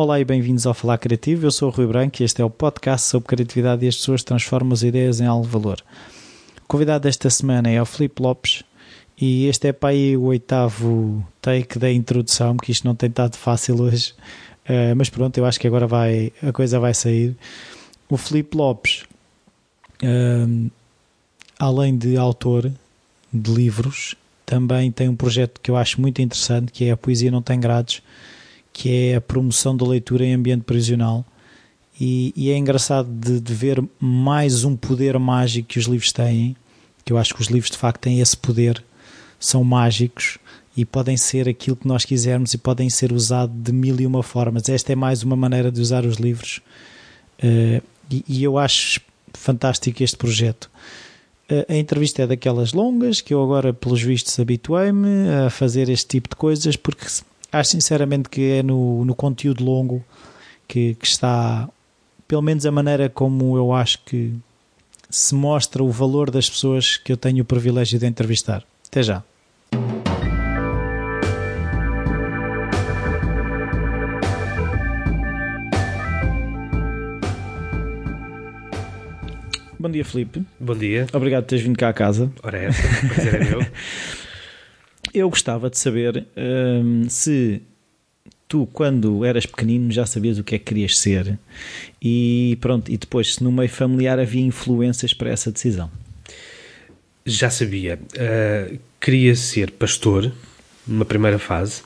[0.00, 1.44] Olá e bem-vindos ao Falar Criativo.
[1.44, 4.22] Eu sou o Rui Branco e este é o podcast sobre criatividade e as pessoas
[4.22, 5.82] transformam as ideias em algo de valor.
[6.62, 8.62] O convidado desta semana é o Filipe Lopes
[9.20, 13.36] e este é para aí o oitavo take da introdução, que isto não tem estado
[13.36, 14.14] fácil hoje,
[14.68, 17.36] uh, mas pronto, eu acho que agora vai, a coisa vai sair.
[18.08, 19.02] O Filipe Lopes,
[20.04, 20.70] uh,
[21.58, 22.70] além de autor
[23.32, 24.14] de livros,
[24.46, 27.58] também tem um projeto que eu acho muito interessante, que é a Poesia Não Tem
[27.58, 28.00] Grades,
[28.78, 31.26] que é a promoção da leitura em ambiente prisional.
[32.00, 36.54] E, e é engraçado de, de, ver mais um poder mágico que os livros têm,
[37.04, 38.80] que eu acho que os livros de facto têm esse poder,
[39.40, 40.38] são mágicos
[40.76, 44.22] e podem ser aquilo que nós quisermos e podem ser usados de mil e uma
[44.22, 44.68] formas.
[44.68, 46.60] Esta é mais uma maneira de usar os livros
[47.42, 49.00] uh, e, e, eu acho
[49.34, 50.70] fantástico este projeto.
[51.50, 56.06] Uh, a entrevista é daquelas longas que eu agora, pelos vistos, habituei-me a fazer este
[56.06, 57.06] tipo de coisas porque
[57.52, 60.04] acho sinceramente que é no, no conteúdo longo
[60.66, 61.68] que, que está,
[62.26, 64.34] pelo menos a maneira como eu acho que
[65.10, 68.62] se mostra o valor das pessoas que eu tenho o privilégio de entrevistar.
[68.86, 69.22] Até já.
[79.80, 80.42] Bom dia, Felipe.
[80.58, 81.06] Bom dia.
[81.12, 82.30] Obrigado por teres vindo cá à casa.
[82.42, 83.60] Ora, é essa, prazer é meu.
[85.18, 87.60] Eu gostava de saber hum, se
[88.48, 91.38] tu, quando eras pequenino, já sabias o que é que querias ser
[92.00, 95.90] e pronto, e depois se no meio familiar havia influências para essa decisão.
[97.26, 97.98] Já sabia.
[98.14, 100.32] Uh, queria ser pastor,
[100.86, 101.82] numa primeira fase.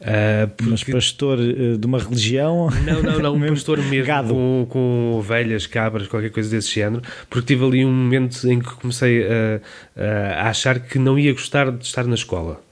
[0.00, 0.70] Uh, porque...
[0.70, 2.70] Mas pastor uh, de uma religião?
[2.86, 4.32] Não, não, não, um pastor mesmo Gado.
[4.32, 8.74] Com, com ovelhas, cabras, qualquer coisa desse género, porque tive ali um momento em que
[8.76, 12.62] comecei a, a achar que não ia gostar de estar na escola.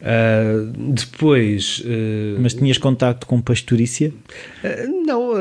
[0.00, 1.80] Uh, depois.
[1.80, 4.12] Uh, Mas tinhas contacto com pastorícia?
[4.64, 5.34] Uh, não,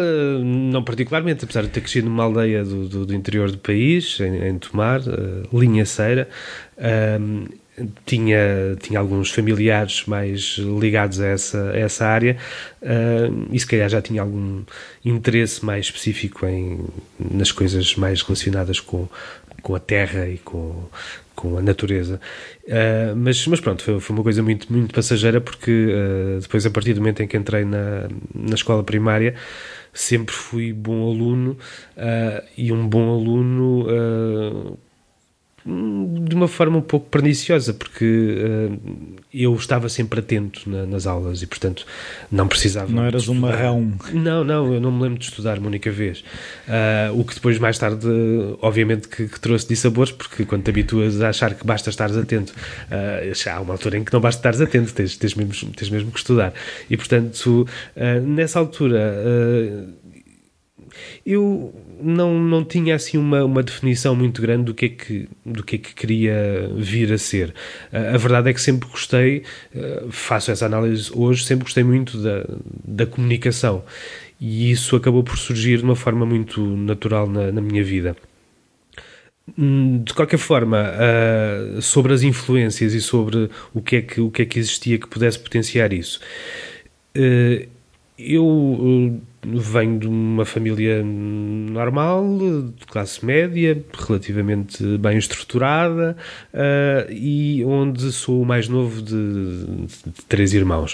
[0.43, 4.49] não particularmente, apesar de ter crescido numa aldeia do, do, do interior do país, em,
[4.49, 5.01] em Tomar,
[5.53, 6.27] Linhaceira.
[8.05, 12.35] tinha, tinha alguns familiares mais ligados a essa, a essa área
[13.51, 14.63] e se calhar já tinha algum
[15.05, 16.79] interesse mais específico em,
[17.17, 19.07] nas coisas mais relacionadas com,
[19.61, 20.89] com a terra e com,
[21.39, 22.19] com a natureza.
[22.65, 26.69] Uh, mas, mas pronto, foi, foi, uma coisa muito, muito passageira porque uh, depois, a
[26.69, 29.33] partir do momento em que entrei na, na escola primária,
[29.93, 31.57] sempre fui bom aluno
[31.95, 34.77] uh, e um bom aluno
[35.65, 38.79] de uma forma um pouco perniciosa, porque uh,
[39.33, 41.85] eu estava sempre atento na, nas aulas e, portanto,
[42.31, 42.91] não precisava.
[42.91, 43.93] Não eras um marrão.
[44.13, 46.19] Não, não, eu não me lembro de estudar uma única vez.
[46.67, 48.07] Uh, o que depois, mais tarde,
[48.61, 52.53] obviamente, que, que, trouxe dissabores, porque quando te habituas a achar que basta estares atento,
[52.53, 56.11] uh, há uma altura em que não basta estares atento, tens, tens, mesmo, tens mesmo
[56.11, 56.53] que estudar.
[56.89, 57.67] E, portanto,
[58.23, 59.15] nessa altura
[61.25, 65.63] eu não, não tinha assim uma, uma definição muito grande do que, é que, do
[65.63, 67.53] que é que queria vir a ser.
[67.91, 69.43] A verdade é que sempre gostei,
[69.75, 72.45] eh, faço essa análise hoje, sempre gostei muito da,
[72.83, 73.83] da comunicação
[74.39, 78.15] e isso acabou por surgir de uma forma muito natural na, na minha vida.
[79.57, 84.29] Hum, de qualquer forma, uh, sobre as influências e sobre o que, é que, o
[84.31, 86.19] que é que existia que pudesse potenciar isso,
[87.17, 87.67] uh,
[88.17, 92.25] eu venho de uma família normal,
[92.77, 96.17] de classe média, relativamente bem estruturada
[96.53, 100.93] uh, e onde sou o mais novo de, de três irmãos.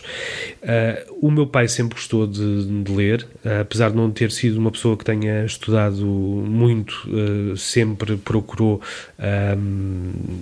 [0.61, 4.59] Uh, o meu pai sempre gostou de, de ler, uh, apesar de não ter sido
[4.59, 7.09] uma pessoa que tenha estudado muito,
[7.57, 8.81] sempre procurou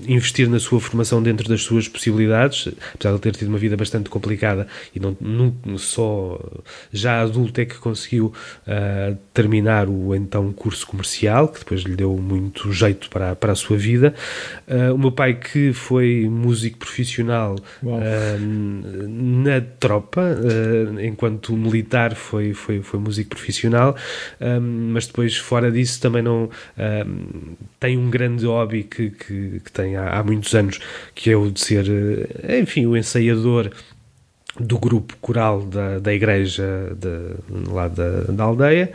[0.08, 4.10] investir na sua formação dentro das suas possibilidades, apesar de ter tido uma vida bastante
[4.10, 6.40] complicada e não, não só
[6.92, 8.34] já adulto é que conseguiu
[8.68, 13.56] uh, terminar o então curso comercial, que depois lhe deu muito jeito para, para a
[13.56, 14.14] sua vida.
[14.68, 17.98] Uh, o meu pai, que foi músico profissional uh,
[19.08, 20.24] na tropa,
[21.02, 23.96] enquanto militar, foi, foi, foi músico profissional,
[24.92, 26.50] mas depois, fora disso, também não
[27.80, 30.80] tem um grande hobby que, que, que tem há, há muitos anos,
[31.14, 31.86] que é o de ser,
[32.62, 33.72] enfim, o ensaiador
[34.60, 38.92] do grupo coral da, da igreja de, lá da, da aldeia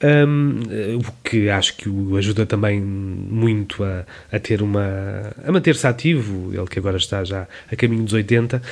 [0.00, 0.60] Um,
[0.96, 6.54] o que acho que o ajuda também muito a, a ter uma a manter-se ativo,
[6.54, 8.62] ele que agora está já a caminho dos 80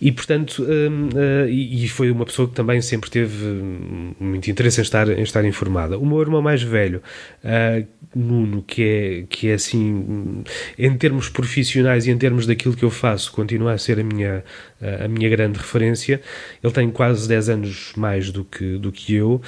[0.00, 3.44] e portanto um, uh, e, foi uma pessoa que também sempre teve
[4.20, 5.98] muito interesse em estar, em estar informada.
[5.98, 7.02] O meu irmão mais velho,
[7.44, 10.44] uh, Nuno, que é, que é assim,
[10.78, 14.42] em termos profissionais e em termos daquilo que eu faço, continua a ser a minha,
[15.04, 16.20] a minha grande referência.
[16.62, 19.42] Ele tem quase 10 anos mais do que, do que eu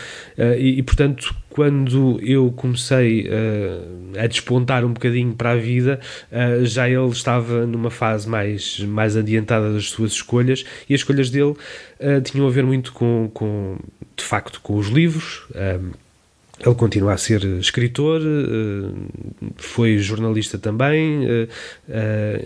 [0.58, 5.98] e, e portanto, quando eu comecei uh, a despontar um bocadinho para a vida,
[6.30, 11.30] uh, já ele estava numa fase mais, mais adiantada das suas escolhas e as escolhas
[11.30, 13.76] dele uh, tinham a ver muito com, com,
[14.16, 15.46] de facto, com os livros.
[16.64, 18.20] Ele continua a ser escritor,
[19.56, 21.20] foi jornalista também,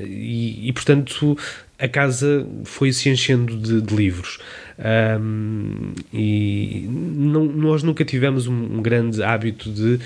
[0.07, 1.35] e, e, portanto
[1.79, 4.39] a casa foi se enchendo de, de livros.
[4.79, 9.99] Um, e não, nós nunca tivemos um, um, grande hábito de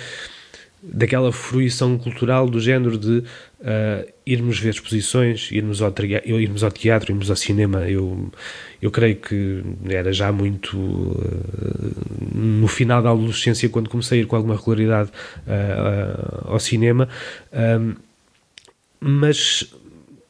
[0.82, 5.92] daquela fruição cultural do género de uh, irmos ver exposições, irmos ao,
[6.24, 7.88] irmos ao teatro, irmos ao cinema.
[7.88, 8.30] Eu,
[8.80, 11.94] eu creio que era já muito uh,
[12.34, 15.10] no final da adolescência, quando comecei a ir com alguma regularidade
[15.46, 17.08] uh, ao cinema.
[19.00, 19.74] mas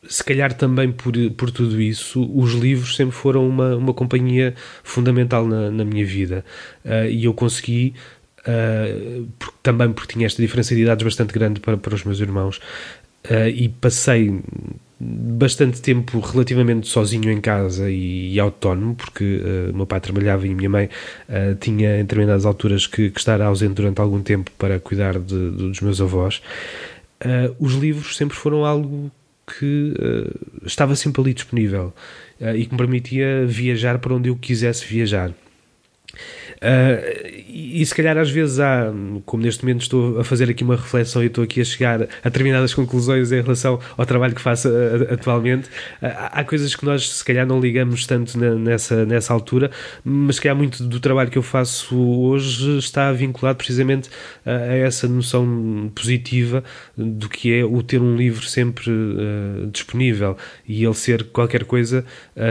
[0.08, 5.46] se calhar também por, por tudo isso, os livros sempre foram uma, uma companhia fundamental
[5.46, 6.44] na, na minha vida.
[6.84, 7.94] Uh, e eu consegui,
[8.40, 9.26] uh,
[9.62, 12.58] também porque tinha esta diferença de idades bastante grande para, para os meus irmãos,
[13.30, 14.40] uh, e passei
[14.98, 20.54] bastante tempo relativamente sozinho em casa e, e autónomo, porque uh, meu pai trabalhava e
[20.54, 20.88] minha mãe
[21.28, 25.50] uh, tinha em determinadas alturas que, que, estar ausente durante algum tempo para cuidar de,
[25.50, 26.40] de, dos meus avós.
[27.22, 29.10] Uh, os livros sempre foram algo
[29.46, 31.94] que uh, estava sempre ali disponível
[32.40, 35.32] uh, e que me permitia viajar para onde eu quisesse viajar.
[36.66, 38.92] Uh, e, se calhar às vezes há,
[39.24, 42.28] como neste momento estou a fazer aqui uma reflexão e estou aqui a chegar a
[42.28, 45.68] determinadas conclusões em relação ao trabalho que faço uh, atualmente,
[46.02, 49.70] uh, há coisas que nós se calhar não ligamos tanto na, nessa, nessa altura,
[50.04, 54.10] mas que há muito do trabalho que eu faço hoje está vinculado precisamente
[54.44, 56.64] a essa noção positiva
[56.96, 58.90] do que é o ter um livro sempre
[59.70, 60.36] disponível
[60.66, 62.04] e ele ser qualquer coisa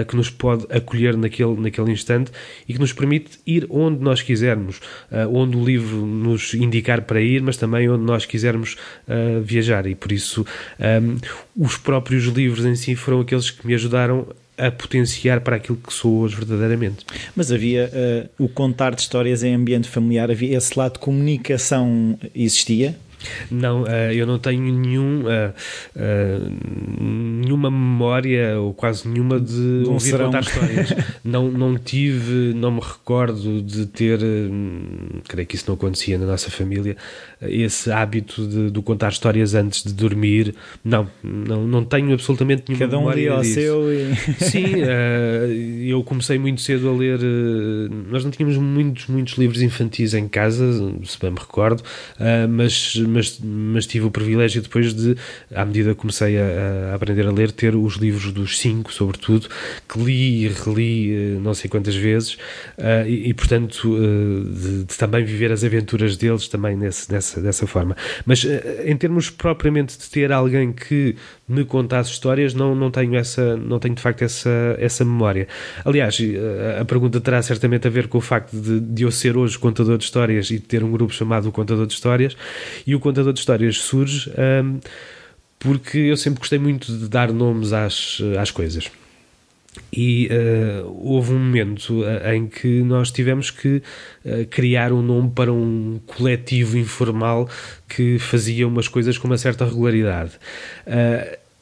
[0.07, 2.31] que nos pode acolher naquele, naquele instante
[2.67, 4.77] e que nos permite ir onde nós quisermos,
[5.11, 9.85] uh, onde o livro nos indicar para ir, mas também onde nós quisermos uh, viajar.
[9.87, 10.45] E por isso
[10.79, 11.17] um,
[11.57, 15.93] os próprios livros em si foram aqueles que me ajudaram a potenciar para aquilo que
[15.93, 17.05] sou hoje verdadeiramente.
[17.35, 17.91] Mas havia
[18.39, 22.95] uh, o contar de histórias em ambiente familiar, havia esse lado de comunicação existia?
[23.49, 25.53] Não, uh, eu não tenho nenhum, uh,
[25.95, 27.03] uh,
[27.41, 30.25] nenhuma memória ou quase nenhuma de, de um ouvir serão.
[30.25, 30.93] contar histórias.
[31.23, 34.19] não, não tive, não me recordo de ter,
[35.27, 36.95] creio que isso não acontecia na nossa família,
[37.41, 40.55] esse hábito de, de contar histórias antes de dormir.
[40.83, 44.15] Não, não, não tenho absolutamente nenhuma Cada um memória lia ao seu e...
[44.45, 44.75] Sim,
[45.87, 47.19] eu comecei muito cedo a ler,
[48.09, 50.65] nós não tínhamos muitos, muitos livros infantis em casa,
[51.03, 51.83] se bem me recordo,
[52.49, 55.15] mas mas, mas tive o privilégio depois de,
[55.53, 59.47] à medida que comecei a, a aprender a ler, ter os livros dos cinco, sobretudo,
[59.87, 62.33] que li e reli eh, não sei quantas vezes,
[62.77, 67.41] uh, e, e, portanto uh, de, de, também viver as aventuras deles também nesse, nessa,
[67.41, 67.95] dessa forma.
[68.25, 68.45] Mas
[68.85, 71.15] em termos propriamente de ter alguém que
[71.47, 75.47] me contasse histórias, não, não tenho essa, não tenho de facto essa, essa memória.
[75.83, 76.17] Aliás,
[76.79, 79.97] a pergunta terá certamente a ver com o facto de, de eu ser hoje contador
[79.97, 82.35] de histórias e de ter um grupo chamado o Contador de Histórias,
[82.85, 84.79] e o contador de histórias surge um,
[85.59, 88.89] porque eu sempre gostei muito de dar nomes às, às coisas.
[89.91, 93.81] E uh, houve um momento uh, em que nós tivemos que
[94.25, 97.49] uh, criar um nome para um coletivo informal
[97.87, 100.31] que fazia umas coisas com uma certa regularidade.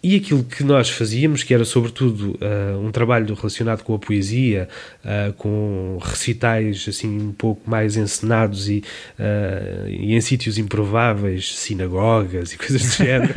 [0.03, 4.67] E aquilo que nós fazíamos, que era sobretudo uh, um trabalho relacionado com a poesia,
[4.99, 8.83] uh, com recitais assim um pouco mais encenados e,
[9.17, 13.33] uh, e em sítios improváveis, sinagogas e coisas do género,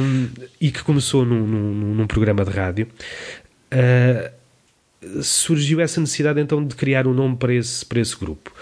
[0.00, 0.28] um,
[0.60, 2.86] e que começou num, num, num programa de rádio
[5.22, 8.52] surgiu essa necessidade então de criar um nome para esse, para esse grupo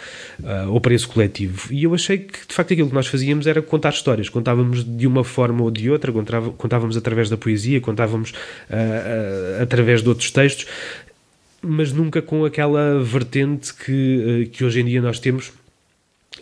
[0.41, 1.73] uh, ou para esse coletivo.
[1.73, 4.29] E eu achei que de facto aquilo que nós fazíamos era contar histórias.
[4.29, 6.13] Contávamos de uma forma ou de outra
[6.57, 8.35] contávamos através da poesia contávamos uh,
[8.73, 10.67] uh, através de outros textos
[11.63, 15.53] mas nunca com aquela vertente que, que hoje em dia nós temos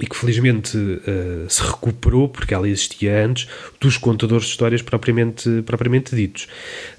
[0.00, 3.46] e que felizmente uh, se recuperou, porque ela existia antes,
[3.80, 6.48] dos contadores de histórias propriamente, propriamente ditos.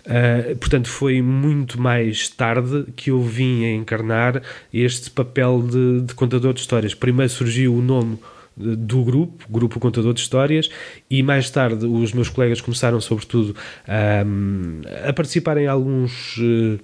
[0.05, 4.41] Uh, portanto, foi muito mais tarde que eu vim a encarnar
[4.73, 6.93] este papel de, de contador de histórias.
[6.93, 8.17] Primeiro surgiu o nome
[8.57, 10.69] do grupo, Grupo Contador de Histórias,
[11.09, 13.55] e mais tarde os meus colegas começaram, sobretudo,
[13.87, 16.37] a, a participar em alguns.
[16.37, 16.79] Uh,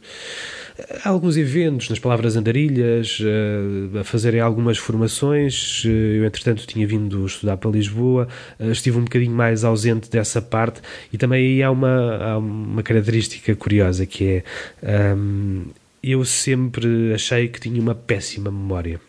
[1.06, 5.84] alguns eventos nas palavras andarilhas, uh, a fazerem algumas formações.
[5.86, 8.28] Uh, eu, entretanto, tinha vindo estudar para Lisboa,
[8.60, 10.82] estive um bocadinho mais ausente dessa parte,
[11.14, 14.44] e também aí há uma, há uma característica curiosa que
[14.84, 15.16] é.
[15.16, 15.66] Um,
[16.04, 19.00] eu sempre achei que tinha uma péssima memória.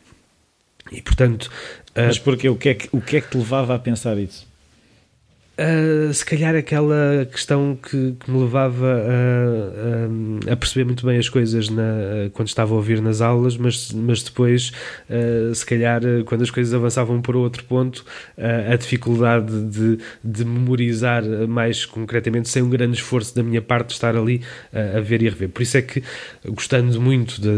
[0.92, 1.50] E portanto,
[1.94, 2.48] mas porquê?
[2.48, 4.46] O que, é que, o que é que te levava a pensar isso?
[5.52, 11.18] Uh, se calhar aquela questão que, que me levava a, a, a, perceber muito bem
[11.18, 14.72] as coisas na, quando estava a ouvir nas aulas, mas, mas depois,
[15.10, 17.98] uh, se calhar, quando as coisas avançavam para outro ponto,
[18.38, 23.88] uh, a dificuldade de, de memorizar mais concretamente, sem um grande esforço da minha parte,
[23.88, 24.40] de estar ali
[24.72, 25.50] a ver e a rever.
[25.50, 26.02] Por isso é que,
[26.46, 27.48] gostando muito de,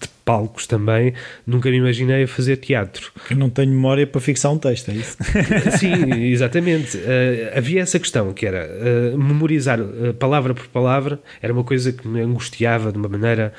[0.00, 1.14] de palcos também,
[1.46, 3.12] nunca me imaginei a fazer teatro.
[3.30, 5.16] Eu não tenho memória para fixar um texto, é isso?
[5.78, 6.96] Sim, exatamente.
[6.96, 11.92] Uh, havia essa questão que era uh, memorizar uh, palavra por palavra, era uma coisa
[11.92, 13.52] que me angustiava de uma maneira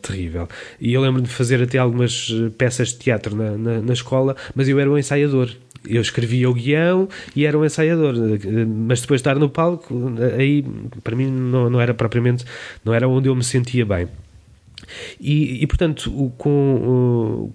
[0.00, 0.48] terrível.
[0.80, 4.68] E eu lembro de fazer até algumas peças de teatro na, na, na escola, mas
[4.68, 5.50] eu era um ensaiador
[5.86, 8.14] eu escrevia o guião e era um ensaiador,
[8.88, 9.94] mas depois de estar no palco,
[10.38, 10.64] aí
[11.02, 12.44] para mim não, não era propriamente,
[12.82, 14.08] não era onde eu me sentia bem.
[15.20, 17.52] E, e portanto, com,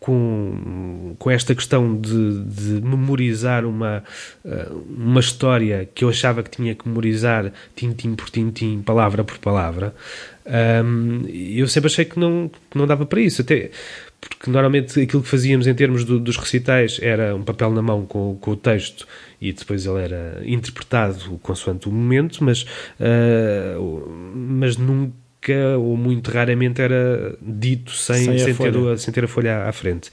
[0.00, 4.02] com, com esta questão de, de, memorizar uma,
[4.88, 9.94] uma história que eu achava que tinha que memorizar tintim por tintim, palavra por palavra,
[10.84, 13.42] um, eu sempre achei que não, que não dava para isso.
[13.42, 13.70] Até
[14.20, 18.04] porque normalmente aquilo que fazíamos em termos do, dos recitais era um papel na mão
[18.04, 19.06] com, com, o texto
[19.40, 22.62] e depois ele era interpretado consoante o momento, mas,
[23.00, 29.12] uh, mas nunca nunca ou muito raramente era dito sem, sem, sem, ter, a, sem
[29.12, 30.10] ter, a, folha à frente.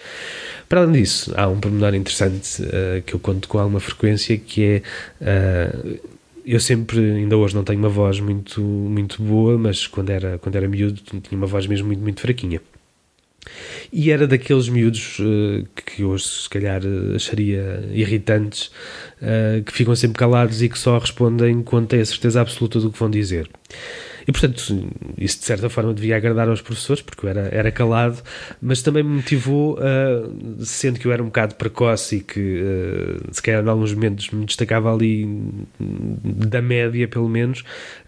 [0.68, 4.64] Para além disso, há um pormenor interessante uh, que eu conto com alguma frequência que
[4.64, 4.82] é.
[5.22, 10.38] Uh, eu sempre, ainda hoje não tenho uma voz muito, muito boa, mas quando era,
[10.38, 12.62] quando era miúdo tinha uma voz mesmo muito, muito fraquinha.
[13.92, 16.82] E era daqueles miúdos uh, que hoje se calhar
[17.14, 18.72] acharia irritantes,
[19.22, 22.92] uh, que ficam sempre calados e que só respondem quando têm a certeza absoluta do
[22.92, 23.50] que vão dizer.
[24.28, 24.60] E, portanto,
[25.18, 28.22] isso de certa forma devia agradar aos professores, porque eu era, era calado,
[28.62, 33.34] mas também me motivou, uh, sendo que eu era um bocado precoce e que, uh,
[33.34, 35.26] se calhar, em alguns momentos me destacava ali
[35.80, 37.64] da média, pelo menos,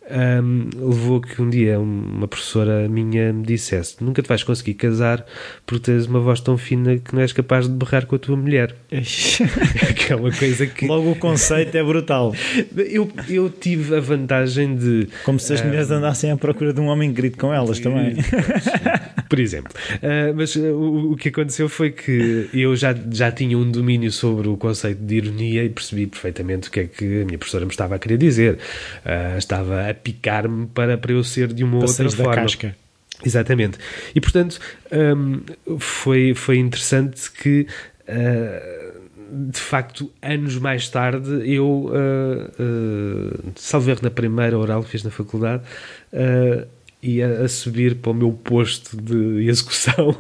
[0.10, 5.26] um, levou que um dia uma professora minha me dissesse: Nunca te vais conseguir casar
[5.66, 8.36] porque tens uma voz tão fina que não és capaz de berrar com a tua
[8.36, 8.76] mulher.
[8.90, 10.88] que é uma coisa que.
[10.88, 12.34] Logo o conceito é brutal.
[12.90, 15.08] Eu, eu tive a vantagem de.
[15.24, 18.16] Como se as mulheres andassem à procura de um homem grito com elas também.
[19.30, 19.72] Por exemplo.
[19.96, 24.12] Uh, mas uh, o, o, que aconteceu foi que eu já, já tinha um domínio
[24.12, 27.64] sobre o conceito de ironia e percebi perfeitamente o que é que a minha professora
[27.64, 28.58] me estava a querer dizer.
[29.06, 32.34] Uh, estava a picar-me para, para eu ser de uma outra forma.
[32.34, 32.76] casca.
[33.24, 33.78] Exatamente.
[34.16, 34.60] E portanto
[34.92, 37.68] um, foi, foi interessante que
[39.32, 41.92] de facto, anos mais tarde, eu, uh,
[42.60, 45.64] uh, salvo erro na primeira oral que fiz na faculdade,
[46.14, 46.68] uh,
[47.02, 50.16] ia a subir para o meu posto de execução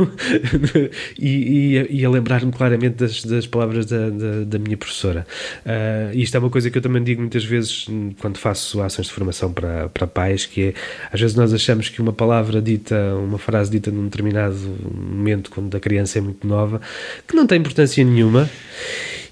[1.19, 5.27] e, ia, ia lembrar-me claramente das, das palavras da, da, da, minha professora.
[5.65, 7.85] Uh, isto é uma coisa que eu também digo muitas vezes
[8.19, 10.73] quando faço ações de formação para, para pais, que é,
[11.11, 14.55] às vezes nós achamos que uma palavra dita, uma frase dita num determinado
[14.93, 16.79] momento, quando a criança é muito nova,
[17.27, 18.49] que não tem importância nenhuma,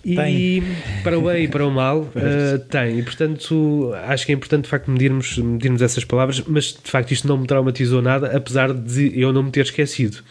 [0.04, 0.64] e tem.
[1.04, 3.00] para o bem e para o mal uh, tem.
[3.00, 7.12] E portanto acho que é importante de facto medirmos, medirmos essas palavras, mas de facto
[7.12, 10.24] isto não me traumatizou nada, apesar de eu não me ter esquecido.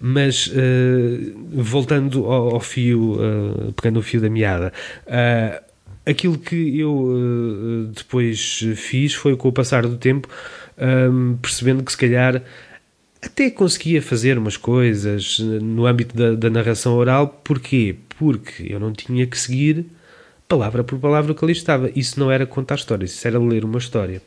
[0.00, 0.52] Mas uh,
[1.52, 4.72] voltando ao, ao fio, uh, pegando o fio da meada,
[5.06, 5.62] uh,
[6.04, 10.28] aquilo que eu depois fiz foi com o passar do tempo,
[11.40, 12.42] percebendo que se calhar
[13.22, 17.94] até conseguia fazer umas coisas no âmbito da, da narração oral, porquê?
[18.18, 19.86] Porque eu não tinha que seguir
[20.48, 21.90] palavra por palavra o que ali estava.
[21.94, 24.20] Isso não era contar histórias, isso era ler uma história.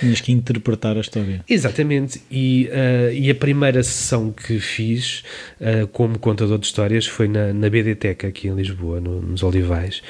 [0.00, 1.44] Tinhas que interpretar a história.
[1.48, 2.22] Exatamente.
[2.30, 5.24] E, uh, e a primeira sessão que fiz
[5.60, 10.02] uh, como contador de histórias foi na, na BDTEC, aqui em Lisboa, no, nos Olivais.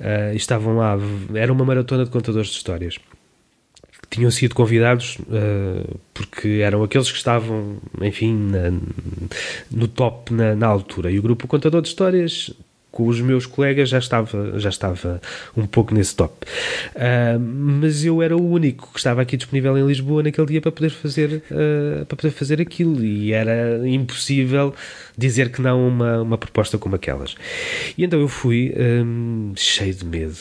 [0.00, 0.96] Uh, estavam lá,
[1.34, 2.98] era uma maratona de contadores de histórias
[4.16, 8.70] tinham sido convidados uh, porque eram aqueles que estavam, enfim, na,
[9.70, 11.10] no top na, na, altura.
[11.10, 12.50] E o grupo Contador de Histórias
[12.96, 15.20] com os meus colegas já estava, já estava
[15.54, 16.32] um pouco nesse top.
[16.94, 20.72] Uh, mas eu era o único que estava aqui disponível em Lisboa naquele dia para
[20.72, 24.74] poder fazer, uh, para poder fazer aquilo e era impossível
[25.14, 27.34] dizer que não uma, uma proposta como aquelas.
[27.98, 30.38] E então eu fui um, cheio de medo,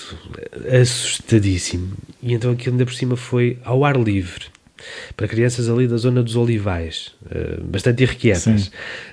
[0.82, 1.92] assustadíssimo.
[2.24, 4.46] E então aquilo ainda por cima foi ao ar livre
[5.18, 7.14] para crianças ali da zona dos Olivais,
[7.64, 8.68] bastante irrequietas.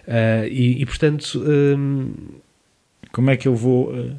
[0.06, 2.12] Uh, e, e, portanto, um,
[3.12, 4.16] como é que eu vou uh,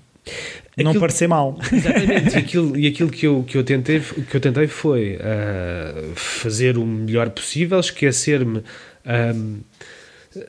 [0.77, 1.57] não aquilo, parecer mal?
[1.71, 6.15] Exatamente, e aquilo, e aquilo que, eu, que, eu tentei, que eu tentei foi uh,
[6.15, 8.63] fazer o melhor possível, esquecer-me
[9.05, 9.59] um,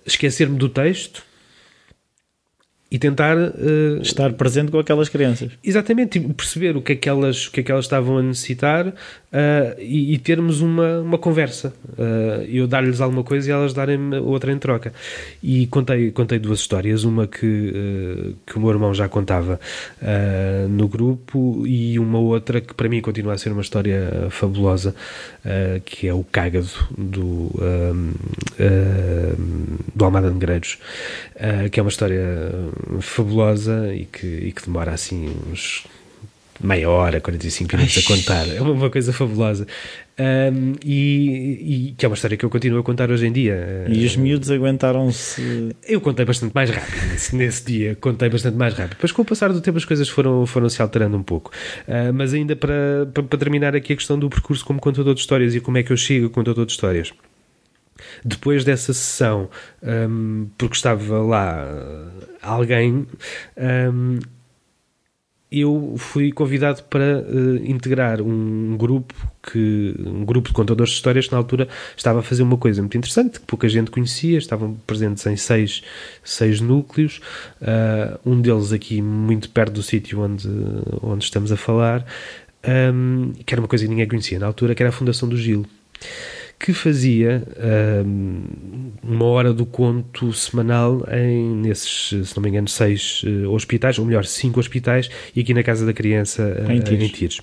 [0.06, 1.22] esquecer-me do texto
[2.90, 5.50] e tentar uh, estar presente com aquelas crianças.
[5.64, 8.94] Exatamente, perceber o que é que elas, o que é que elas estavam a necessitar
[9.34, 11.74] uh, e, e, termos uma, uma conversa.
[11.88, 14.92] Uh, eu dar-lhes alguma coisa e elas darem-me outra em troca.
[15.42, 19.58] E contei, contei duas histórias, uma que, que o meu irmão já contava
[20.68, 24.94] no grupo e uma outra que para mim continua a ser uma história fabulosa,
[25.84, 27.50] que é o cágado do,
[29.94, 30.78] do Almada Negreiros,
[31.72, 32.22] que é uma história
[33.00, 35.86] fabulosa e que, e que demora assim uns
[36.62, 38.48] meia hora, 45 minutos a contar.
[38.48, 39.66] É uma, coisa fabulosa.
[40.18, 43.84] Um, e, e, que é uma história que eu continuo a contar hoje em dia.
[43.88, 45.74] E os miúdos aguentaram-se.
[45.86, 48.94] Eu contei bastante mais rápido nesse, nesse, dia, contei bastante mais rápido.
[48.96, 51.50] Depois, com o passar do tempo, as coisas foram, foram se alterando um pouco.
[51.88, 55.20] Uh, mas ainda para, para, para, terminar aqui a questão do percurso como contador de
[55.20, 57.12] histórias e como é que eu chego a contador de histórias.
[58.24, 59.48] Depois dessa sessão,
[59.82, 61.66] um, porque estava lá
[62.42, 63.06] alguém,
[63.56, 64.18] um,
[65.60, 71.26] eu fui convidado para uh, integrar um grupo que um grupo de contadores de histórias
[71.26, 74.74] que na altura estava a fazer uma coisa muito interessante que pouca gente conhecia estavam
[74.86, 75.82] presentes em seis,
[76.22, 77.20] seis núcleos.
[77.60, 80.48] Uh, um deles aqui muito perto do sítio onde
[81.02, 82.04] onde estamos a falar
[82.66, 85.36] um, que era uma coisa que ninguém conhecia na altura que era a Fundação do
[85.36, 85.66] Gil
[86.64, 87.46] que fazia
[88.06, 88.42] um,
[89.02, 94.06] uma hora do conto semanal em, nesses, se não me engano, seis uh, hospitais, ou
[94.06, 97.04] melhor, cinco hospitais, e aqui na Casa da Criança uh, em Tires.
[97.04, 97.40] Em Tires.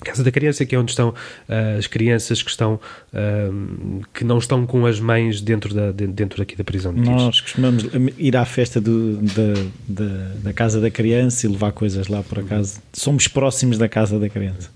[0.00, 2.74] Casa da Criança, que é onde estão uh, as crianças que estão
[3.12, 7.22] uh, que não estão com as mães dentro, da, dentro daqui da prisão de Nós
[7.22, 7.86] Nós costumamos
[8.18, 9.54] ir à festa do, da,
[9.88, 12.80] da, da, Casa da Criança e levar coisas lá por acaso.
[12.92, 14.70] Somos próximos da Casa da Criança.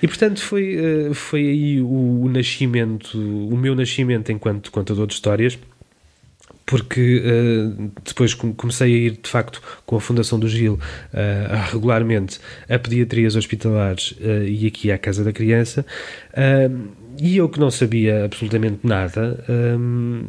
[0.00, 5.14] E portanto foi, uh, foi aí o, o nascimento, o meu nascimento enquanto contador de
[5.14, 5.58] histórias
[6.70, 12.38] porque uh, depois comecei a ir de facto com a Fundação do Gil uh, regularmente
[12.68, 15.84] a pediatrias hospitalares uh, e aqui à Casa da Criança
[17.18, 20.28] e eu que não sabia absolutamente nada um,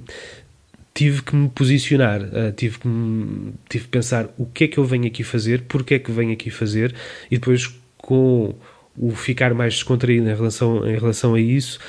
[0.95, 2.21] tive que me posicionar,
[2.57, 5.93] tive que me, tive que pensar o que é que eu venho aqui fazer, porque
[5.93, 6.93] é que venho aqui fazer
[7.29, 8.55] e depois com
[8.97, 11.79] o ficar mais descontraído em relação, em relação a isso,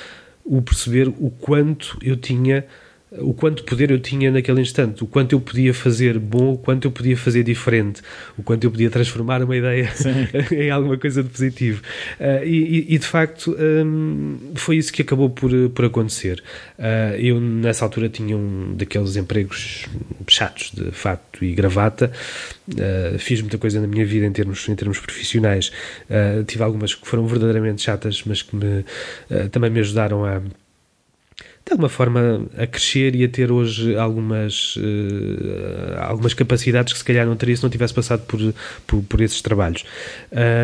[0.45, 2.65] o perceber o quanto eu tinha
[3.19, 6.85] o quanto poder eu tinha naquele instante, o quanto eu podia fazer bom, o quanto
[6.85, 8.01] eu podia fazer diferente,
[8.37, 9.91] o quanto eu podia transformar uma ideia
[10.51, 11.81] em alguma coisa de positivo.
[12.19, 16.43] Uh, e, e, de facto um, foi isso que acabou por, por acontecer.
[16.79, 19.85] Uh, eu nessa altura tinha um daqueles empregos
[20.27, 22.11] chatos de fato e gravata.
[22.67, 25.71] Uh, fiz muita coisa na minha vida em termos, em termos profissionais.
[26.47, 28.85] tive algumas que foram verdadeiramente chatas, mas que me,
[29.51, 30.41] também me ajudaram a
[31.73, 37.25] alguma forma a crescer e a ter hoje algumas, uh, algumas capacidades que se calhar
[37.25, 38.39] não teria se não tivesse passado por,
[38.87, 39.83] por, por esses trabalhos.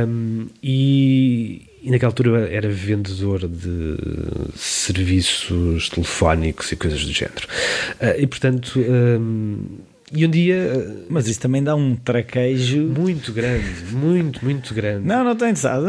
[0.07, 3.97] Um, e, e naquela altura era vendedor de
[4.55, 7.47] serviços telefónicos e coisas do género.
[8.01, 8.79] Uh, e portanto.
[8.79, 10.55] Um, e um dia.
[10.55, 12.81] Eh, Mas isso também dá um traquejo.
[12.81, 15.05] Muito grande, muito, muito grande.
[15.05, 15.85] Não, não tem interessado.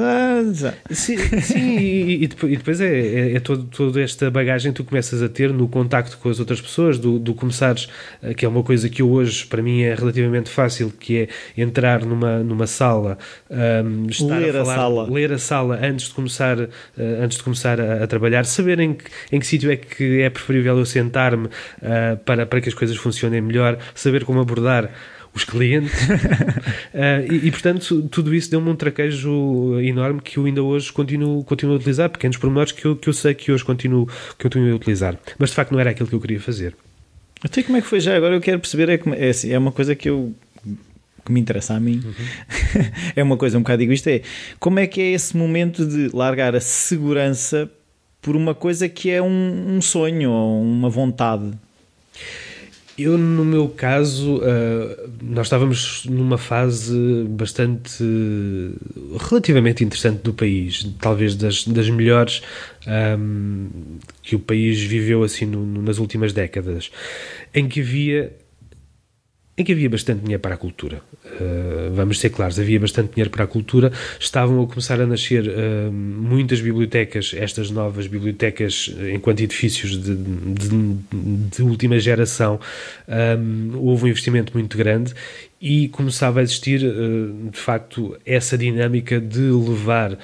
[0.90, 5.22] Sim, sim e, e, depois, é, é, é todo, toda esta bagagem que tu começas
[5.22, 7.88] a ter no contacto com as outras pessoas, do, do começares,
[8.22, 11.28] eh, que é uma coisa que hoje para mim é relativamente fácil, que é
[11.61, 13.18] entrar numa, numa sala,
[13.50, 16.68] um, estar ler a, falar, a sala, ler a sala antes de começar, uh,
[17.22, 20.30] antes de começar a, a, trabalhar, saber em que, em que sítio é que é
[20.30, 24.90] preferível eu sentar-me uh, para, para que as coisas funcionem melhor, saber saber como abordar
[25.33, 30.62] os clientes uh, e, e, portanto tudo isso deu-me um traquejo enorme que eu ainda
[30.62, 34.07] hoje continuo, continuo a utilizar, pequenos pormenores que eu, que eu sei que hoje continuo,
[34.07, 36.75] que eu continuo a utilizar mas de facto não era aquilo que eu queria fazer
[37.42, 38.14] até como é que foi já?
[38.14, 40.35] Agora eu quero perceber é, como, é, assim, é uma coisa que eu
[41.25, 42.85] que me interessa a mim uhum.
[43.14, 44.23] é uma coisa um bocado egoísta é
[44.59, 47.70] como é que é esse momento de largar a segurança
[48.23, 51.53] por uma coisa que é um, um sonho ou uma vontade.
[53.02, 58.04] Eu, no meu caso, uh, nós estávamos numa fase bastante
[59.18, 62.42] relativamente interessante do país, talvez das, das melhores
[63.18, 63.68] um,
[64.22, 66.90] que o país viveu assim no, no, nas últimas décadas,
[67.54, 68.36] em que havia
[69.56, 71.02] em que havia bastante dinheiro para a cultura.
[71.24, 73.92] Uh, vamos ser claros, havia bastante dinheiro para a cultura.
[74.18, 80.94] Estavam a começar a nascer uh, muitas bibliotecas, estas novas bibliotecas enquanto edifícios de, de,
[81.50, 82.58] de última geração.
[83.06, 85.12] Um, houve um investimento muito grande
[85.60, 90.18] e começava a existir, uh, de facto, essa dinâmica de levar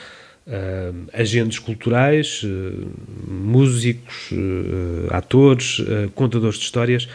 [0.48, 2.88] Uh, agentes culturais, uh,
[3.28, 5.82] músicos, uh, atores,
[6.14, 7.08] contadores de histórias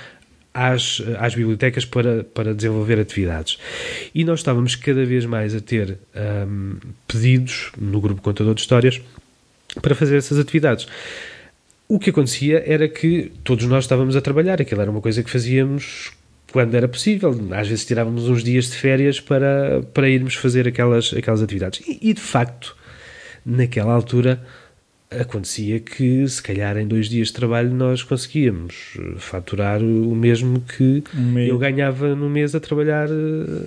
[0.53, 3.57] às, às bibliotecas para, para desenvolver atividades.
[4.13, 5.97] E nós estávamos cada vez mais a ter
[6.47, 6.75] um,
[7.07, 9.01] pedidos no grupo Contador de Histórias
[9.81, 10.87] para fazer essas atividades.
[11.87, 15.29] O que acontecia era que todos nós estávamos a trabalhar, aquilo era uma coisa que
[15.29, 16.11] fazíamos
[16.51, 17.29] quando era possível.
[17.51, 21.81] Às vezes tirávamos uns dias de férias para, para irmos fazer aquelas, aquelas atividades.
[21.87, 22.75] E, e de facto,
[23.45, 24.41] naquela altura,
[25.19, 30.61] acontecia que, se calhar, em dois dias de trabalho nós conseguíamos eh, faturar o mesmo
[30.61, 33.09] que um eu ganhava no mês a trabalhar.
[33.09, 33.65] Eh,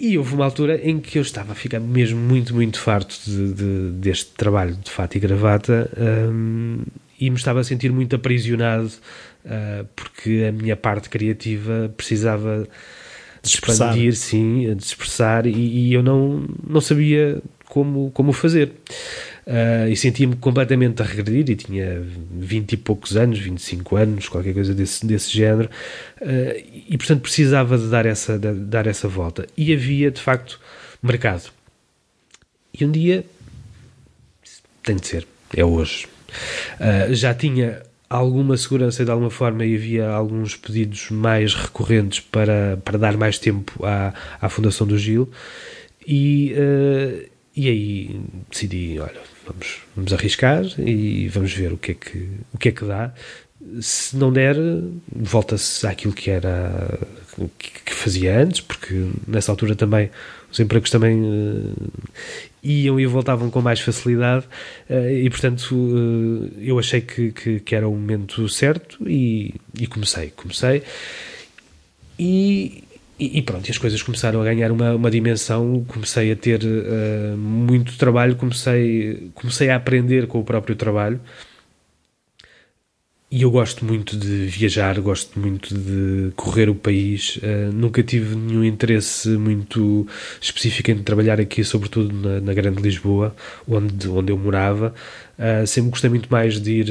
[0.00, 3.52] e houve uma altura em que eu estava a ficar mesmo muito, muito farto de,
[3.52, 5.88] de, deste trabalho de fato e gravata
[6.32, 6.82] um,
[7.20, 8.90] e me estava a sentir muito aprisionado
[9.44, 12.66] uh, porque a minha parte criativa precisava
[13.42, 18.72] de expandir, sim, de expressar e, e eu não, não sabia como, como fazer.
[19.46, 24.52] Uh, e sentia-me completamente a regredir e tinha 20 e poucos anos, 25 anos, qualquer
[24.52, 25.68] coisa desse, desse género,
[26.20, 29.46] uh, e portanto precisava de dar, essa, de dar essa volta.
[29.56, 30.60] E havia de facto
[31.02, 31.50] mercado.
[32.78, 33.24] E um dia
[34.82, 35.26] tem de ser,
[35.56, 36.06] é hoje.
[36.78, 42.78] Uh, já tinha alguma segurança de alguma forma e havia alguns pedidos mais recorrentes para,
[42.84, 45.30] para dar mais tempo à, à Fundação do Gil.
[46.06, 46.54] E,
[47.60, 48.20] e aí
[48.50, 52.72] decidi, olha, vamos, vamos arriscar e vamos ver o que é que, o que, é
[52.72, 53.12] que dá.
[53.82, 54.56] Se não der,
[55.14, 56.98] volta-se àquilo que era
[57.84, 60.08] que fazia antes, porque nessa altura também
[60.50, 61.92] os empregos também uh,
[62.62, 64.46] iam e voltavam com mais facilidade
[64.88, 69.86] uh, e portanto uh, eu achei que, que, que, era o momento certo e, e
[69.86, 70.82] comecei, comecei
[72.18, 72.82] e,
[73.20, 76.62] e, e, pronto, e as coisas começaram a ganhar uma, uma dimensão, comecei a ter
[76.64, 81.20] uh, muito trabalho, comecei, comecei a aprender com o próprio trabalho.
[83.32, 87.36] E eu gosto muito de viajar, gosto muito de correr o país.
[87.36, 90.06] Uh, nunca tive nenhum interesse muito
[90.40, 93.36] específico em trabalhar aqui, sobretudo na, na Grande Lisboa,
[93.68, 94.94] onde, onde eu morava.
[95.38, 96.90] Uh, sempre gostei muito mais de ir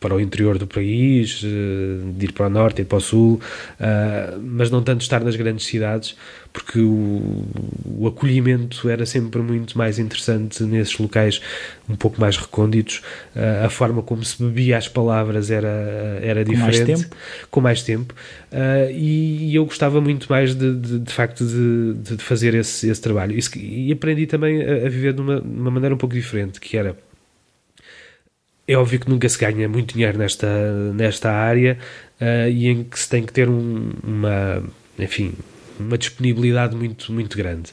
[0.00, 3.38] para o interior do país, eh, de ir para o norte, ir para o sul,
[3.78, 6.16] eh, mas não tanto estar nas grandes cidades,
[6.54, 7.44] porque o,
[7.98, 11.40] o acolhimento era sempre muito mais interessante nesses locais
[11.86, 13.02] um pouco mais recônditos,
[13.36, 16.78] eh, a forma como se bebia as palavras era, era diferente.
[16.80, 17.16] Com mais tempo.
[17.50, 18.14] Com mais tempo.
[18.94, 23.38] E, eu gostava muito mais de, de, de facto de, de, fazer esse, esse trabalho.
[23.56, 26.76] E, aprendi também a, a viver de uma, de uma maneira um pouco diferente, que
[26.76, 26.96] era
[28.72, 30.46] é óbvio que nunca se ganha muito dinheiro nesta,
[30.94, 31.78] nesta área
[32.20, 34.62] uh, e em que se tem que ter um, uma,
[34.98, 35.32] enfim,
[35.78, 37.72] uma disponibilidade muito, muito grande.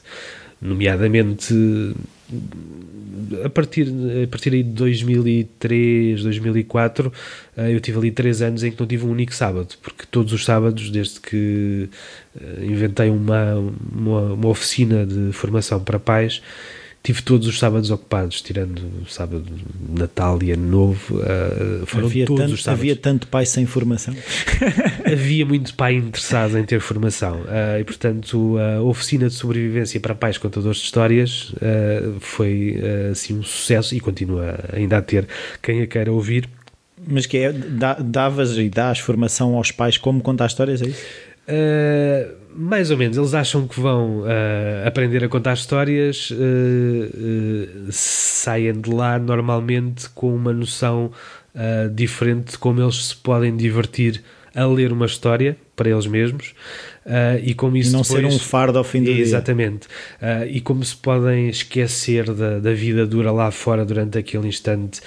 [0.60, 1.54] Nomeadamente
[3.44, 3.88] a partir,
[4.24, 7.12] a partir de 2003, 2004,
[7.56, 10.32] eh, eu tive ali três anos em que não tive um único sábado, porque todos
[10.32, 11.88] os sábados, desde que
[12.40, 13.54] eh, inventei uma,
[13.92, 16.42] uma, uma oficina de formação para pais,
[17.08, 19.46] tive todos os sábados ocupados, tirando o sábado
[19.88, 21.16] Natal e Ano Novo.
[21.16, 22.80] Uh, foram havia todos tanto, os sábados.
[22.80, 24.14] Havia tanto pai sem formação.
[25.10, 27.36] havia muito pai interessado em ter formação.
[27.40, 32.78] Uh, e, portanto, a oficina de sobrevivência para pais contadores de histórias uh, foi
[33.10, 35.26] assim um sucesso e continua ainda a ter
[35.62, 36.46] quem a queira ouvir.
[37.06, 41.06] Mas que é, davas e dás formação aos pais como contar histórias, é isso?
[42.58, 48.80] Uh, mais ou menos, eles acham que vão uh, aprender a contar histórias, uh, saem
[48.80, 51.10] de lá normalmente com uma noção
[51.92, 54.22] diferente de como eles se podem divertir
[54.54, 56.54] a ler uma história para eles mesmos
[57.42, 59.88] e como isso e não depois, ser um fardo ao fim do exatamente,
[60.20, 60.46] dia.
[60.46, 65.00] e como se podem esquecer da, da vida dura lá fora durante aquele instante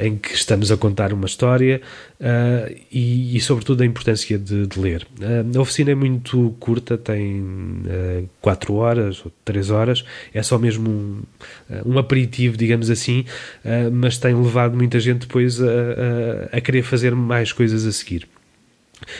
[0.00, 1.80] em que estamos a contar uma história
[2.20, 5.06] uh, e, e, sobretudo, a importância de, de ler.
[5.20, 10.58] Uh, a oficina é muito curta, tem uh, 4 horas ou 3 horas, é só
[10.58, 11.22] mesmo um,
[11.84, 13.24] um aperitivo, digamos assim,
[13.92, 18.26] mas tem levado muita gente depois a, a, a, querer fazer mais coisas a seguir.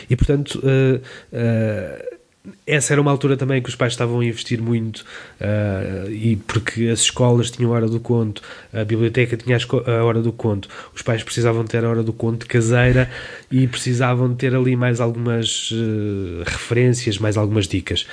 [0.09, 0.61] E, portanto,
[2.65, 5.05] essa era uma altura também que os pais estavam a investir muito
[5.39, 8.41] uh, e porque as escolas tinham a hora do conto,
[8.73, 12.47] a biblioteca tinha a hora do conto, os pais precisavam ter a hora do conto
[12.47, 13.09] caseira
[13.51, 18.07] e precisavam ter ali mais algumas uh, referências, mais algumas dicas.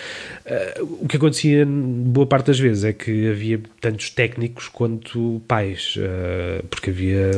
[0.44, 5.96] Uh, o que acontecia boa parte das vezes é que havia tantos técnicos quanto pais,
[6.68, 7.30] porque havia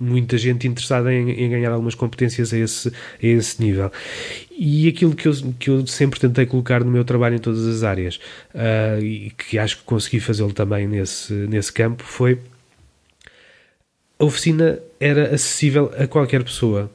[0.00, 3.90] muita gente interessada em, em, ganhar algumas competências a esse, a esse nível.
[4.56, 7.82] E aquilo que eu, que eu sempre tentei colocar no meu trabalho em todas as
[7.82, 8.20] áreas,
[8.54, 12.38] uh, e que acho que consegui fazê-lo também nesse, nesse campo, foi
[14.16, 16.88] a oficina era acessível a qualquer pessoa.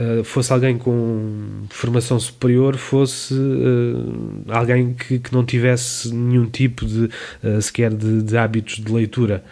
[0.00, 6.86] Uh, fosse alguém com formação superior, fosse uh, alguém que, que, não tivesse nenhum tipo
[6.86, 7.10] de
[7.60, 9.44] sequer de, de, hábitos de leitura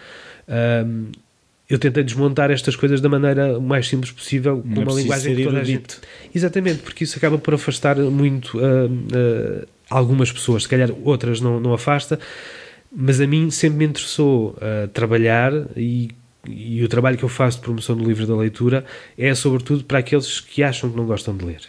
[1.70, 5.60] eu tentei desmontar estas coisas da maneira mais simples possível, com uma linguagem que toda
[5.60, 5.98] a gente.
[6.34, 11.60] Exatamente, porque isso acaba por afastar muito uh, uh, algumas pessoas, se calhar outras não,
[11.60, 12.18] não afasta,
[12.92, 16.10] mas a mim sempre me interessou uh, trabalhar e,
[16.44, 18.84] e o trabalho que eu faço de promoção do livro da leitura
[19.16, 21.60] é sobretudo para aqueles que acham que não gostam de ler.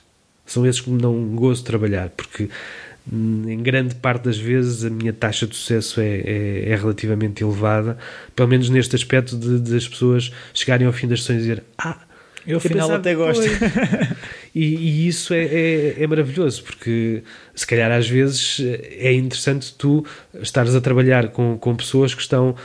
[0.47, 2.49] São esses que não gosto de trabalhar, porque
[3.11, 7.97] em grande parte das vezes a minha taxa de sucesso é, é, é relativamente elevada,
[8.35, 11.63] pelo menos neste aspecto de, de, as pessoas chegarem ao fim das sessões e dizer
[11.77, 11.97] ah,
[12.45, 13.43] eu afinal até gosto.
[14.53, 17.23] e, e, isso é, é, é, maravilhoso, porque
[17.55, 18.59] se calhar às vezes
[18.97, 20.05] é interessante tu
[20.41, 22.55] estares a trabalhar com, com pessoas que estão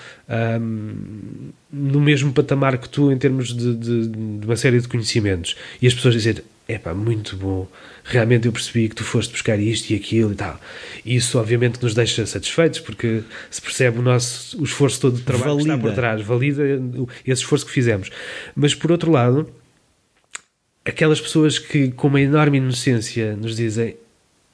[0.61, 5.57] um, no mesmo patamar que tu em termos de, de, de uma série de conhecimentos.
[5.81, 6.37] E as pessoas dizem,
[6.69, 7.69] é pá, muito bom
[8.09, 10.61] realmente eu percebi que tu foste buscar isto e aquilo e tal.
[11.05, 15.23] E isso obviamente nos deixa satisfeitos porque se percebe o nosso o esforço todo de
[15.23, 15.69] trabalho valida.
[15.69, 16.63] que está por trás, valida
[17.27, 18.11] esse esforço que fizemos.
[18.55, 19.49] Mas por outro lado,
[20.85, 23.97] aquelas pessoas que com uma enorme inocência nos dizem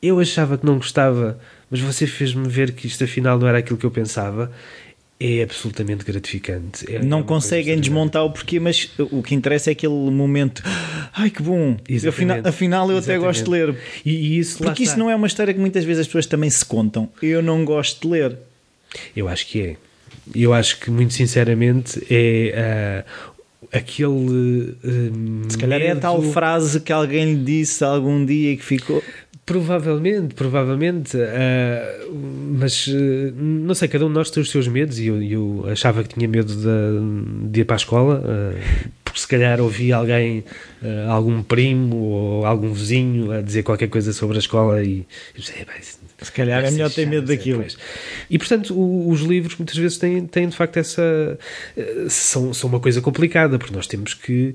[0.03, 1.39] eu achava que não gostava,
[1.71, 4.51] mas você fez-me ver que isto afinal não era aquilo que eu pensava
[5.23, 6.93] é absolutamente gratificante.
[6.93, 10.63] É não conseguem desmontar o porquê, mas o que interessa é aquele momento.
[11.15, 11.77] Ai que bom!
[12.09, 13.11] Afinal, afinal, eu Exatamente.
[13.11, 13.77] até gosto de ler.
[14.05, 16.51] E, e isso Porque isso não é uma história que muitas vezes as pessoas também
[16.51, 17.09] se contam.
[17.23, 18.37] Eu não gosto de ler.
[19.17, 19.77] Eu acho que é.
[20.35, 23.33] Eu acho que, muito sinceramente, é uh,
[23.73, 24.77] aquele.
[24.85, 28.65] Uh, se calhar é a tal frase que alguém lhe disse algum dia e que
[28.65, 29.03] ficou.
[29.45, 32.15] Provavelmente, provavelmente, uh,
[32.61, 35.65] mas uh, não sei, cada um de nós tem os seus medos e eu, eu
[35.69, 39.93] achava que tinha medo de, de ir para a escola, uh, porque se calhar ouvi
[39.93, 40.45] alguém,
[41.09, 45.01] algum primo ou algum vizinho a dizer qualquer coisa sobre a escola e
[45.37, 45.67] eu pensei,
[46.23, 47.63] se calhar é melhor ter medo daquilo.
[48.31, 51.39] E portanto, o, os livros muitas vezes têm, têm de facto essa.
[52.09, 54.55] são, são uma coisa complicada, porque nós temos que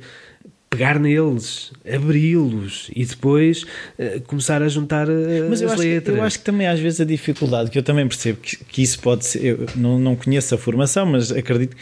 [0.70, 6.16] pegar neles, abri-los e depois uh, começar a juntar uh, Mas eu as acho letras.
[6.16, 8.82] Que, eu acho que também às vezes a dificuldade, que eu também percebo que, que
[8.82, 11.76] isso pode ser, eu não, não conheço a formação, mas acredito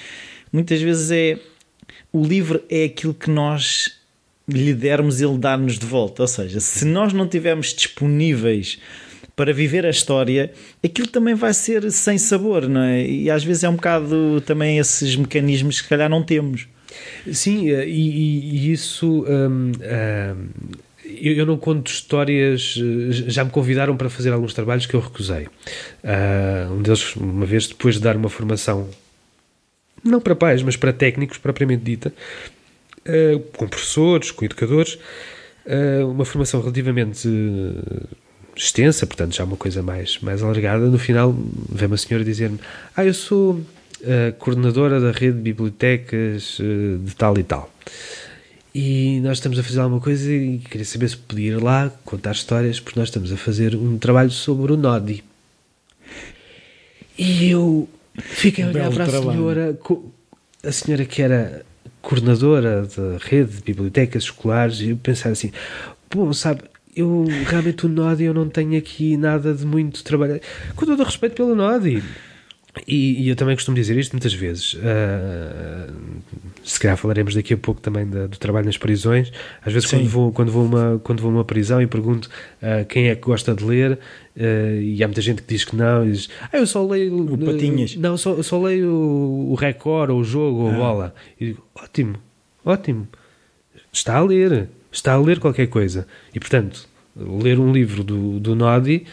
[0.51, 1.39] muitas vezes é
[2.13, 3.91] o livro é aquilo que nós
[4.47, 6.21] lhe dermos, ele dar-nos de volta.
[6.21, 8.79] Ou seja, se nós não tivermos disponíveis
[9.35, 10.51] para viver a história,
[10.83, 13.05] aquilo também vai ser sem sabor, não é?
[13.05, 16.67] E às vezes é um bocado também esses mecanismos que se calhar não temos.
[17.31, 19.25] Sim, eh, e, e isso.
[19.27, 20.49] Um, um,
[21.03, 22.75] eu, não conto histórias.
[22.77, 25.47] Eh, já me convidaram para fazer alguns trabalhos que eu recusei.
[26.03, 28.89] Uh, um deles, uma vez depois de dar uma formação,
[30.03, 32.13] não para pais, mas para técnicos, propriamente dita,
[33.07, 34.97] uh, com professores, com educadores,
[36.07, 37.27] uma formação relativamente
[38.55, 40.85] extensa, portanto já uma coisa mais, mais alargada.
[40.85, 41.35] No final,
[41.69, 42.59] vem uma senhora dizer-me:
[42.95, 43.61] Ah, eu sou
[44.37, 47.71] coordenadora da rede de bibliotecas uh, de tal e tal.
[48.73, 52.33] E nós estamos a fazer alguma coisa e queria saber se podia ir lá contar
[52.33, 55.23] histórias, porque nós estamos a fazer um trabalho sobre o Nodi.
[57.17, 57.87] E eu
[58.17, 59.79] fiquei a olhar para a senhora,
[60.61, 61.65] a senhora que era
[62.01, 65.53] coordenadora da rede de bibliotecas escolares, e eu pensar assim:
[66.13, 66.63] bom, sabe,
[66.93, 70.41] eu realmente o Nodi eu não tenho aqui nada de muito trabalho.
[70.75, 72.03] Com todo o respeito pelo Nodi
[72.87, 74.73] e, e, eu também costumo dizer isto muitas vezes.
[74.73, 75.93] Uh,
[76.63, 79.31] se calhar falaremos daqui a pouco também da, do trabalho nas prisões.
[79.65, 82.29] Às vezes, quando vou, quando, vou uma, quando vou a uma prisão e pergunto
[82.61, 85.75] uh, quem é que gosta de ler, uh, e há muita gente que diz que
[85.75, 87.33] não, e diz: Ah, eu só leio.
[87.33, 87.95] O Patinhas.
[87.95, 90.77] não, só, só leio o, o Record, ou o jogo, ou a ah.
[90.77, 91.15] bola.
[91.39, 92.15] E digo: Ótimo,
[92.63, 93.07] ótimo.
[93.91, 96.05] Está a ler, está a ler qualquer coisa.
[96.33, 99.05] E, portanto, ler um livro do, do Nodi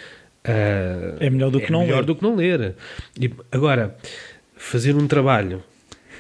[0.47, 2.05] uh, é melhor do que é não melhor ler.
[2.05, 2.75] do que não ler.
[3.21, 3.97] E, agora,
[4.57, 5.63] fazer um trabalho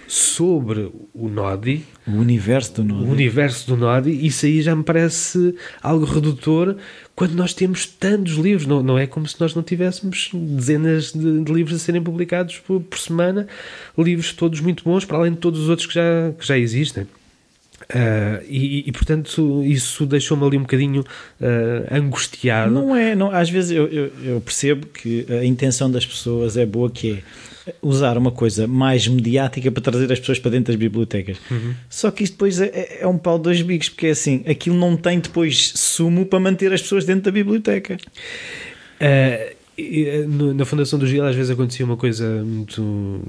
[0.08, 3.11] sobre o Nodi, O universo do o Nodi.
[3.11, 6.76] universo do Nodi, isso aí já me parece algo redutor
[7.14, 8.66] quando nós temos tantos livros.
[8.66, 12.58] Não, não é como se nós não tivéssemos dezenas de, de livros a serem publicados
[12.58, 13.46] por, por semana,
[13.96, 17.06] livros todos muito bons, para além de todos os outros que já, que já existem.
[17.94, 21.05] Ah, e, e, portanto isso deixou-me ali um bocadinho
[21.40, 22.72] ah, angustiado.
[22.72, 26.64] Não é, não, às vezes eu, eu, eu percebo que a intenção das pessoas é
[26.64, 27.22] boa, que
[27.66, 31.37] é usar uma coisa mais mediática para trazer as pessoas para dentro das bibliotecas.
[31.88, 34.76] Só que isto depois é, é um pau de dois bicos, porque é assim, aquilo
[34.76, 37.98] não tem depois sumo para manter as pessoas dentro da biblioteca.
[39.00, 43.20] Ah, e, no- na Fundação do Gil às vezes acontecia uma coisa muito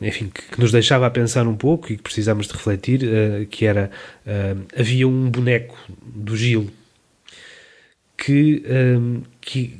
[0.00, 3.66] enfim, que, nos deixava a pensar um pouco e que precisávamos de refletir, ah, que
[3.66, 3.90] era
[4.26, 6.70] ah, havia um boneco do Gil
[8.16, 9.76] que, ah, que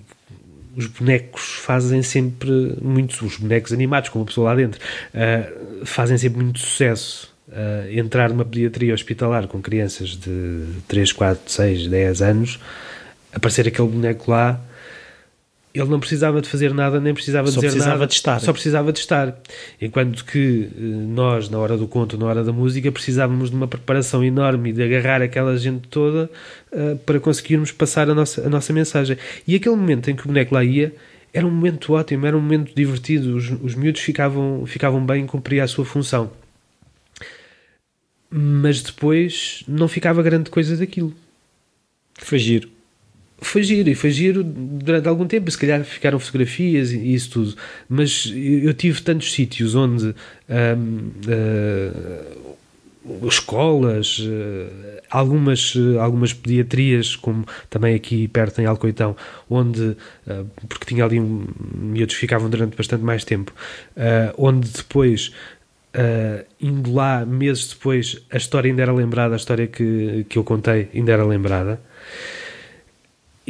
[0.76, 2.50] os bonecos fazem sempre
[2.81, 4.81] muito, os bonecos animados, com uma pessoa lá dentro,
[5.14, 5.50] ah,
[5.85, 7.37] fazem sempre muito sucesso.
[7.90, 12.61] Entrar numa pediatria hospitalar com crianças de 3, 4, 6, 10 anos,
[13.33, 14.61] aparecer aquele boneco lá,
[15.74, 18.07] ele não precisava de fazer nada, nem precisava Só dizer precisava nada.
[18.07, 18.40] de estar.
[18.40, 19.38] Só precisava de estar.
[19.81, 23.68] Enquanto que eh, nós, na hora do conto, na hora da música, precisávamos de uma
[23.68, 26.31] preparação enorme e de agarrar aquela gente toda
[26.72, 29.16] eh, para conseguirmos passar a nossa, a nossa mensagem.
[29.46, 30.94] E aquele momento em que o boneco lá ia
[31.33, 33.37] era um momento ótimo, era um momento divertido.
[33.37, 36.31] Os, os miúdos ficavam, ficavam bem, cumpria a sua função.
[38.31, 41.14] Mas depois não ficava grande coisa daquilo
[42.18, 42.77] Foi giro.
[43.40, 45.51] Foi giro e foi giro durante algum tempo.
[45.51, 47.55] Se calhar ficaram fotografias e isso tudo,
[47.88, 50.14] mas eu tive tantos sítios onde
[50.48, 52.48] hum, ah,
[53.27, 59.16] escolas, ah, algumas, algumas pediatrias, como também aqui perto em Alcoitão,
[59.48, 59.96] onde,
[60.27, 63.53] ah, porque tinha ali um, miúdos ficavam durante bastante mais tempo,
[64.37, 65.33] onde depois.
[65.94, 70.44] ah, indo lá meses depois, a história ainda era lembrada, a história que, que eu
[70.44, 71.81] contei ainda era lembrada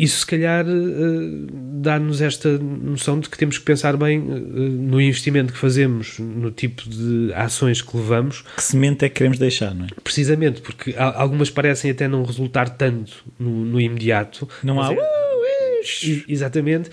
[0.03, 1.47] isso se calhar eh,
[1.81, 6.51] dá-nos esta noção de que temos que pensar bem eh, no investimento que fazemos, no
[6.51, 9.89] tipo de ações que levamos, Que semente é que queremos deixar, não é?
[10.03, 14.49] precisamente porque algumas parecem até não resultar tanto no, no imediato.
[14.63, 14.93] Não há.
[14.93, 15.19] é-
[16.29, 16.91] Exatamente.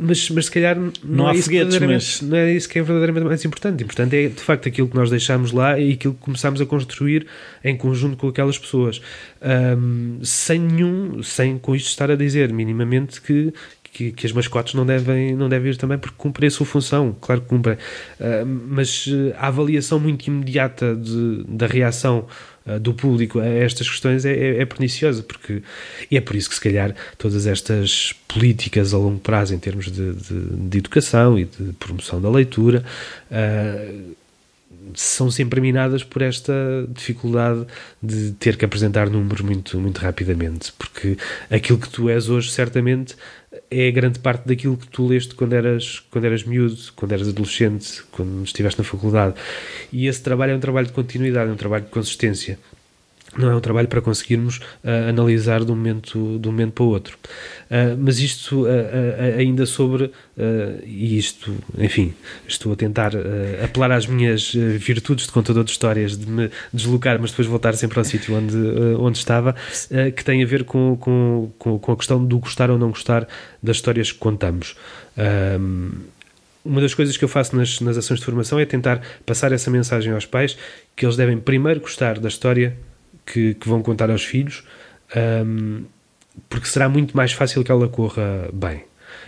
[0.00, 2.82] Mas, mas se calhar não, há é isso foguetes, verdadeiramente- não é isso que é
[2.82, 3.82] verdadeiramente mais importante.
[3.82, 7.26] Importante é de facto aquilo que nós deixamos lá e aquilo que começamos a construir
[7.64, 9.00] em conjunto com aquelas pessoas.
[9.42, 13.52] Ahm, sem nenhum, sem com isto estar a dizer minimamente que,
[13.92, 17.16] que, que as mascotes não devem, não devem ir também porque cumprem a sua função,
[17.20, 17.76] claro que cumprem.
[18.20, 22.26] Ahm, mas eh, a avaliação muito imediata de, da reação
[22.66, 25.62] uh, do público a estas questões é, é, é perniciosa, porque
[26.10, 29.86] e é por isso que se calhar todas estas políticas a longo prazo em termos
[29.90, 32.84] de, de, de educação e de promoção da leitura
[33.30, 34.16] uh,
[34.94, 36.52] são sempre minadas por esta
[36.88, 37.66] dificuldade
[38.02, 41.16] de ter que apresentar números muito, muito rapidamente, porque
[41.50, 43.16] aquilo que tu és hoje certamente
[43.70, 48.02] é grande parte daquilo que tu leste quando eras, quando eras miúdo, quando eras adolescente,
[48.10, 49.34] quando estiveste na faculdade.
[49.92, 52.58] E esse trabalho é um trabalho de continuidade, é um trabalho de consistência.
[53.36, 56.84] Não é um trabalho para conseguirmos uh, analisar de um, momento, de um momento para
[56.84, 57.18] o outro.
[57.70, 58.68] Uh, mas isto uh,
[59.36, 60.10] ainda sobre,
[60.84, 62.14] e isto, enfim,
[62.46, 63.12] estou a tentar
[63.62, 67.98] apelar às minhas virtudes de contador de histórias, de me deslocar, mas depois voltar sempre
[67.98, 68.56] ao sítio onde,
[68.98, 69.54] onde estava,
[70.14, 73.26] que tem a ver com, com, com a questão do gostar ou não gostar
[73.62, 74.76] das histórias que contamos.
[75.60, 75.90] Um,
[76.64, 79.70] uma das coisas que eu faço nas, nas ações de formação é tentar passar essa
[79.70, 80.56] mensagem aos pais
[80.94, 82.76] que eles devem primeiro gostar da história
[83.32, 84.64] que, que vão contar aos filhos,
[85.46, 85.84] um,
[86.48, 88.82] porque será muito mais fácil que ela corra bem.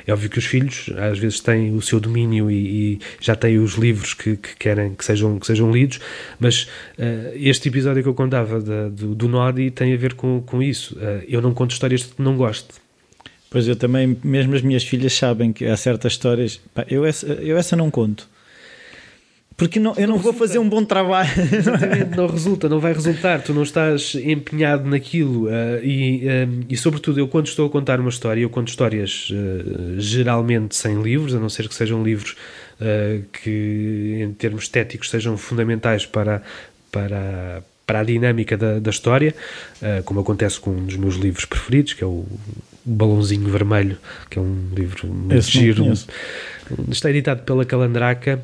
[0.07, 3.59] É óbvio que os filhos às vezes têm o seu domínio e, e já têm
[3.59, 6.01] os livros que, que, querem que sejam, que sejam lidos,
[6.39, 6.65] mas
[6.99, 10.63] uh, este episódio que eu contava da, do, do Nodi tem a ver com, com
[10.63, 10.97] isso.
[10.97, 12.75] Uh, eu não conto histórias que não gosto.
[13.51, 17.27] Pois eu também, mesmo as minhas filhas sabem que há certas histórias, pá, eu, essa,
[17.27, 18.29] eu essa não conto.
[19.61, 21.29] Porque não, eu não, não vou fazer um bom trabalho.
[21.53, 23.43] Exatamente, não resulta, não vai resultar.
[23.43, 25.49] Tu não estás empenhado naquilo.
[25.49, 29.29] Uh, e, uh, e, sobretudo, eu quando estou a contar uma história, eu conto histórias
[29.31, 32.37] uh, geralmente sem livros, a não ser que sejam livros
[33.31, 36.41] que, em termos estéticos, sejam fundamentais para,
[36.91, 39.35] para, para a dinâmica da, da história,
[40.07, 42.25] como acontece com um dos meus livros preferidos, que é o
[42.91, 43.99] Balãozinho Vermelho,
[44.29, 45.93] que é um livro muito Esse giro.
[46.89, 48.41] Está editado pela Calandraca.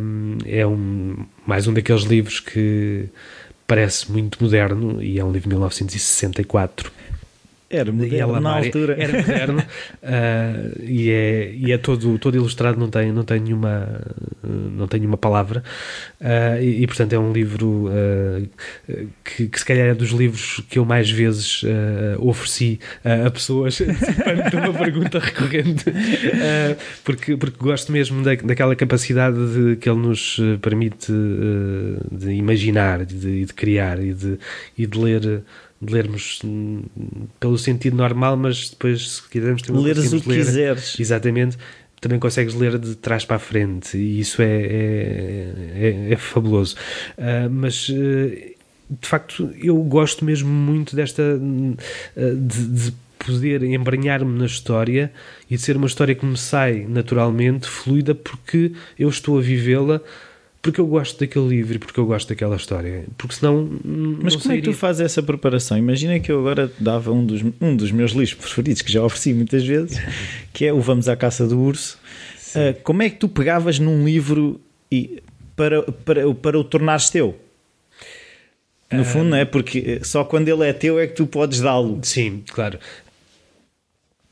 [0.00, 3.08] hum, é um, mais um daqueles livros que
[3.66, 6.90] parece muito moderno e é um livro de 1964.
[7.70, 8.96] Era moderno na altura.
[8.98, 9.62] Era moderno
[10.02, 13.86] ah, e é, e é todo, todo ilustrado, não tem, não tem, nenhuma,
[14.42, 15.62] não tem nenhuma palavra.
[16.18, 18.42] Ah, e, e, portanto é um livro ah,
[19.22, 21.62] que, que se calhar é dos livros que eu mais vezes
[22.18, 25.84] ofereci a pessoas antecipando uma pergunta recorrente,
[27.04, 31.12] porque, porque gosto mesmo da, daquela capacidade de, que ele nos permite
[32.10, 34.38] de imaginar, de, de criar e de,
[34.76, 35.42] e de ler
[35.80, 36.40] de lermos
[37.38, 40.98] pelo sentido normal, mas depois, se quisermos, também Leres o que ler- quiseres.
[40.98, 41.56] Exatamente.
[42.00, 46.76] Também consegues ler de trás para a frente e isso é, é, é- é fabuloso.
[47.16, 48.52] Ah, mas, eh,
[48.90, 51.22] de facto, eu gosto mesmo muito desta.
[52.16, 55.12] ah, de, de poder embranhar-me na história
[55.50, 60.00] e de ser uma história que me sai naturalmente, fluida, porque eu estou a vivê-la.
[60.60, 63.04] Porque eu gosto daquele livro e porque eu gosto daquela história.
[63.16, 63.68] Porque senão.
[64.22, 64.74] Mas como é que tu sairia.
[64.74, 65.78] fazes essa preparação?
[65.78, 69.32] Imagina que eu agora dava um dos, um dos meus livros preferidos, que já ofereci
[69.32, 69.98] muitas vezes,
[70.52, 71.98] que é o Vamos à Caça do Urso.
[72.54, 75.22] Ah, como é que tu pegavas num livro e,
[75.54, 77.38] para, para, para o tornares teu?
[78.90, 79.44] No fundo, não é?
[79.44, 82.00] Porque só quando ele é teu é que tu podes dá-lo.
[82.02, 82.78] Sim, claro.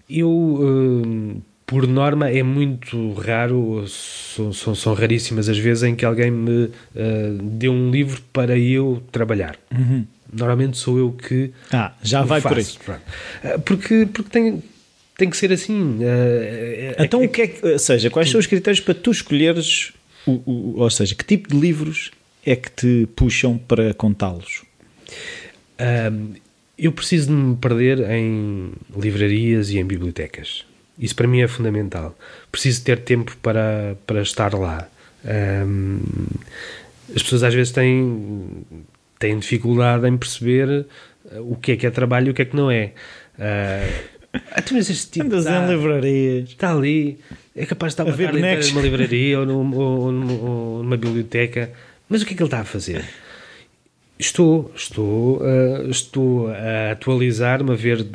[0.09, 6.05] Eu, hum, por norma, é muito raro, são, são, são raríssimas as vezes em que
[6.05, 7.01] alguém me ah,
[7.43, 9.59] dê um livro para eu trabalhar.
[10.33, 12.79] Normalmente sou eu que Ah, já vai por faço.
[12.81, 13.01] Pronto.
[13.43, 14.63] Ah, Porque, porque tem,
[15.17, 15.99] tem que ser assim.
[16.99, 19.93] ah, Então, o que é que, ou seja, quais são os critérios para tu escolheres,
[20.27, 22.11] o, o- ou seja, que tipo de livros
[22.45, 24.63] é que te puxam para contá-los?
[26.79, 30.65] Eu preciso de me perder em livrarias e em bibliotecas.
[30.99, 32.17] Isso para mim é fundamental.
[32.51, 34.89] Preciso ter tempo para, para estar lá.
[35.25, 35.99] Ahm,
[37.15, 38.65] as pessoas às vezes têm,
[39.19, 40.87] têm dificuldade em perceber
[41.31, 42.93] ah, o que é que é trabalho e o que é que não é.
[43.39, 43.89] Ah,
[44.53, 46.49] ah, tu, mas este tipo Andas está- em livrarias.
[46.49, 47.19] está ali,
[47.55, 48.71] é capaz de estar A ver bonecos.
[48.73, 51.71] numa livraria ou, num- ou ou numa biblioteca,
[52.09, 53.05] mas o que é que ele está a fazer?
[54.19, 58.07] Estou, estou, ah, estou a atualizar-me, a ver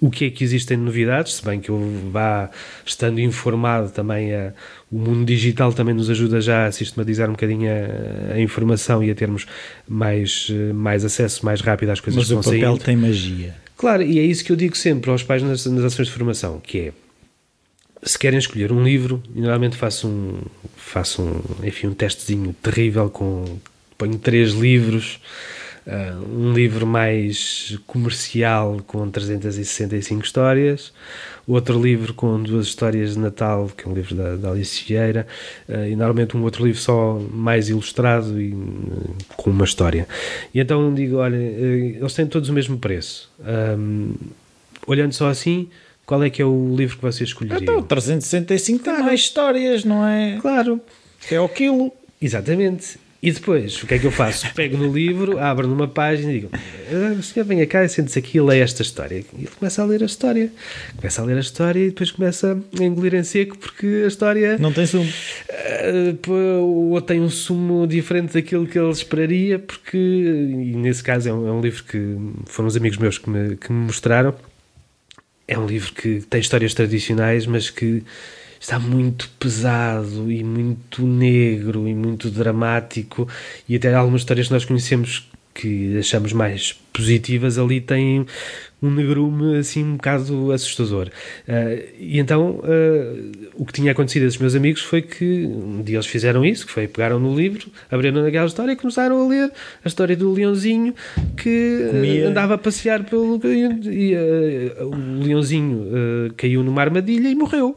[0.00, 1.80] o que é que existem de novidades, se bem que eu
[2.10, 2.50] vá
[2.84, 4.52] estando informado também, a,
[4.90, 9.10] o mundo digital também nos ajuda já a sistematizar um bocadinho a, a informação e
[9.10, 9.46] a termos
[9.88, 12.84] mais, eh, mais acesso mais rápido às coisas Mas que o vão papel saindo.
[12.84, 13.54] tem magia.
[13.76, 16.60] Claro, e é isso que eu digo sempre aos pais nas, nas ações de formação,
[16.60, 16.92] que é
[18.02, 20.40] se querem escolher um livro, normalmente faço um,
[20.76, 23.58] faço um, enfim, um testezinho terrível com
[23.98, 25.20] ponho três livros,
[25.86, 30.92] ah, um livro mais comercial com 365 histórias,
[31.46, 35.26] outro livro com duas histórias de Natal, que é um livro da, da Alice Vieira,
[35.68, 38.84] ah, e normalmente um outro livro só mais ilustrado e hum,
[39.36, 40.06] com uma história.
[40.52, 43.30] E então digo, olha, eles têm todos o mesmo preço.
[43.44, 44.14] Ahm,
[44.86, 45.68] olhando só assim,
[46.04, 47.60] qual é que é o livro que vocês escolheriam?
[47.62, 50.38] Então, 365 tem mais histórias, não é?
[50.40, 50.80] Claro,
[51.30, 51.92] É o quilo.
[52.22, 52.98] exatamente.
[53.26, 54.46] E depois, o que é que eu faço?
[54.54, 58.40] Pego no livro, abro numa página e digo: "Ah, senhor, venha cá sente-se aqui e
[58.40, 59.16] leia esta história.
[59.36, 60.48] E ele começa a ler a história.
[60.94, 64.56] Começa a ler a história e depois começa a engolir em seco porque a história
[64.58, 65.12] Não tem sumo.
[65.50, 71.28] ah, pô, ou tem um sumo diferente daquilo que ele esperaria, porque, e nesse caso
[71.28, 74.36] é um, é um livro que foram os amigos meus que me, que me mostraram.
[75.48, 78.04] É um livro que tem histórias tradicionais, mas que
[78.60, 83.28] está muito pesado e muito negro e muito dramático,
[83.68, 88.26] e até algumas histórias que nós conhecemos que achamos mais positivas ali têm
[88.82, 91.08] um negrume assim um bocado assustador.
[91.48, 95.82] Ah, e então ah, o que tinha acontecido a esses meus amigos foi que um
[95.82, 99.28] dia eles fizeram isso, que foi pegaram no livro, abriram naquela história e começaram a
[99.28, 99.50] ler
[99.84, 100.94] a história do leãozinho
[101.36, 102.28] que ah, Comia.
[102.28, 105.86] andava a passear pelo e ah, o leãozinho
[106.36, 107.76] caiu numa armadilha e morreu.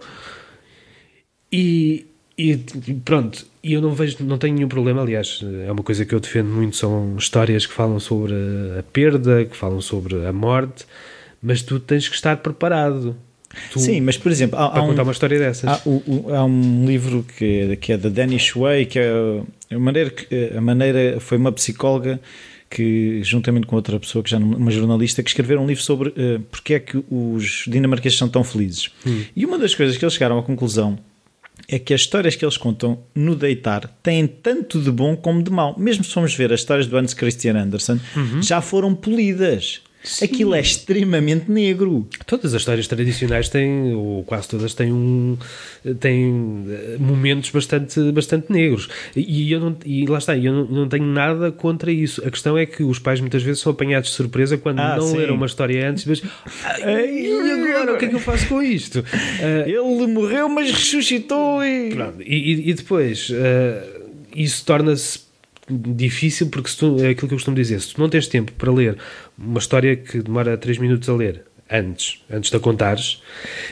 [1.51, 2.05] E,
[2.37, 2.55] e
[3.03, 6.19] pronto, e eu não vejo, não tenho nenhum problema, aliás, é uma coisa que eu
[6.19, 8.33] defendo muito, são histórias que falam sobre
[8.77, 10.85] a perda, que falam sobre a morte,
[11.41, 13.15] mas tu tens que estar preparado.
[13.71, 15.67] Tu, Sim, mas por exemplo, há, para há um, contar uma história dessas.
[15.69, 19.11] há, o- há um livro que é, que é da Danish Way, que é
[19.71, 22.21] a maneira, que- a maneira foi uma psicóloga
[22.69, 26.39] que, juntamente com outra pessoa, que já uma jornalista, que escreveram um livro sobre eh,
[26.51, 28.91] porque é que os dinamarqueses são tão felizes.
[29.35, 30.99] E uma das coisas que eles chegaram à conclusão
[31.68, 35.51] é que as histórias que eles contam no deitar têm tanto de bom como de
[35.51, 35.78] mau.
[35.78, 37.99] Mesmo se formos ver as histórias do Hans Christian Andersen,
[38.41, 39.82] já foram polidas.
[40.01, 40.25] Sim.
[40.25, 42.07] Aquilo é extremamente negro.
[42.25, 45.37] Todas as histórias tradicionais têm, ou quase todas, têm, um,
[45.99, 48.87] têm eh, momentos bastante, bastante negros.
[49.13, 52.25] E, eu não, e lá está, eu não, não, tenho nada contra isso.
[52.25, 55.07] A questão é que os pais muitas vezes são apanhados de surpresa quando ah, não
[55.07, 55.17] sim.
[55.17, 58.99] leram uma história antes, mas e agora o que é que eu faço com isto?
[58.99, 61.89] Uh, Ele morreu, mas ressuscitou e.
[61.93, 65.28] Pronto, e, e, depois uh, isso torna-se
[65.70, 68.51] difícil porque se tu, é aquilo que eu costumo dizer, se tu não tens tempo
[68.53, 68.97] para ler
[69.38, 73.22] uma história que demora 3 minutos a ler antes, antes de a contares,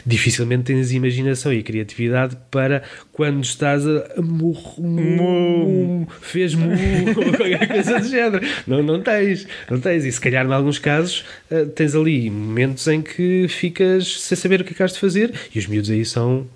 [0.06, 8.00] dificilmente tens imaginação e criatividade para quando estás a mu, fez mu ou qualquer coisa
[8.00, 8.48] do género.
[8.68, 10.06] Não, não tens, não tens.
[10.06, 14.62] E se calhar, em alguns casos, eh, tens ali momentos em que ficas sem saber
[14.62, 16.48] o que é que has de fazer e os miúdos aí são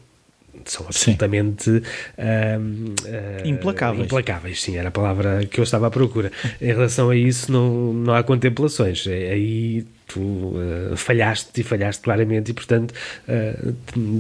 [0.66, 4.06] são absolutamente uh, uh, implacáveis.
[4.06, 6.32] Implacáveis, sim, era a palavra que eu estava à procura.
[6.62, 9.06] em relação a isso, não, não há contemplações.
[9.08, 12.94] É, aí tu uh, falhaste e falhaste claramente, e portanto,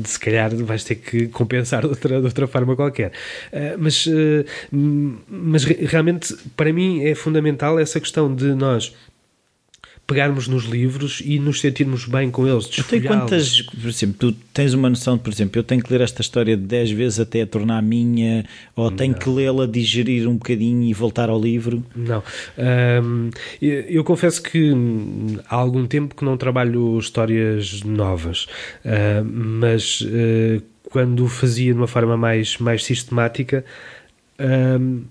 [0.05, 3.11] se calhar vais ter que compensar de outra, de outra forma qualquer.
[3.77, 4.07] mas,
[5.27, 8.93] mas realmente, para mim, é fundamental essa questão de nós
[10.05, 12.67] pegarmos nos livros e nos sentirmos bem com eles.
[12.67, 16.01] Tem quantas, por exemplo, tu tens uma noção de, por exemplo, eu tenho que ler
[16.01, 18.45] esta história 10 vezes até a tornar minha,
[18.75, 18.97] ou Não.
[18.97, 21.83] tenho que lê-la, digerir um bocadinho e voltar ao livro?
[21.95, 22.21] Não.
[22.57, 23.29] Um,
[23.61, 24.73] eu, eu, confesso que
[25.47, 28.47] há algum tempo que não trabalho histórias novas,
[28.83, 33.63] uh, mas uh, quando fazia de uma forma mais, mais sistemática,
[34.41, 35.03] um,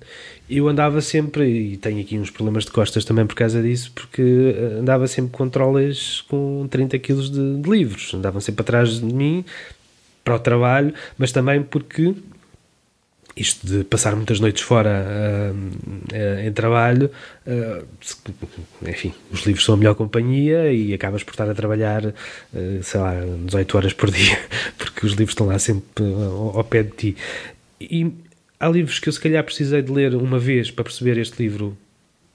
[0.50, 4.22] eu andava sempre, e tenho aqui uns problemas de costas também por causa disso, porque
[4.22, 9.04] eh, andava sempre com trolas com 30 kg de, de livros, andavam sempre atrás de
[9.04, 9.44] mim
[10.24, 12.14] para o trabalho, mas também porque
[13.36, 17.10] isto de passar muitas noites fora uh, uh, em trabalho,
[17.46, 17.86] uh,
[18.88, 22.12] enfim, os livros são a melhor companhia e acabas por estar a trabalhar,
[22.82, 23.14] sei lá,
[23.46, 24.38] 18 horas por dia,
[24.76, 27.16] porque os livros estão lá sempre ao, ao pé de ti.
[27.80, 28.12] E
[28.60, 31.76] há livros que eu se calhar precisei de ler uma vez para perceber este livro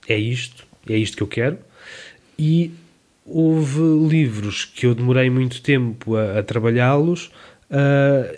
[0.08, 1.58] é isto, é isto que eu quero,
[2.38, 2.72] e
[3.26, 7.32] houve livros que eu demorei muito tempo a, a trabalhá-los
[7.72, 8.38] uh,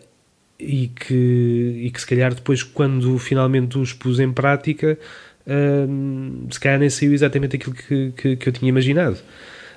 [0.59, 4.97] e, que, e que se calhar depois quando finalmente os pus em prática
[5.45, 9.17] uh, se calhar nem saiu exatamente aquilo que, que, que eu tinha imaginado.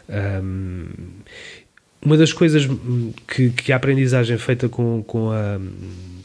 [0.09, 1.41] Um, ah,
[2.03, 2.67] uma das coisas
[3.27, 5.61] que, que a aprendizagem feita com, com a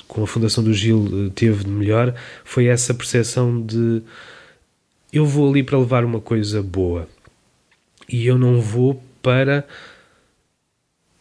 [0.08, 4.02] com a Fundação do Gil eh, teve de melhor foi essa percepção de
[5.12, 7.08] eu vou ali para levar uma coisa boa
[8.08, 9.66] e eu não vou para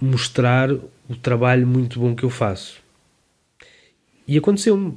[0.00, 2.82] mostrar o trabalho muito bom que eu faço.
[4.26, 4.94] E aconteceu-me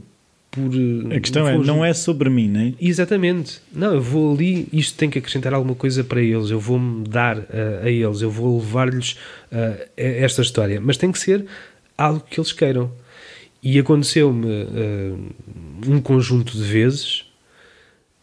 [0.51, 0.71] por.
[0.73, 2.73] Eh, a questão é, não é sobre mim, não é?
[2.79, 3.61] Exatamente.
[3.71, 7.37] Não, eu vou ali, isto tem que acrescentar alguma coisa para eles, eu vou-me dar
[7.37, 9.13] uh, a eles, eu vou levar-lhes
[9.51, 10.79] uh, esta história.
[10.81, 11.45] Mas tem que ser
[11.97, 12.91] algo que eles queiram.
[13.61, 15.35] E aconteceu-me uh,
[15.87, 17.25] um conjunto de vezes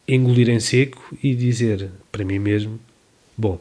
[0.07, 2.79] engolir em seco e dizer para mim mesmo:
[3.37, 3.61] Bom,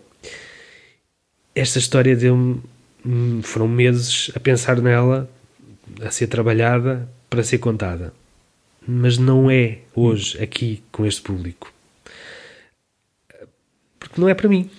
[1.56, 2.62] esta história deu-me.
[3.06, 5.30] Hum, foram meses a pensar nela,
[6.02, 8.14] a ser trabalhada para ser contada.
[8.88, 11.74] Mas não é hoje, aqui, com este público.
[14.00, 14.70] Porque não é para mim.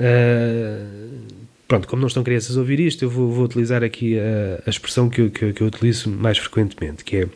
[0.00, 4.62] Uh, pronto, como não estão crianças a ouvir isto, eu vou, vou utilizar aqui a,
[4.66, 7.28] a expressão que eu, que, que eu utilizo mais frequentemente, que é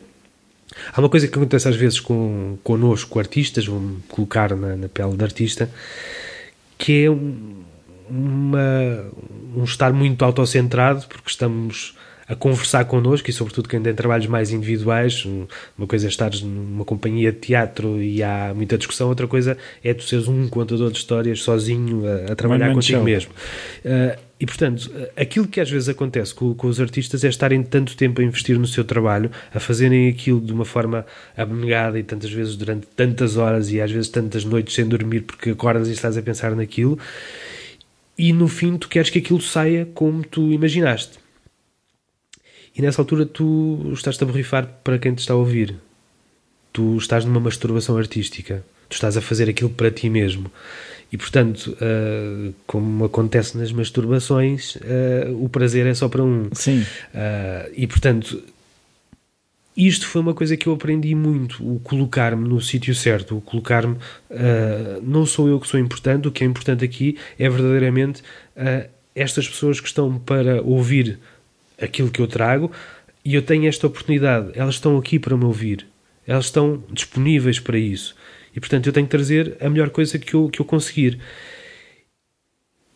[0.91, 5.15] Há uma coisa que acontece às vezes com, connosco, artistas, vou-me colocar na, na, pele
[5.15, 5.69] de artista,
[6.77, 7.63] que é um,
[8.09, 9.05] uma,
[9.55, 11.95] um estar muito autocentrado, porque estamos
[12.33, 15.23] a conversar connosco e sobretudo quem tem trabalhos mais individuais,
[15.77, 19.93] uma coisa é estar numa companhia de teatro e há muita discussão, outra coisa é
[19.93, 23.31] tu seres um contador de histórias sozinho a, a trabalhar One contigo mesmo.
[23.85, 27.95] Uh, e portanto, aquilo que às vezes acontece com, com, os artistas é estarem tanto
[27.95, 31.05] tempo a investir no seu trabalho, a fazerem aquilo de uma forma
[31.37, 35.51] abnegada e tantas vezes durante tantas horas e às vezes tantas noites sem dormir porque
[35.51, 36.97] acordas e estás a pensar naquilo,
[38.17, 41.22] e no fim tu queres que aquilo saia como tu imaginaste.
[42.75, 45.75] E nessa altura tu estás-te a borrifar para quem te está a ouvir.
[46.71, 48.63] Tu estás numa masturbação artística.
[48.89, 50.51] Tu estás a fazer aquilo para ti mesmo.
[51.11, 56.49] E portanto, uh, como acontece nas masturbações, uh, o prazer é só para um.
[56.53, 56.81] Sim.
[56.81, 58.41] Uh, e portanto,
[59.77, 63.97] isto foi uma coisa que eu aprendi muito, o colocar-me no sítio certo, o colocar-me.
[65.03, 68.21] não sou eu que sou importante, o que é importante aqui é verdadeiramente
[69.15, 71.19] estas pessoas que estão para ouvir
[71.81, 72.71] aquilo que eu trago
[73.23, 74.51] e eu tenho esta oportunidade.
[74.55, 75.87] Elas estão aqui para me ouvir.
[76.25, 78.15] Elas estão disponíveis para isso.
[78.55, 81.19] E portanto eu tenho que trazer a melhor coisa que eu, que eu conseguir.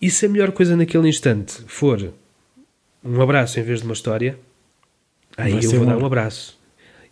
[0.01, 2.13] E se a melhor coisa naquele instante for
[3.03, 4.37] um abraço em vez de uma história,
[5.35, 6.57] aí Vai eu vou dar um abraço.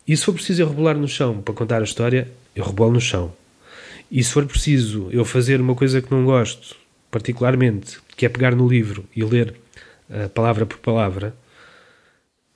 [0.08, 3.02] E se for preciso eu rebolar no chão para contar a história, eu rebolo no
[3.02, 3.34] chão.
[4.12, 6.76] E se for preciso eu fazer uma coisa que não gosto,
[7.10, 9.56] particularmente, que é pegar no livro e ler
[10.10, 11.36] uh, palavra por palavra,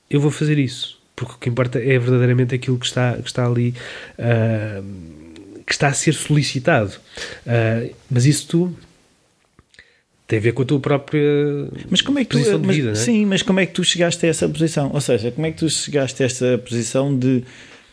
[0.10, 0.98] eu vou fazer isso.
[1.16, 3.74] Porque o que importa é verdadeiramente aquilo que está, que está ali,
[4.18, 4.84] uh,
[5.66, 6.94] que está a ser solicitado.
[7.46, 8.76] Uh, mas isso tu
[10.28, 11.22] tem a ver com a tua própria
[11.90, 13.04] Mas como é que tu, posição de mas- vida, não é?
[13.04, 14.92] sim, mas como é que tu chegaste a essa posição?
[14.94, 17.44] Ou seja, como é que tu chegaste a essa posição de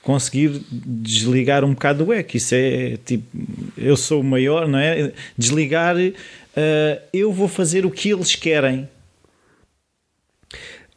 [0.02, 2.36] conseguir desligar um bocado o eco?
[2.36, 3.24] Isso é tipo,
[3.76, 5.12] eu sou o maior, não é?
[5.36, 8.86] Desligar, eh, eu vou fazer o que eles querem.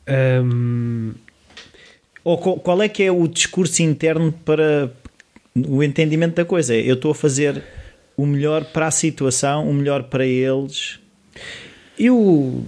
[0.09, 1.13] Um,
[2.23, 4.91] Ou qual, é que é o discurso interno para
[5.55, 6.75] o entendimento da coisa?
[6.75, 7.63] Eu estou a fazer
[8.17, 10.99] o melhor para a situação, o melhor para eles.
[11.97, 12.65] Eu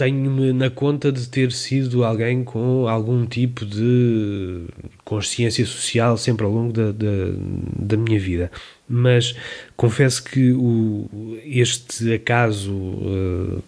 [0.00, 4.64] tenho-me na conta de ter sido alguém com algum tipo de
[5.04, 7.34] consciência social sempre ao longo da, da,
[7.78, 8.50] da minha vida.
[8.88, 9.36] Mas
[9.76, 13.62] confesso que o, este acaso uh,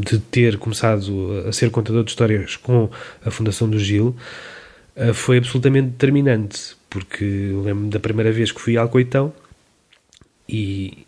[0.00, 2.88] de ter começado a ser contador de histórias com
[3.22, 4.16] a Fundação do Gil
[4.96, 9.34] uh, foi absolutamente determinante, porque eu lembro da primeira vez que fui a Alcoitão
[10.48, 11.06] e,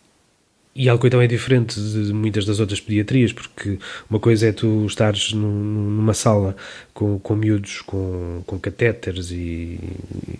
[0.74, 5.32] e Alcoitão é diferente de muitas das outras pediatrias, porque uma coisa é tu estares
[5.32, 6.56] num- numa sala
[6.94, 9.80] com, com miúdos com, com catéteres e,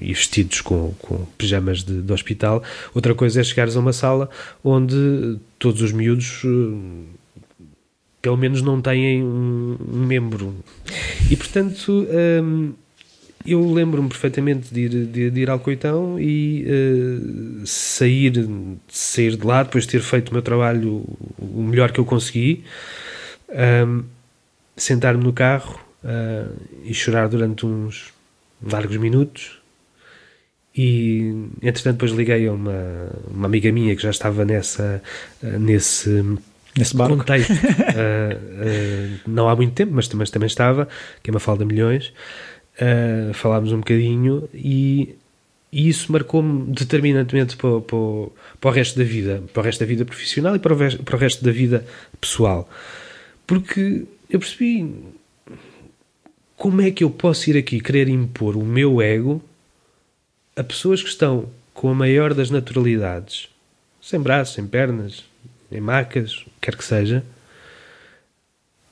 [0.01, 2.63] e vestidos com, com pijamas de, de hospital,
[2.95, 4.31] outra coisa é chegares a uma sala
[4.63, 7.67] onde todos os miúdos eh,
[8.23, 10.55] pelo menos não têm um, um membro.
[11.31, 12.07] E portanto.
[12.43, 12.73] hum,
[13.53, 18.33] eu lembro-me perfeitamente de ir, de, de ir ao Coitão e eh, sair,
[18.89, 21.05] sair de lá depois de ter feito o meu trabalho
[21.39, 22.65] o melhor que eu consegui,
[23.51, 24.03] ahm,
[24.77, 26.47] sentar-me no carro ah,
[26.85, 28.13] e chorar durante uns
[28.63, 29.59] largos minutos.
[30.75, 35.03] E entretanto, depois liguei a uma, uma amiga minha que já estava nessa,
[35.43, 36.23] ah, nesse
[36.79, 37.17] Nesse barco.
[37.17, 40.89] contexto ah, ah, não há muito tempo, mas, mas também estava,
[41.23, 42.13] que é uma falda milhões.
[42.81, 45.15] Ah, falámos um bocadinho e,
[45.71, 47.99] e isso marcou-me determinantemente para, para,
[48.59, 50.95] para o resto da vida, para o resto da vida profissional e para o, ves-
[50.95, 51.85] para o resto da vida
[52.19, 52.67] pessoal.
[53.47, 54.95] Porque eu percebi
[56.57, 59.43] como é que eu posso ir aqui querer impor o meu ego
[60.57, 63.49] a pessoas que estão com a maior das naturalidades,
[64.01, 65.25] sem braços, sem pernas,
[65.71, 67.23] em macas, quer que seja,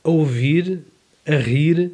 [0.05, 0.81] a ouvir,
[1.27, 1.91] a rir.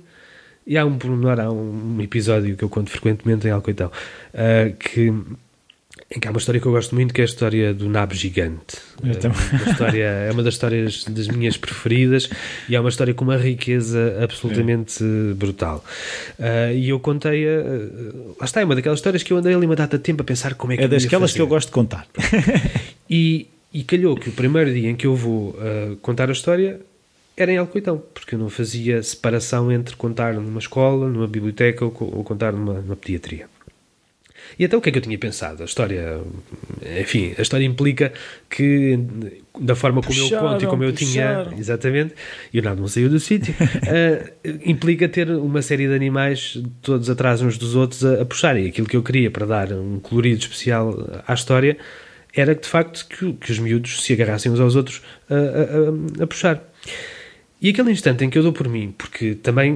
[0.66, 3.92] E há um pormenor, há um episódio que eu conto frequentemente em Alcoitão,
[4.32, 5.12] ah, que,
[6.10, 8.14] em que há uma história que eu gosto muito, que é a história do nabo
[8.14, 8.78] gigante.
[9.20, 9.36] Também.
[9.52, 12.30] uma história, é uma das histórias das minhas preferidas
[12.66, 15.84] e é uma história com uma riqueza absolutamente eh, brutal.
[16.38, 17.60] Ah, e eu contei, a,
[18.40, 20.24] lá está, é uma daquelas histórias que eu andei ali uma data de tempo a
[20.24, 22.06] pensar como é que É daquelas que eu gosto de contar.
[23.10, 26.80] E, e calhou que o primeiro dia em que eu vou ah, contar a história
[27.36, 31.90] era em Alcoitão, porque eu não fazia separação entre contar numa escola, numa biblioteca ou,
[31.90, 33.46] co- ou contar numa, numa pediatria.
[34.58, 35.62] E então o que é que eu tinha pensado?
[35.62, 36.20] A história,
[37.00, 38.12] enfim, a história implica
[38.48, 38.98] que
[39.58, 41.44] da forma como eu Puxaram, conto e como eu puxaram.
[41.50, 42.14] tinha, exatamente,
[42.52, 44.30] e o nada não saiu do sítio, ah,
[44.64, 48.68] implica ter uma série de animais todos atrás uns dos outros a, a puxarem.
[48.68, 50.94] Aquilo que eu queria para dar um colorido especial
[51.26, 51.76] à história
[52.36, 56.22] era que de facto que, que os miúdos se agarrassem uns aos outros a- a-
[56.24, 56.62] a puxar.
[57.64, 59.72] E aquele instante em que eu dou por mim, porque também,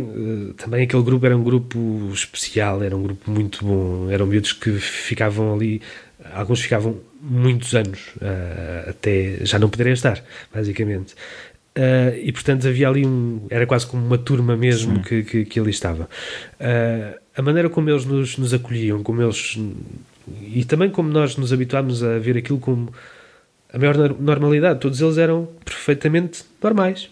[0.51, 4.53] eh, também aquele grupo era um grupo especial, era um grupo muito bom, eram miúdos
[4.53, 5.81] que ficavam ali,
[6.35, 10.23] alguns ficavam muitos anos, eh, até já não poderem estar,
[10.55, 11.15] basicamente.
[11.75, 13.47] Eh, e portanto havia ali um.
[13.49, 16.11] Era quase como uma turma mesmo que, que, que ali estava.
[17.35, 19.59] A maneira como eles nos, nos acolhiam, como eles.
[20.43, 22.93] E também como nós nos habituámos a ver aquilo como
[23.73, 27.09] a maior nor- normalidade, todos eles eram perfeitamente normais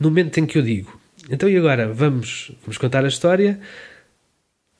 [0.00, 0.98] no momento em que eu digo,
[1.30, 3.60] então e agora vamos, vamos contar a história,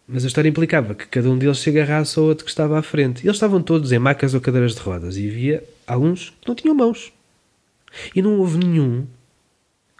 [0.08, 2.82] mas a história implicava que cada um deles se agarrasse ao outro que estava à
[2.82, 3.22] frente.
[3.22, 6.54] E eles estavam todos em macas ou cadeiras de rodas e havia alguns que não
[6.56, 7.12] tinham mãos.
[8.14, 9.06] E não houve nenhum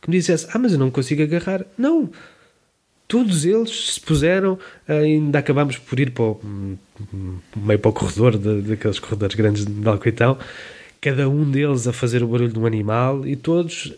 [0.02, 1.64] que me dissesse, ah, mas eu não consigo agarrar.
[1.78, 2.10] Não!
[3.06, 4.58] Todos eles se puseram,
[4.88, 6.40] ainda acabámos por ir para o,
[7.56, 10.38] meio para o corredor, de, daqueles corredores grandes de Alcoitão,
[11.00, 13.92] cada um deles a fazer o barulho de um animal e todos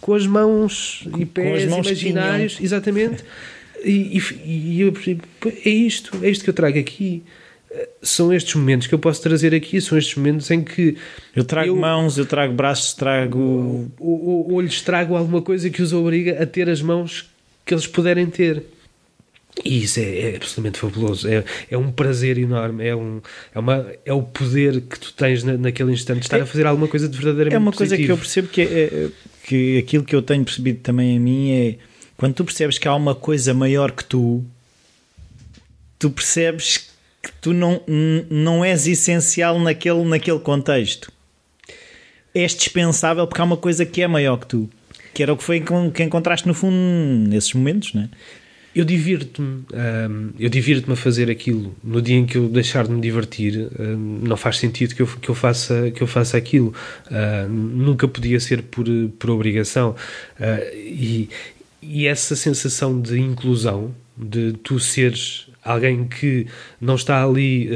[0.00, 3.22] com as mãos e pés mãos imaginários, exatamente.
[3.84, 4.22] E, e,
[4.76, 7.22] e eu percebi, "Pô, é isto, é isto que eu trago aqui.
[8.02, 10.96] são estes momentos que eu posso trazer aqui, são estes momentos em que
[11.36, 15.70] eu trago eu, mãos, eu trago braços, trago ou, ou, ou lhes trago alguma coisa
[15.70, 17.30] que os obriga a ter as mãos
[17.64, 18.64] que eles puderem ter.
[19.64, 21.28] E isso é, é, absolutamente fabuloso.
[21.28, 22.86] É, é um prazer enorme.
[22.86, 23.20] É, um,
[23.54, 26.46] é, uma, é o poder que tu tens na, naquele instante de estar é, a
[26.46, 27.96] fazer alguma coisa de verdadeiramente É uma positivo.
[27.96, 29.08] coisa que eu percebo que, é,
[29.50, 31.76] que aquilo que eu tenho percebido também em mim é
[32.16, 34.44] quando tu percebes que há uma coisa maior que tu,
[35.98, 36.88] tu percebes
[37.20, 37.82] que tu não,
[38.30, 41.10] não és essencial naquele, naquele contexto.
[42.32, 44.70] És dispensável porque há uma coisa que é maior que tu.
[45.12, 46.76] Que era o que foi que encontraste no fundo
[47.28, 48.08] nesses momentos, não é?
[48.74, 51.74] Eu divirto-me, um, eu divirto-me a fazer aquilo.
[51.82, 55.06] No dia em que eu deixar de me divertir, um, não faz sentido que eu,
[55.06, 56.72] que eu, faça, que eu faça aquilo.
[57.06, 58.86] Uh, nunca podia ser por,
[59.18, 59.96] por obrigação.
[60.38, 61.28] Uh, e,
[61.82, 66.46] e essa sensação de inclusão, de tu seres alguém que
[66.80, 67.68] não está ali.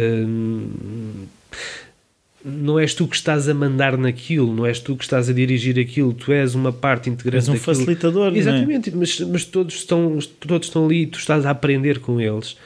[2.45, 5.79] Não és tu que estás a mandar naquilo, não és tu que estás a dirigir
[5.81, 7.75] aquilo, tu és uma parte integrante És um daquilo.
[7.75, 8.93] facilitador, Exatamente, é?
[8.95, 12.57] mas, mas todos, estão, todos estão ali e tu estás a aprender com eles.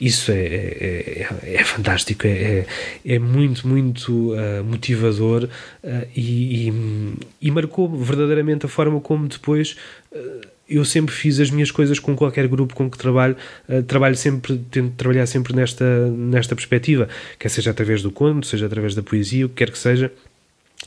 [0.00, 2.66] Isso é, é, é, é fantástico, é, é,
[3.04, 9.76] é muito, muito uh, motivador uh, e, e, e, marcou verdadeiramente a forma como depois
[10.12, 13.36] uh, eu sempre fiz as minhas coisas com qualquer grupo com que trabalho,
[13.68, 17.08] uh, trabalho sempre, tento trabalhar sempre nesta, nesta perspectiva,
[17.38, 20.12] quer seja através do conto, seja através da poesia, o que quer que seja,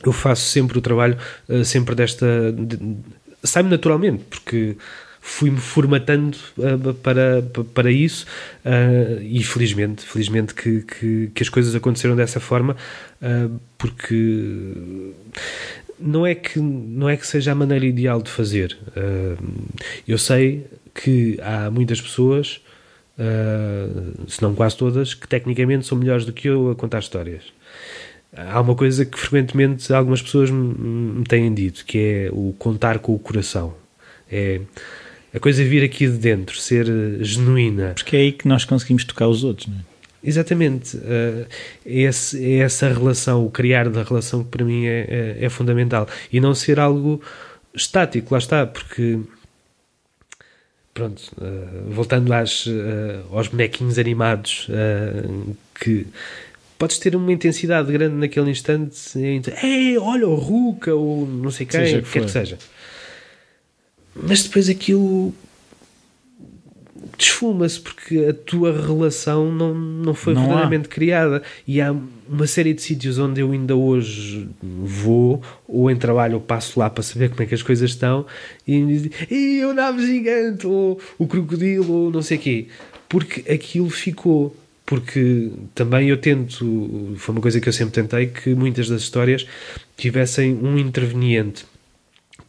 [0.04, 1.18] eu faço sempre o trabalho,
[1.48, 2.52] uh, sempre desta.
[2.52, 2.78] De,
[3.42, 4.76] sai-me naturalmente, porque
[5.20, 7.42] fui-me formatando uh, para,
[7.74, 8.26] para isso
[9.20, 12.76] e felizmente, felizmente que, que, que, as coisas aconteceram dessa forma,
[13.78, 15.12] porque
[15.98, 18.76] não é que não é que seja a maneira ideal de fazer.
[18.88, 19.68] Uh,
[20.06, 22.60] eu sei que há muitas pessoas,
[23.18, 27.44] uh, se não quase todas, que tecnicamente são melhores do que eu a contar histórias.
[28.34, 33.14] Há uma coisa que frequentemente algumas pessoas me têm dito, que é o contar com
[33.14, 33.74] o coração.
[34.30, 34.60] É
[35.34, 36.86] a coisa vir aqui de dentro, ser
[37.20, 37.92] genuína.
[37.94, 39.91] Porque é aí que nós conseguimos tocar os outros, não é?
[40.22, 40.96] Exatamente.
[40.96, 41.46] Uh,
[41.84, 46.08] esse, é essa relação, o criar da relação que para mim é, é, é, fundamental.
[46.32, 47.20] E não ser algo
[47.74, 49.18] estático, lá está, porque.
[50.94, 54.68] Pronto, uh, voltando às, uh, aos bonequinhos animados,
[55.80, 56.06] que
[56.78, 59.18] podes ter uma intensidade grande naquele instante,
[59.62, 62.58] ei, olha o Ruka, ou não sei quem, seja que quer que seja.
[64.14, 65.32] Mas depois aquilo
[67.22, 70.88] desfuma-se porque a tua relação não, não foi não verdadeiramente há.
[70.88, 71.42] criada.
[71.66, 71.94] E há
[72.28, 76.90] uma série de sítios onde eu ainda hoje vou, ou em trabalho eu passo lá
[76.90, 78.26] para saber como é que as coisas estão,
[78.66, 82.66] e me dizem, e o nave gigante, ou o crocodilo, ou não sei o quê.
[83.08, 84.56] Porque aquilo ficou.
[84.84, 89.46] Porque também eu tento, foi uma coisa que eu sempre tentei, que muitas das histórias
[89.96, 91.64] tivessem um interveniente.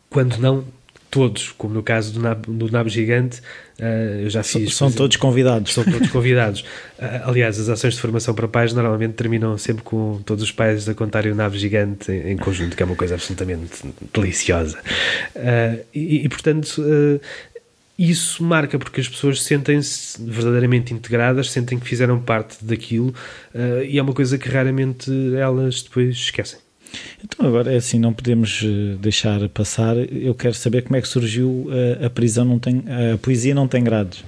[0.09, 0.65] Quando não,
[1.13, 3.39] todos, como no caso do Nabo, do nabo Gigante,
[3.79, 4.73] uh, eu já fiz.
[4.73, 5.71] São, todos convidados.
[5.71, 6.61] São todos convidados.
[6.97, 10.89] uh, aliás, as ações de formação para pais normalmente terminam sempre com todos os pais
[10.89, 14.79] a contarem o Nabo Gigante em, conjunto, que é uma coisa absolutamente deliciosa.
[15.35, 16.81] Uh, e, e, portanto.
[17.95, 23.13] isso marca porque as pessoas sentem-se verdadeiramente integradas, sentem que fizeram parte daquilo
[23.87, 26.62] e é uma coisa que raramente elas depois esquecem.
[27.23, 29.95] Então, agora é assim, não podemos eh, deixar passar.
[29.97, 31.67] Eu quero saber como é que surgiu
[32.01, 32.83] a, a prisão não tem
[33.13, 34.23] a poesia não tem grades.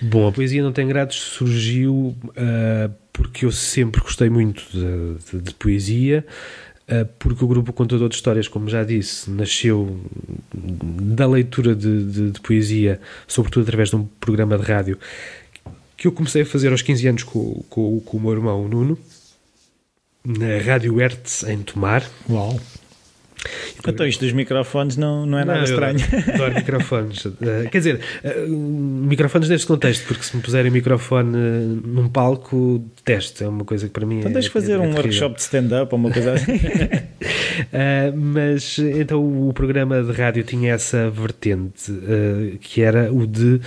[0.00, 5.44] Bom, a poesia não tem grades surgiu uh, porque eu sempre gostei muito de, de,
[5.44, 6.26] de poesia,
[7.18, 10.00] porque o grupo Contador de Histórias, como já disse, nasceu
[10.52, 14.98] da leitura de, de, poesia, sobretudo através de um programa de rádio
[16.02, 18.98] que eu comecei a fazer aos 15 anos com, com, com o meu irmão Nuno
[20.24, 22.02] na Rádio Hertz em Tomar.
[22.28, 22.58] Uau!
[23.86, 25.98] Então isto dos microfones não, não é nada não, estranho.
[26.34, 27.24] Adoro microfones.
[27.24, 32.84] Uh, quer dizer, uh, microfones neste contexto, porque se me puserem microfone uh, num palco,
[33.04, 33.42] teste.
[33.42, 34.38] É uma coisa que para mim então é.
[34.38, 36.52] Então fazer é, um workshop de stand-up ou uma coisa assim.
[38.14, 41.92] mas então o programa de rádio tinha essa vertente,
[42.60, 43.60] que era o de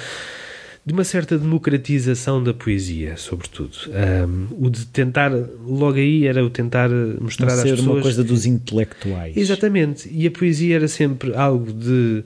[0.86, 3.76] de uma certa democratização da poesia, sobretudo.
[3.88, 5.32] Um, o de tentar,
[5.66, 7.80] logo aí, era o tentar mostrar Não às pessoas...
[7.80, 9.36] uma coisa dos intelectuais.
[9.36, 10.08] Exatamente.
[10.12, 12.24] E a poesia era sempre algo de...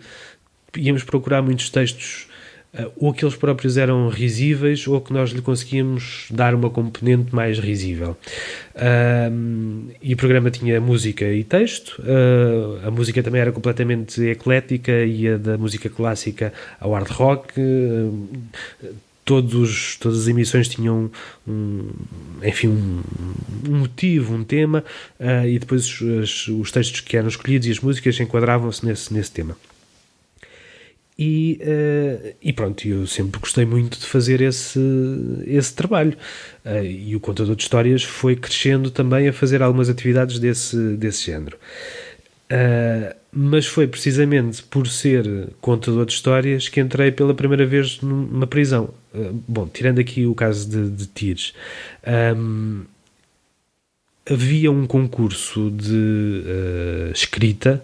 [0.77, 2.28] Íamos procurar muitos textos
[2.97, 7.57] ou que eles próprios eram risíveis ou que nós lhe conseguíamos dar uma componente mais
[7.57, 8.15] risível.
[10.01, 15.37] E o programa tinha música e texto, uh, a música também era completamente eclética, ia
[15.37, 18.27] da música clássica ao hard rock, uh,
[19.29, 21.11] todos, todas as emissões tinham
[21.47, 21.89] um,
[22.43, 23.01] enfim, um,
[23.67, 24.83] um, motivo, um tema,
[25.19, 29.31] uh, e depois os, os, textos que eram escolhidos e as músicas enquadravam-se nesse, nesse
[29.31, 29.55] tema.
[31.21, 34.79] E, uh, e, pronto, eu sempre gostei muito de fazer esse,
[35.45, 36.13] esse trabalho.
[36.65, 41.25] Uh, e o contador de histórias foi crescendo também a fazer algumas atividades desse, desse
[41.25, 41.57] género.
[42.49, 48.47] Uh, mas foi precisamente por ser contador de histórias que entrei pela primeira vez numa
[48.47, 48.89] prisão.
[49.13, 51.53] Uh, bom, tirando aqui o caso de, de Tires,
[52.37, 52.85] um,
[54.25, 57.83] havia um concurso de uh, escrita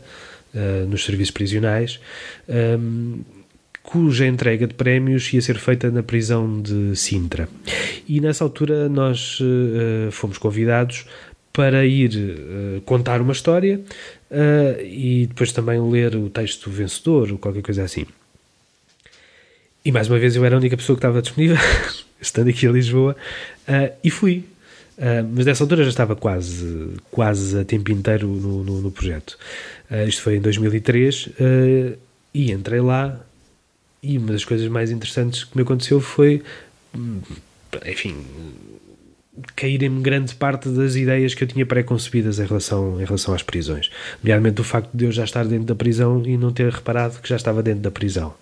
[0.87, 1.99] nos serviços prisionais.
[2.47, 3.21] Um,
[3.83, 7.47] cuja entrega de prémios ia ser feita na prisão de Sintra.
[8.07, 9.37] E nessa altura nós
[10.11, 11.05] fomos convidados
[11.55, 13.79] para ir uh, contar uma história
[14.29, 18.05] uh, e depois também ler o texto vencedor ou qualquer coisa assim.
[19.83, 21.57] E mais uma vez eu era a única pessoa que estava disponível,
[22.19, 23.15] estando aqui a Lisboa,
[23.69, 24.43] uh, e fui.
[25.33, 29.37] Mas nessa altura já estava quase, quase a tempo inteiro no, no, no projeto.
[30.07, 31.29] isto foi em 2003
[32.33, 33.19] e entrei lá.
[34.01, 36.43] E uma das coisas mais interessantes que me aconteceu foi,
[36.95, 37.19] hum,
[39.55, 43.89] caírem-me grande parte das ideias que eu tinha pré-concebidas em relação, em relação às prisões.
[44.23, 47.27] Nomeadamente o facto de eu já estar dentro da prisão e não ter reparado que
[47.27, 48.33] já estava dentro da prisão.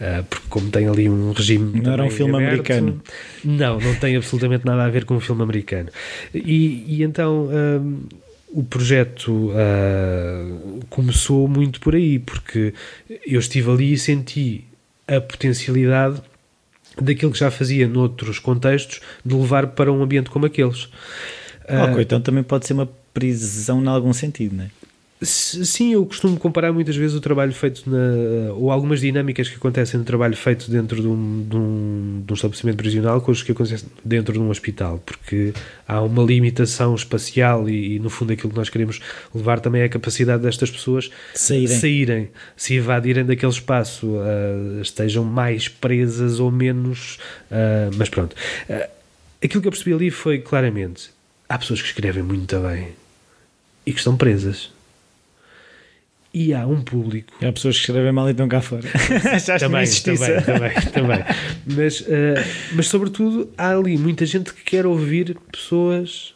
[0.00, 1.80] Uh, porque como tem ali um regime...
[1.80, 3.02] Não era um filme aberto, americano.
[3.44, 5.90] Não, não tem absolutamente nada a ver com um filme americano.
[6.34, 7.46] E, e então...
[7.46, 12.72] Uh, o projeto uh, começou muito por aí, porque
[13.26, 14.64] eu estive ali e senti
[15.08, 16.22] a potencialidade
[17.00, 20.88] daquilo que já fazia noutros contextos, de levar para um ambiente como aqueles.
[21.64, 24.70] Ok, uh, então também pode ser uma prisão em algum sentido, não é?
[25.24, 29.98] Sim, eu costumo comparar muitas vezes o trabalho feito na, ou algumas dinâmicas que acontecem
[29.98, 33.52] no trabalho feito dentro de um, de um, de um estabelecimento prisional com os que
[33.52, 35.52] acontecem dentro de um hospital, porque
[35.86, 39.00] há uma limitação espacial e, e, no fundo aquilo que nós queremos
[39.34, 45.24] levar também é a capacidade destas pessoas saírem, saírem se evadirem daquele espaço, uh, estejam
[45.24, 47.18] mais presas ou menos,
[47.50, 48.34] uh, mas pronto.
[48.68, 48.88] Uh,
[49.42, 51.10] aquilo que eu percebi ali foi claramente,
[51.48, 52.88] há pessoas que escrevem muito bem
[53.86, 54.72] e que estão presas
[56.34, 57.32] e há um público.
[57.40, 58.82] Há pessoas que escrevem mal e estão cá fora.
[59.60, 61.24] também, também, também, também.
[61.64, 62.04] Mas, uh,
[62.74, 66.34] mas, sobretudo, há ali muita gente que quer ouvir pessoas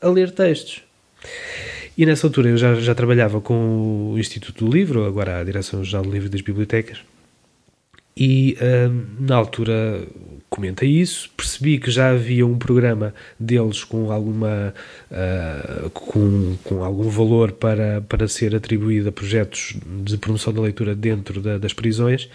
[0.00, 0.82] a ler textos.
[1.96, 6.04] E nessa altura eu já, já trabalhava com o Instituto do Livro, agora a Direção-Geral
[6.04, 6.98] do Livro das Bibliotecas,
[8.16, 10.06] e uh, na altura
[10.52, 14.74] comentei isso, percebi que já havia um programa deles com alguma
[15.10, 19.74] uh, com, com algum valor para, para ser atribuído a projetos
[20.04, 22.28] de promoção da leitura dentro da, das prisões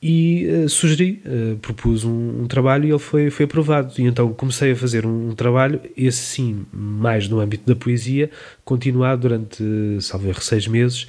[0.00, 3.92] e uh, sugeri, uh, propus um, um, trabalho e ele foi, foi aprovado.
[3.98, 8.30] E então comecei a fazer um, um, trabalho, esse sim, mais no âmbito da poesia,
[8.64, 9.62] continuado durante,
[10.00, 11.06] salvo erro, seis meses,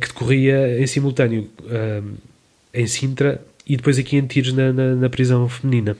[0.00, 1.50] que decorria em simultâneo
[2.72, 5.96] em Sintra e depois aqui em Tiros na, na, na prisão feminina.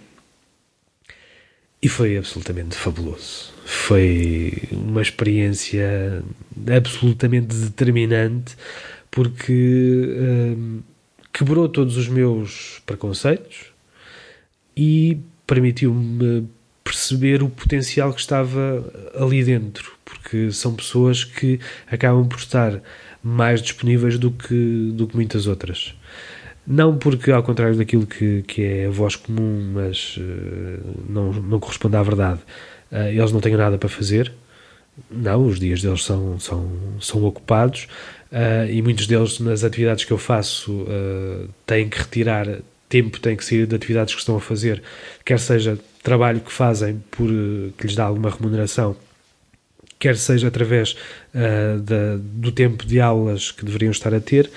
[1.82, 3.52] E foi absolutamente fabuloso.
[3.64, 6.22] Foi uma experiência
[6.74, 8.56] absolutamente determinante
[9.10, 10.80] porque hum,
[11.32, 13.72] quebrou todos os meus preconceitos
[14.76, 16.48] e permitiu-me
[16.84, 21.58] perceber o potencial que estava ali dentro, porque são pessoas que
[21.90, 22.80] acabam por estar
[23.22, 25.94] mais disponíveis do que, do que muitas outras.
[26.66, 31.60] Não porque, ao contrário daquilo que, que é a voz comum, mas uh, não, não
[31.60, 32.40] corresponde à verdade,
[32.90, 34.32] uh, eles não têm nada para fazer.
[35.08, 36.68] Não, os dias deles são, são,
[37.00, 37.86] são ocupados
[38.32, 40.86] uh, e muitos deles, nas atividades que eu faço,
[41.66, 42.48] têm que retirar
[42.88, 44.82] tempo, têm que sair de atividades que estão a fazer,
[45.24, 47.28] quer seja trabalho que fazem por
[47.76, 48.96] que lhes dá alguma remuneração,
[49.98, 50.96] quer seja através
[51.34, 54.50] da, do tempo de aulas que deveriam estar a ter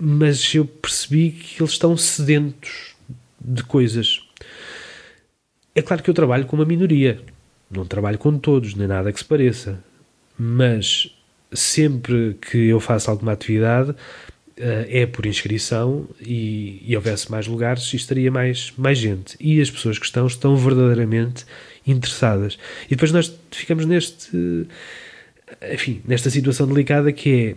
[0.00, 2.94] mas eu percebi que eles estão sedentos
[3.40, 4.22] de coisas.
[5.74, 7.20] É claro que eu trabalho com uma minoria,
[7.70, 9.82] não trabalho com todos, nem nada que se pareça,
[10.38, 11.14] mas
[11.52, 13.94] sempre que eu faço alguma atividade
[14.56, 19.36] eh, é por inscrição e, e houvesse mais lugares estaria mais, mais gente.
[19.38, 21.44] E as pessoas que estão estão verdadeiramente
[21.86, 22.58] interessadas.
[22.86, 24.66] E depois nós ficamos neste,
[25.72, 27.56] enfim, nesta situação delicada que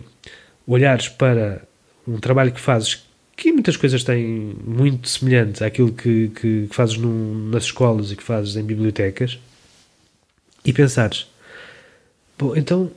[0.66, 1.66] olhares para
[2.06, 3.04] um trabalho que fazes
[3.36, 8.16] que muitas coisas têm muito semelhante àquilo que, que, que fazes num, nas escolas e
[8.16, 9.38] que fazes em bibliotecas
[10.64, 11.26] e pensares
[12.38, 12.90] bom, então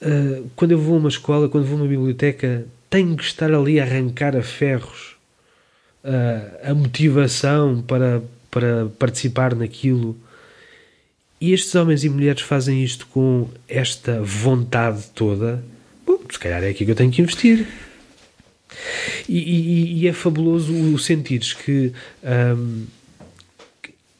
[0.00, 3.52] uh, quando eu vou a uma escola, quando vou a uma biblioteca tenho que estar
[3.52, 5.16] ali a arrancar a ferros
[6.04, 10.16] uh, a motivação para, para participar naquilo.
[11.40, 15.62] E estes homens e mulheres fazem isto com esta vontade toda.
[16.06, 17.66] Bom, se calhar é aqui que eu tenho que investir.
[19.28, 21.92] E, e, e é fabuloso o sentires que,
[22.22, 22.86] um,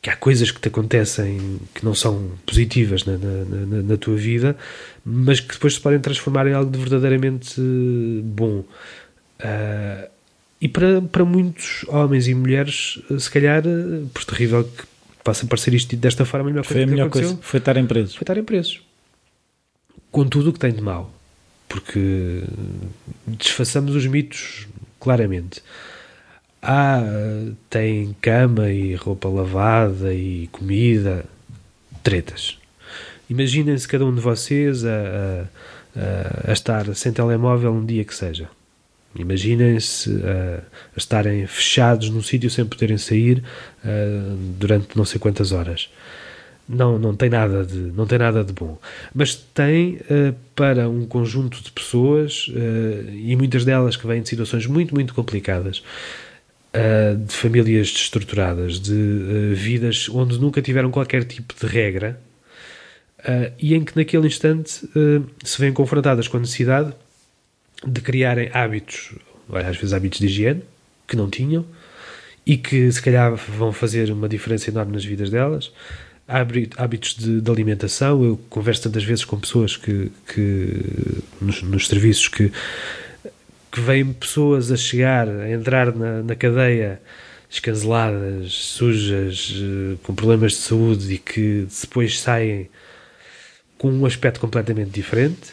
[0.00, 4.56] que há coisas que te acontecem que não são positivas na, na, na, tua vida,
[5.04, 7.60] mas que depois se podem transformar em algo de verdadeiramente
[8.24, 8.64] bom.
[9.40, 10.10] Uh,
[10.60, 13.64] e para, para muitos homens e mulheres, se calhar,
[14.14, 14.84] por terrível que
[15.24, 18.14] possa parecer isto desta forma, a melhor foi coisa a melhor coisa, foi estar presos.
[18.14, 18.80] Foi estar presos.
[20.10, 21.12] Com tudo o que tem de mal.
[21.72, 22.42] Porque
[23.26, 24.68] desfaçamos os mitos
[25.00, 25.62] claramente.
[26.60, 27.02] Ah,
[27.70, 31.24] tem cama e roupa lavada e comida.
[32.02, 32.58] Tretas.
[33.30, 35.48] Imaginem-se cada um de vocês a,
[35.96, 38.48] a, a estar sem telemóvel um dia que seja
[39.14, 43.42] Imaginem-se uh, a estarem fechados num sítio sem poderem sair
[43.84, 45.90] uh, durante não sei quantas horas.
[46.68, 48.78] Não, não tem nada de, não tem nada de bom.
[49.14, 52.46] Mas tem uh, para um conjunto de pessoas
[53.12, 55.82] e muitas delas que vêm de situações muito, muito complicadas,
[57.26, 62.18] de famílias destruturadas, de vidas onde nunca tiveram qualquer tipo de regra,
[63.58, 64.88] e em que naquele instante
[65.44, 66.94] se veem confrontadas com a necessidade
[67.86, 69.12] de criarem hábitos,
[69.52, 70.62] às vezes hábitos de higiene,
[71.06, 71.66] que não tinham,
[72.46, 75.72] e que se calhar vão fazer uma diferença enorme nas vidas delas.
[76.26, 80.80] Hábitos de, de alimentação, eu converso tantas vezes com pessoas que, que
[81.40, 82.50] nos, nos serviços que,
[83.70, 87.02] que veem pessoas a chegar, a entrar na, na cadeia
[87.50, 92.70] escanceladas, sujas, eh, com problemas de saúde e que depois saem
[93.76, 95.52] com um aspecto completamente diferente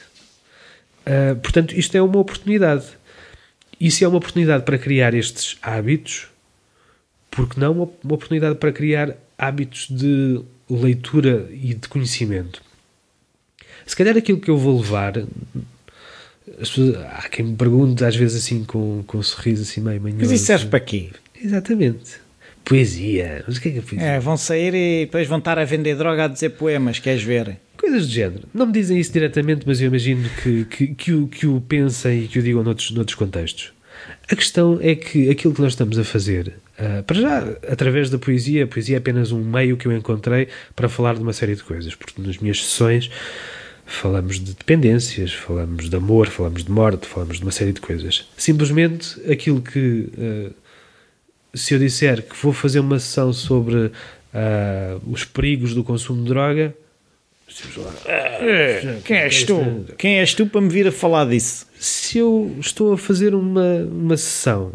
[1.09, 2.86] Uh, portanto, isto é uma oportunidade.
[3.80, 6.28] E se é uma oportunidade para criar estes hábitos,
[7.32, 12.61] porque não uma, uma oportunidade para criar hábitos de leitura e de conhecimento?
[13.86, 15.13] Se calhar aquilo que eu vou levar.
[16.57, 20.22] Pessoas, há quem me pergunte, às vezes assim, com, com um sorriso assim meio manhoso.
[20.22, 21.09] Mas isso serve para quê?
[21.41, 22.20] Exatamente.
[22.63, 23.43] Poesia.
[23.47, 24.07] Mas o que é que é poesia?
[24.07, 27.57] É, vão sair e depois vão estar a vender droga a dizer poemas, queres ver?
[27.78, 28.43] Coisas do género.
[28.53, 32.26] Não me dizem isso diretamente, mas eu imagino que, que, que, o, que o pensem
[32.26, 33.72] e que o digam noutros, noutros contextos.
[34.30, 38.17] A questão é que aquilo que nós estamos a fazer, uh, para já, através da
[38.17, 41.55] poesia, a poesia é apenas um meio que eu encontrei para falar de uma série
[41.55, 43.09] de coisas, porque nas minhas sessões
[43.86, 48.30] falamos de dependências, falamos de amor, falamos de morte, falamos de uma série de coisas.
[48.38, 50.53] Simplesmente aquilo que, uh,
[51.53, 53.91] se eu disser que vou fazer uma sessão sobre uh,
[55.11, 56.73] os perigos do consumo de droga,
[58.05, 59.86] é, quem és tu?
[59.97, 61.65] Quem és tu para me vir a falar disso?
[61.80, 64.73] Se eu estou a fazer uma, uma sessão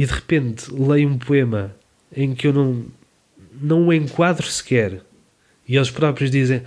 [0.00, 1.76] e de repente leio um poema
[2.16, 2.86] em que eu não,
[3.60, 5.02] não o enquadro sequer
[5.68, 6.62] e eles próprios dizem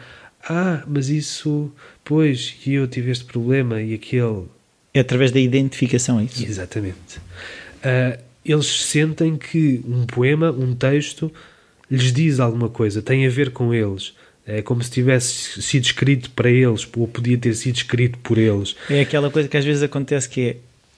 [0.47, 1.71] ah, mas isso,
[2.03, 4.43] pois, e eu tive este problema e aquele.
[4.93, 6.45] É através da identificação, é isso?
[6.45, 7.17] Exatamente.
[7.79, 11.31] Uh, eles sentem que um poema, um texto,
[11.89, 14.13] lhes diz alguma coisa, tem a ver com eles.
[14.45, 18.75] É como se tivesse sido escrito para eles, ou podia ter sido escrito por eles.
[18.89, 20.57] É aquela coisa que às vezes acontece que é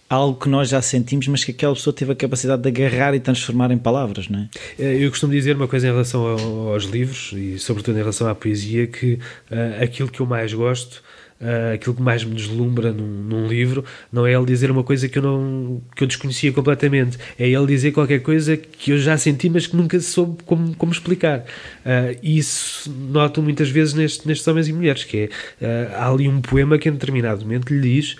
[0.09, 3.19] algo que nós já sentimos, mas que aquela pessoa teve a capacidade de agarrar e
[3.19, 4.49] transformar em palavras, não é?
[4.79, 6.25] é eu costumo dizer uma coisa em relação
[6.71, 9.13] aos livros e, sobretudo, em relação à poesia, que
[9.51, 11.01] uh, aquilo que eu mais gosto
[11.41, 15.07] uh, aquilo que mais me deslumbra num, num, livro não é ele dizer uma coisa
[15.07, 17.17] que eu não que eu desconhecia completamente.
[17.37, 20.91] É ele dizer qualquer coisa que eu já senti mas que nunca soube como, como
[20.91, 21.39] explicar.
[21.85, 25.29] Uh, isso noto muitas vezes neste, nestes homens e mulheres que
[25.61, 28.15] é há ali um poema que em determinado momento lhe diz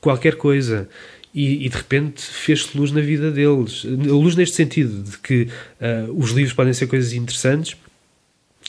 [0.00, 0.88] qualquer coisa
[1.34, 3.84] e, e, de repente fez-se luz na vida deles.
[3.84, 5.42] Luz neste sentido, de que
[5.80, 7.76] uh, os livros podem ser coisas interessantes,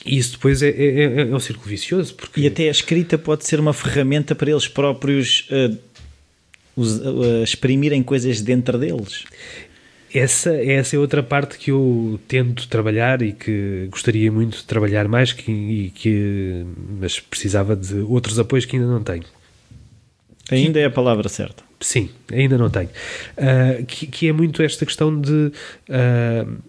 [0.04, 2.14] e isso depois é, é, é, é um círculo vicioso.
[2.14, 2.40] Porque...
[2.40, 5.76] E até a escrita pode ser uma ferramenta para eles próprios uh,
[6.76, 9.24] uh, exprimirem coisas dentro deles.
[10.12, 15.06] Essa, essa é outra parte que eu tento trabalhar e que gostaria muito de trabalhar
[15.06, 16.64] mais, que, e que,
[16.98, 19.24] mas precisava de outros apoios que ainda não tenho.
[20.50, 21.69] Ainda é a palavra certa.
[21.80, 22.90] Sim, ainda não tenho.
[23.38, 25.50] Uh, que, que, é muito esta questão de
[25.88, 26.60] uh,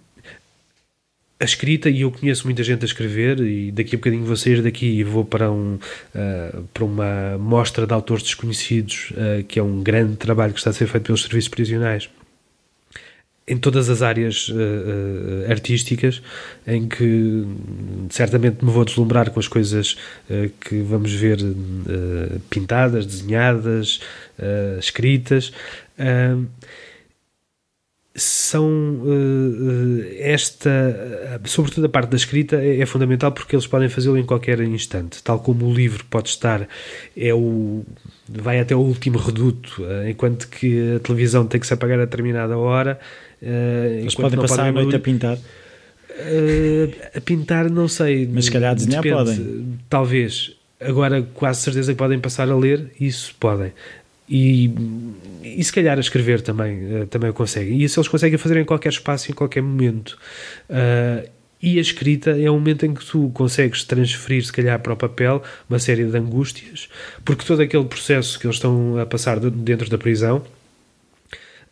[1.41, 4.61] a escrita, e eu conheço muita gente a escrever, e daqui a bocadinho vou sair
[4.61, 5.79] daqui e vou para, um,
[6.13, 10.69] uh, para uma mostra de autores desconhecidos, uh, que é um grande trabalho que está
[10.69, 12.09] a ser feito pelos serviços prisionais,
[13.47, 16.21] em todas as áreas uh, artísticas,
[16.67, 17.43] em que
[18.11, 19.97] certamente me vou deslumbrar com as coisas
[20.61, 21.39] que vamos ver
[22.51, 23.99] pintadas, desenhadas,
[24.79, 25.51] escritas
[28.13, 34.17] são uh, esta, sobretudo a parte da escrita é, é fundamental porque eles podem fazê-lo
[34.17, 36.67] em qualquer instante, tal como o livro pode estar
[37.15, 37.83] é o
[38.27, 42.05] vai até o último reduto, uh, enquanto que a televisão tem que se apagar a
[42.05, 42.99] determinada hora.
[43.41, 45.37] Uh, eles podem passar a noite a pintar.
[47.15, 49.79] a pintar não sei, mas se calhar desenhar depende, podem.
[49.89, 50.55] Talvez.
[50.79, 53.71] Agora quase certeza que podem passar a ler, isso podem
[54.33, 54.73] e,
[55.43, 57.77] e se calhar a escrever também, uh, também o conseguem.
[57.77, 60.17] E isso eles conseguem fazer em qualquer espaço, em qualquer momento.
[60.69, 61.29] Uh,
[61.61, 64.95] e a escrita é o momento em que tu consegues transferir, se calhar, para o
[64.95, 66.87] papel uma série de angústias,
[67.25, 70.60] porque todo aquele processo que eles estão a passar dentro da prisão eh,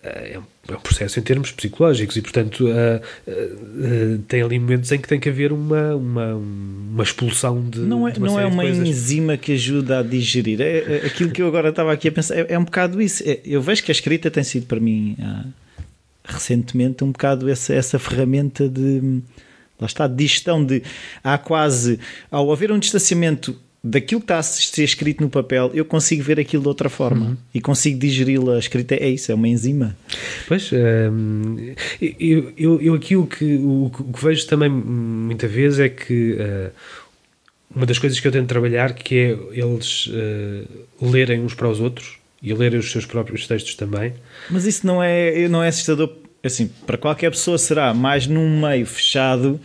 [0.01, 4.89] é um, é um processo em termos psicológicos e, portanto, uh, uh, tem ali momentos
[4.91, 7.79] em que tem que haver uma, uma, uma expulsão de.
[7.79, 10.61] Não é, de uma, não é uma enzima que ajuda a digerir.
[10.61, 13.23] É, é, aquilo que eu agora estava aqui a pensar é, é um bocado isso.
[13.25, 15.17] É, eu vejo que a escrita tem sido para mim
[16.23, 19.21] recentemente um bocado essa, essa ferramenta de.
[19.79, 20.81] Lá está, de digestão de.
[21.21, 21.99] Há quase.
[22.31, 26.39] Ao haver um distanciamento daquilo que está a ser escrito no papel, eu consigo ver
[26.39, 27.37] aquilo de outra forma uhum.
[27.53, 28.55] e consigo digeri-la.
[28.55, 29.97] A escrita é isso, é uma enzima.
[30.47, 35.89] Pois, hum, eu, eu, eu, aqui o que, o que vejo também muitas vezes é
[35.89, 36.71] que uh,
[37.73, 41.79] uma das coisas que eu tento trabalhar que é eles uh, lerem uns para os
[41.79, 44.13] outros e lerem os seus próprios textos também.
[44.49, 46.13] Mas isso não é, não é assustador,
[46.43, 49.59] assim, para qualquer pessoa será, mais num meio fechado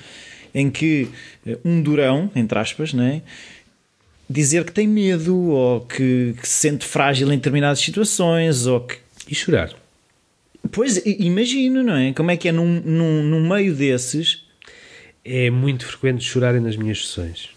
[0.54, 1.08] em que
[1.46, 3.22] eh, um durão, entre aspas, não é?
[4.28, 8.96] Dizer que tem medo ou que, que, se sente frágil em determinadas situações ou que.
[9.28, 9.72] E chorar.
[10.70, 12.12] Pois, imagino, não é?
[12.12, 14.44] Como é que é num, num, num meio desses.
[15.24, 17.53] É muito frequente chorarem nas minhas sessões.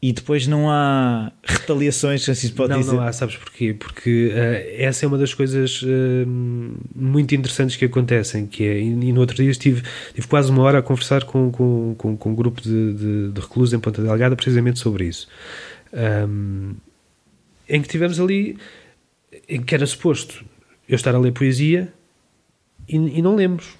[0.00, 2.92] E depois não há retaliações, se assim se pode não, dizer.
[2.92, 3.74] Não há, sabes porquê?
[3.74, 5.86] Porque uh, essa é uma das coisas uh,
[6.94, 10.62] muito interessantes que acontecem, que é, e, e, no outro dia estive, estive quase uma
[10.62, 14.00] hora a conversar com, com, com, com um grupo de, de, de, reclusos em Ponta
[14.00, 15.26] Delgada precisamente sobre isso.
[15.92, 16.74] Um,
[17.68, 18.56] em que tivemos ali,
[19.48, 20.44] em que era suposto
[20.88, 21.92] eu estar a ler poesia
[22.88, 23.77] e, e não lemos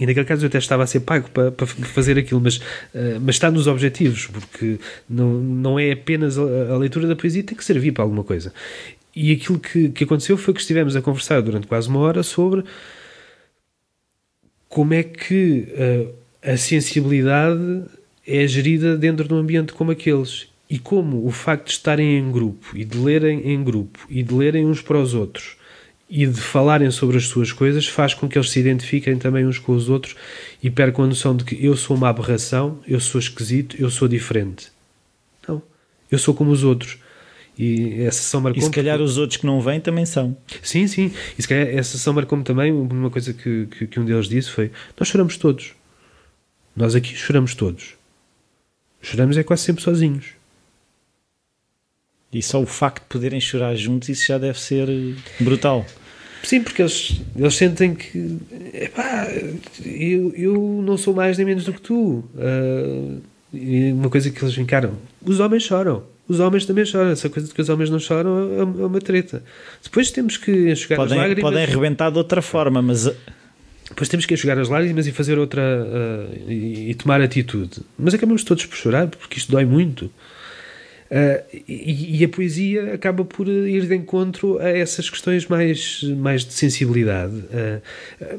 [0.00, 3.20] e naquele caso eu até estava a ser pago para, para fazer aquilo, mas, uh,
[3.20, 4.78] mas está nos objetivos, porque
[5.08, 8.52] não, não é apenas a, a, leitura da poesia, tem que servir para alguma coisa.
[9.14, 12.64] E aquilo que, que aconteceu foi que estivemos a conversar durante quase uma hora sobre
[14.68, 17.82] como é que uh, a sensibilidade
[18.26, 20.48] é gerida dentro de um ambiente como aqueles.
[20.70, 24.32] E como o facto de estarem em grupo e de lerem em grupo e de
[24.32, 25.56] lerem uns para os outros
[26.14, 29.58] e de falarem sobre as suas coisas faz com que eles se identifiquem também uns
[29.58, 30.14] com os outros
[30.62, 34.06] e percam a noção de que eu sou uma aberração, eu sou esquisito, eu sou
[34.06, 34.70] diferente.
[35.48, 35.62] Não,
[36.10, 36.98] eu sou como os outros.
[37.58, 39.10] E essa sessão marcou E se calhar porque...
[39.10, 40.36] os outros que não vêm também são.
[40.62, 41.10] Sim, sim.
[41.38, 42.70] E se calhar essa sessão marcou-me também.
[42.72, 45.72] Uma coisa que, que, que um deles disse foi: Nós choramos todos.
[46.76, 47.94] Nós aqui choramos todos.
[49.00, 50.26] Choramos é quase sempre sozinhos.
[52.30, 54.88] E só o facto de poderem chorar juntos, isso já deve ser
[55.40, 55.86] brutal.
[56.42, 58.38] Sim, porque eles, eles sentem que
[58.74, 59.28] epá,
[59.84, 62.24] eu, eu não sou mais nem menos do que tu.
[62.34, 63.20] Uh,
[63.52, 66.04] e uma coisa que eles encaram: os homens choram.
[66.28, 67.10] Os homens também choram.
[67.10, 69.42] Essa coisa de que os homens não choram é, é uma treta.
[69.82, 71.50] Depois temos que enxugar podem, as lágrimas.
[71.50, 73.10] Podem arrebentar de outra forma, mas.
[73.88, 75.62] Depois temos que enxugar as lágrimas e fazer outra.
[75.62, 77.80] Uh, e, e, tomar atitude.
[77.98, 80.10] Mas acabamos todos por chorar porque isto dói muito.
[81.12, 86.42] Uh, e, e, a poesia acaba por ir de encontro a essas questões mais, mais
[86.42, 87.34] de sensibilidade.
[87.34, 87.82] Uh,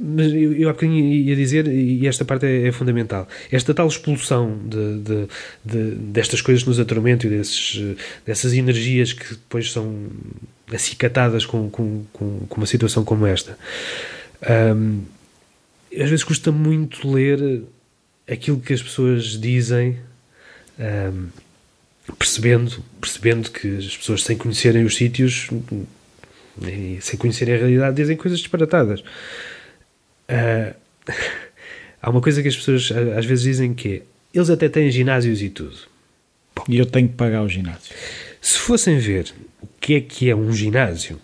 [0.01, 3.87] mas eu, eu há bocadinho ia dizer, e esta parte é, é fundamental, esta tal
[3.87, 5.27] expulsão de, de,
[5.63, 7.95] de, destas coisas que nos atormentam e desses,
[8.25, 10.07] dessas energias que depois são
[10.73, 13.55] acicatadas com, com, com, com uma situação como esta.
[14.75, 15.03] Um,
[15.95, 17.61] às vezes custa muito ler
[18.27, 19.99] aquilo que as pessoas dizem.
[20.79, 21.42] Um,
[22.17, 25.49] percebendo, percebendo que as pessoas sem conhecerem os sítios
[26.61, 29.01] e sem conhecerem a realidade dizem coisas disparatadas.
[30.29, 30.73] Uh,
[32.01, 34.01] há uma coisa que as pessoas às vezes dizem que é
[34.33, 35.77] eles até têm ginásios e tudo.
[36.67, 37.93] E eu tenho que pagar o ginásio.
[38.41, 39.31] Se fossem ver
[39.61, 41.19] o que é que é um ginásio,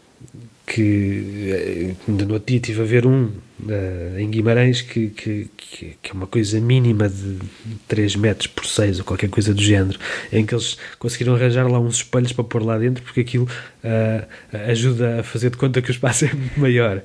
[0.70, 5.98] que ainda no outro dia estive a ver um uh, em Guimarães que, que, que,
[6.08, 7.40] é uma coisa mínima de
[7.88, 9.98] 3 metros por 6 ou qualquer coisa do género,
[10.32, 13.46] em que eles conseguiram arranjar lá uns espelhos para pôr lá dentro porque aquilo
[13.84, 17.02] uh, ajuda a fazer de conta que o espaço é maior.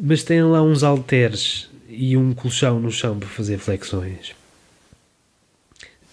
[0.00, 4.32] Mas têm lá uns halteres e um colchão no chão para fazer flexões.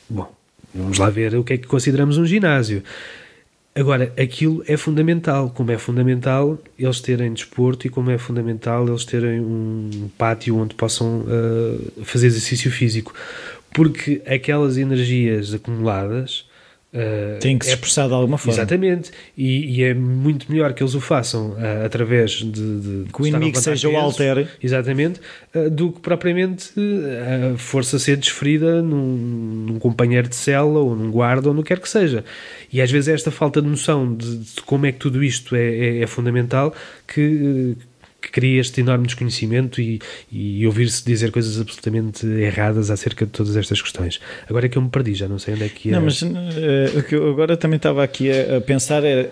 [0.10, 0.30] Bom,
[0.76, 2.84] vamos lá ver o que é que consideramos um ginásio.
[3.73, 9.06] Agora, aquilo é fundamental, como é fundamental eles terem desporto e como é fundamental eles
[9.06, 13.14] terem um pátio onde possam uh, fazer exercício físico,
[13.73, 16.45] porque aquelas energias acumuladas
[16.94, 18.54] Uh, Tem que se é, expressar de alguma forma.
[18.54, 19.12] Exatamente.
[19.38, 23.26] E, e, é muito melhor que eles o façam uh, através de, de, que o
[23.26, 24.48] inimigo seja o altere.
[24.62, 25.22] Exatamente.
[25.56, 26.74] Uh, do que propriamente
[27.54, 31.70] a força ser desferida num, num, companheiro de cela ou num guarda ou no que
[31.70, 32.26] quer que seja.
[32.74, 35.56] E às vezes é esta falta de noção de, de como é que tudo isto
[35.56, 36.76] é, é, é fundamental
[37.08, 37.78] que
[38.22, 39.99] que cria este enorme desconhecimento e,
[40.31, 44.22] e ouvir-se dizer coisas absolutamente erradas acerca de todas estas questões.
[44.48, 45.91] Agora é que eu me perdi, já não sei onde é que é.
[45.93, 46.27] Não, mas uh,
[46.98, 49.31] o que eu agora também estava aqui a, a pensar era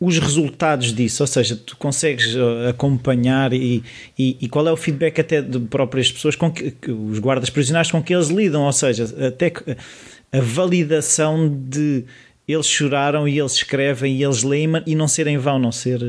[0.00, 3.82] os resultados disso, ou seja, tu consegues eh, acompanhar e,
[4.18, 7.48] e, e, qual é o feedback até de próprias pessoas com que, que, os guardas
[7.48, 9.52] prisionais com que eles lidam, ou seja, até
[10.32, 12.04] a validação de
[12.46, 16.00] eles choraram e eles escrevem e eles leem e não serem vão, não ser.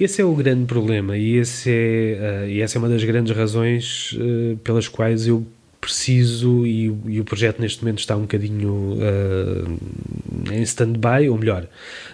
[0.00, 3.34] Esse é o grande problema e, esse é, uh, e essa é uma das grandes
[3.36, 5.44] razões uh, pelas quais eu
[5.80, 11.66] preciso e, e, o projeto neste momento está um bocadinho uh, em stand-by, ou melhor,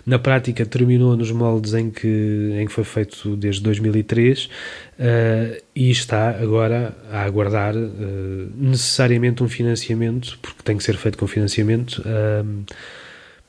[0.07, 4.49] na prática terminou nos moldes em que, em que foi feito desde 2003 uh,
[5.75, 11.27] e está agora a aguardar uh, necessariamente um financiamento, porque tem que ser feito com
[11.27, 12.03] financiamento,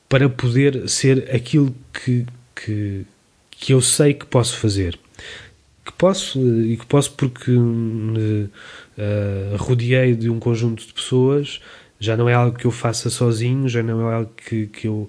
[0.08, 3.04] para poder ser aquilo que, que,
[3.58, 4.98] que eu sei que posso fazer.
[5.84, 8.50] Que posso, e que posso porque me
[8.98, 11.60] uh, rodeei de um conjunto de pessoas,
[11.98, 15.08] já não é algo que eu faça sozinho, já não é algo que, que eu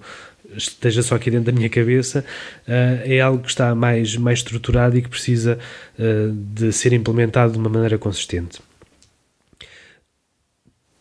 [0.56, 2.24] esteja só aqui dentro da minha cabeça,
[2.66, 5.58] uh, é algo que está mais, mais estruturado e que precisa
[5.98, 8.60] uh, de ser implementado de uma maneira consistente.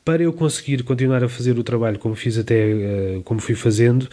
[0.03, 4.07] Para eu conseguir continuar a fazer o trabalho como fiz até, como fui fazendo,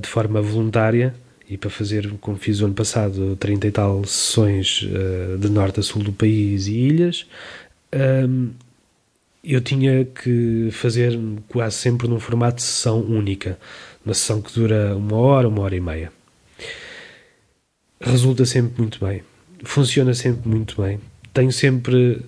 [0.00, 1.14] de forma voluntária,
[1.48, 5.80] e para fazer, como fiz o ano passado, 30 e tal sessões uh, de norte
[5.80, 7.26] a sul do país e ilhas,
[7.92, 8.50] um, ehm,
[9.42, 11.18] eu tinha que fazer
[11.48, 13.58] quase sempre num formato de sessão única,
[14.04, 16.10] uma sessão que dura uma hora, uma hora e meia.
[18.00, 19.22] Resulta sempre muito bem,
[19.64, 20.98] funciona sempre muito bem.
[21.34, 22.22] Tenho sempre,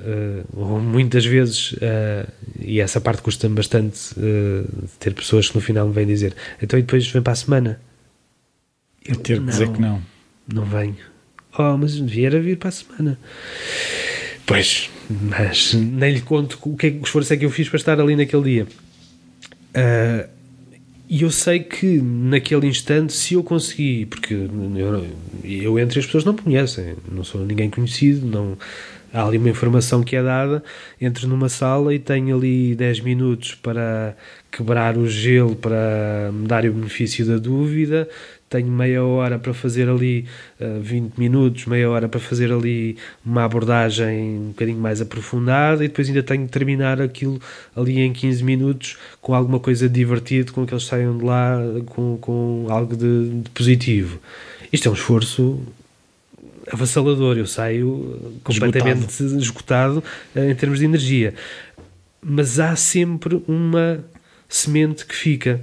[0.55, 2.31] uh, muitas vezes, uh,
[2.61, 3.99] e essa parte custa-me bastante,
[4.99, 7.81] ter pessoas que no final me vêm dizer: então e depois vem para a semana
[9.09, 10.03] eu ter que dizer que não.
[10.53, 10.97] Não venho.
[11.59, 13.19] Oh, mas vier a vir para a semana.
[14.45, 17.79] Pois, mas nem lhe conto o que, é, o esforço é que eu fiz para
[17.79, 18.67] estar ali naquele dia.
[19.75, 20.29] Uh,
[21.09, 25.07] e eu sei que naquele instante, se eu conseguir, porque eu,
[25.45, 28.59] eu, entre as pessoas não me conhecem, não sou ninguém conhecido, não
[29.13, 30.63] há ali uma informação que é dada,
[31.01, 34.17] entro numa sala e tenho ali 10 minutos para
[34.51, 38.09] quebrar o gelo, para me dar o benefício da dúvida,
[38.49, 40.25] tenho meia hora para fazer ali
[40.61, 45.85] uh, eh, 20 minutos, meia hora para fazer ali uma abordagem um bocadinho mais aprofundada
[45.85, 47.41] e depois ainda tenho que terminar aquilo
[47.75, 52.19] ali em 15 minutos com alguma coisa divertida, com que eles saiam de lá com,
[52.19, 54.21] com algo de, de positivo.
[54.73, 55.61] Isto é um esforço
[56.71, 60.05] avassalador, eu saio completamente esgotado, esgotado
[60.35, 61.35] uh, em termos de energia.
[62.23, 64.05] Mas há sempre uma
[64.49, 65.61] semente que fica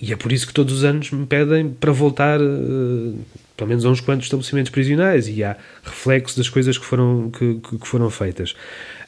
[0.00, 3.18] e é por isso que todos os anos me pedem para voltar, uh,
[3.56, 7.60] pelo menos a uns quantos estabelecimentos prisionais, e há reflexo das coisas que foram, que,
[7.78, 8.54] que foram feitas.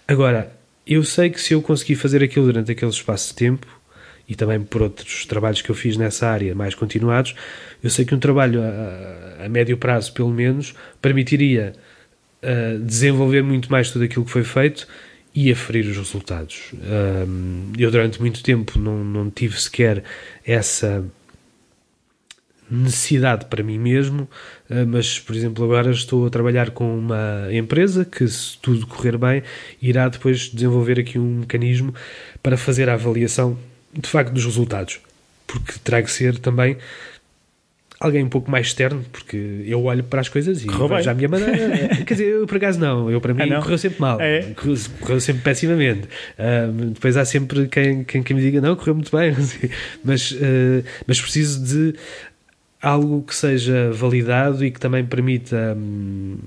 [0.07, 0.51] Agora,
[0.87, 3.67] eu sei que se eu conseguir fazer aquilo durante aquele espaço de tempo,
[4.27, 7.35] e também por outros trabalhos que eu fiz nessa área mais continuados,
[7.83, 11.75] eu sei que um trabalho a, a médio prazo, pelo menos, permitiria
[12.43, 14.89] uh, desenvolver muito mais tudo aquilo que foi feito
[15.41, 16.73] e aferir os resultados.
[17.79, 20.03] eu, durante muito tempo, não, não tive sequer
[20.45, 21.05] essa
[22.69, 24.29] necessidade para mim mesmo,
[24.69, 29.17] ah, mas, por exemplo, agora estou a trabalhar com uma empresa que, se tudo correr
[29.17, 29.45] bem,
[29.81, 31.95] irá depois desenvolver aqui um mecanismo
[32.43, 33.57] para fazer a avaliação
[33.93, 35.01] de facto dos resultados,
[35.47, 36.77] porque terá que ser também
[38.01, 41.15] alguém um pouco mais externo, porque eu olho para as coisas e correu vejo a
[41.15, 41.89] minha maneira.
[42.07, 44.43] Quer dizer, eu por acaso não, eu para mim ah, correu sempre mal, é.
[44.55, 46.09] correu, correu, sempre pessimamente.
[46.39, 49.35] Uh, depois há sempre quem, quem, quem, me diga, não, correu muito bem,
[50.05, 51.99] mas, uh, mas preciso de
[52.81, 55.77] algo que seja validado e que também permita.
[55.77, 56.39] Um,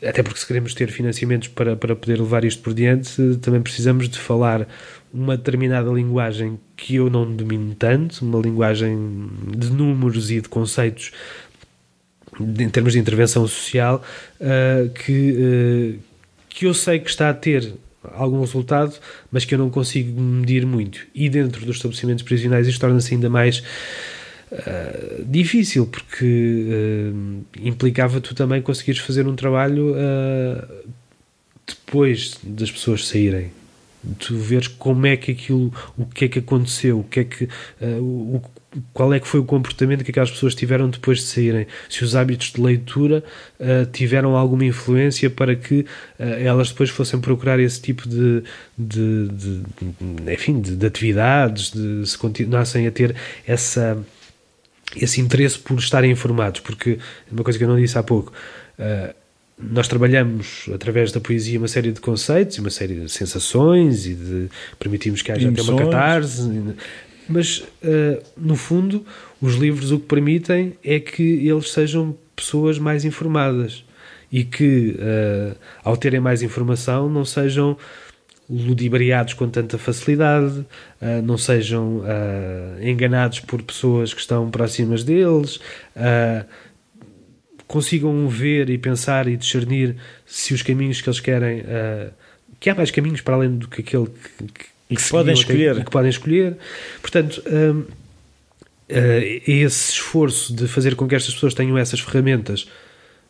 [0.00, 4.08] até porque se queremos ter financiamentos para, para poder levar isto por diante, também precisamos
[4.08, 4.66] de falar
[5.12, 11.12] uma determinada linguagem que eu não domino tanto, uma linguagem de números e de conceitos
[12.40, 14.02] em termos de intervenção social
[14.40, 15.98] uh, que, uh,
[16.48, 17.72] que eu sei que está a ter
[18.14, 18.94] algum resultado,
[19.30, 21.06] mas que eu não consigo medir muito.
[21.14, 23.62] E dentro dos estabelecimentos prisionais isto torna-se ainda mais
[24.52, 27.12] uh, difícil, porque
[27.60, 29.94] implicava tu também conseguires fazer um trabalho
[31.66, 33.50] depois das pessoas saírem
[34.18, 37.44] tu veres como é que aquilo, o que é que aconteceu, o que é que,
[37.44, 38.42] uh, o,
[38.92, 42.14] qual é que foi o comportamento que aquelas pessoas tiveram depois de saírem, se os
[42.14, 43.24] hábitos de leitura
[43.58, 45.84] uh, tiveram alguma influência para que uh,
[46.18, 48.42] elas depois fossem procurar esse tipo de,
[48.76, 49.62] de, de,
[50.32, 53.14] enfim, de, de, atividades, de se continuassem a ter
[53.46, 53.98] essa
[54.96, 56.98] esse interesse por estarem informados, porque
[57.30, 58.32] uma coisa que eu não disse há pouco
[59.60, 64.48] nós trabalhamos através da poesia uma série de conceitos, uma série de sensações e de
[64.78, 66.48] permitimos que haja até uma catarse,
[67.28, 69.04] mas uh, no fundo
[69.40, 73.84] os livros o que permitem é que eles sejam pessoas mais informadas
[74.30, 77.76] e que uh, ao terem mais informação não sejam
[78.50, 82.02] ludibriados com tanta facilidade, uh, não sejam
[82.80, 85.60] enganados por pessoas que estão próximas deles
[87.68, 89.94] consigam ver e pensar e discernir
[90.26, 91.60] se os caminhos que eles querem.
[91.60, 92.10] Uh,
[92.58, 95.34] que há mais caminhos para além do que aquele que, que, e que, que podem
[95.34, 95.72] escolher.
[95.72, 96.56] Até, que podem escolher.
[97.00, 97.86] Portanto, uh, uh,
[99.46, 102.68] esse esforço de fazer com que estas pessoas tenham essas ferramentas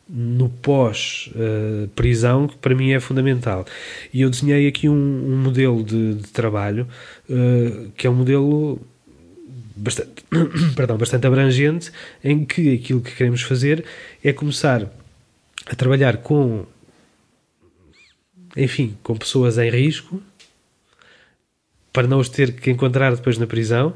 [0.09, 3.66] no pós-prisão, que para mim é fundamental.
[4.15, 6.89] E eu desenhei aqui um, um modelo de, de trabalho
[7.94, 8.81] que é um modelo
[9.78, 10.24] bastante,
[10.74, 11.90] perdão, bastante abrangente,
[12.23, 13.85] em que aquilo que queremos fazer
[14.23, 14.90] é começar
[15.66, 16.65] a trabalhar com,
[18.57, 20.23] enfim, com pessoas em risco,
[21.93, 23.95] para não os ter que encontrar depois na prisão,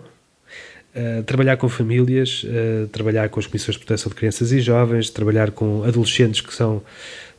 [0.95, 5.11] uh, trabalhar com famílias, uh, trabalhar com as comissões de proteção de crianças e jovens,
[5.11, 6.83] trabalhar com adolescentes que são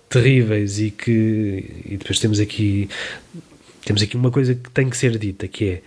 [0.09, 2.87] terríveis e que e depois temos aqui
[3.83, 5.81] temos aqui uma coisa que tem que ser dita que é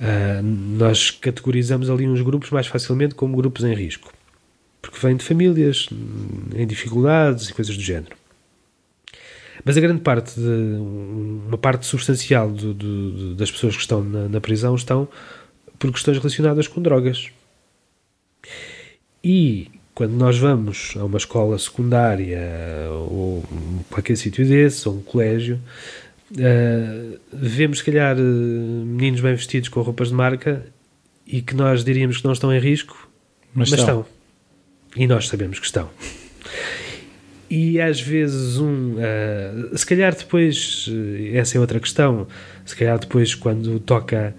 [0.00, 4.10] Uh, nós categorizamos ali uns grupos mais facilmente como grupos em risco,
[4.80, 5.88] porque vêm de famílias
[6.54, 8.16] em dificuldades e coisas do género.
[9.64, 10.78] Mas a grande parte, de,
[11.46, 15.06] uma parte substancial do, do, das pessoas que estão na, na, prisão estão
[15.78, 17.28] por questões relacionadas com drogas.
[19.22, 22.40] E quando nós vamos a uma escola secundária
[22.90, 23.44] ou
[23.90, 25.60] qualquer sítio desse, ou um colégio,
[26.30, 30.64] Uh, vemos, se calhar, uh, meninos bem vestidos com roupas de marca
[31.26, 33.08] e que nós diríamos que não estão em risco,
[33.52, 34.00] mas, mas estão.
[34.00, 34.19] estão.
[34.96, 35.88] E nós sabemos que estão.
[37.48, 40.88] E às vezes um, uh, se calhar depois,
[41.32, 42.26] essa é outra questão,
[42.64, 44.34] se calhar depois quando toca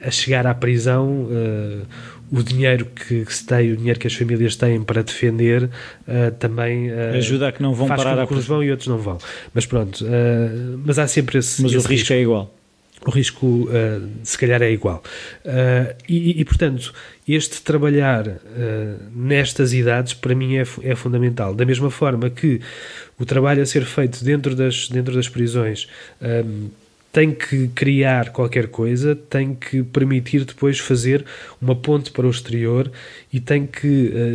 [0.00, 1.28] a chegar à prisão,
[2.32, 6.90] o dinheiro que, se tem, o dinheiro que as famílias têm para defender, uh, também
[6.90, 8.96] uh, ajuda a que não vão faz parar com que uns vão e outros não
[8.96, 9.18] vão.
[9.52, 11.60] Mas pronto, uh, mas há sempre esse.
[11.62, 12.54] Mas esse o risco, risco, é igual.
[13.04, 13.68] O risco,
[14.22, 15.02] se calhar, é igual.
[16.08, 16.94] E, e, portanto,
[17.26, 18.24] este trabalhar
[19.14, 21.54] nestas idades, para mim, é, é fundamental.
[21.54, 22.60] Da mesma forma que
[23.18, 25.88] o trabalho a ser feito dentro das, dentro das prisões
[27.12, 31.24] tem que criar qualquer coisa, tem que permitir depois fazer
[31.60, 32.90] uma ponte para o exterior
[33.30, 33.86] e tem que,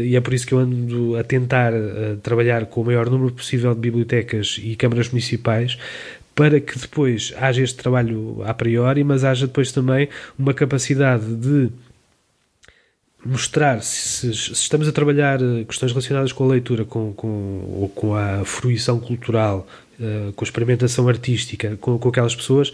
[0.06, 1.74] e é por isso que eu ando a tentar
[2.22, 5.76] trabalhar com o maior número possível de bibliotecas e câmaras municipais
[6.38, 10.08] para que depois haja este trabalho a priori, mas haja depois também
[10.38, 11.72] uma capacidade de
[13.26, 17.28] mostrar se, se, estamos a trabalhar eh, questões relacionadas com a leitura, com, com,
[17.82, 19.68] ou com a fruição cultural,
[20.00, 22.72] uh, com a experimentação artística, com, com aquelas pessoas,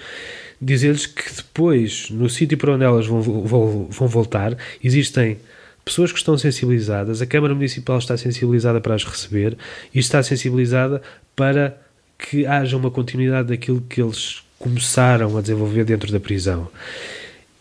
[0.62, 5.38] dizer-lhes que depois, no sítio para onde elas vão, vão, vão voltar, existem
[5.86, 9.58] pessoas que estão sensibilizadas, a Câmara Municipal está sensibilizada para as receber
[9.94, 11.02] e está sensibilizada
[11.34, 11.82] para
[12.24, 16.70] que haja uma continuidade daquilo que eles começaram a desenvolver dentro da prisão.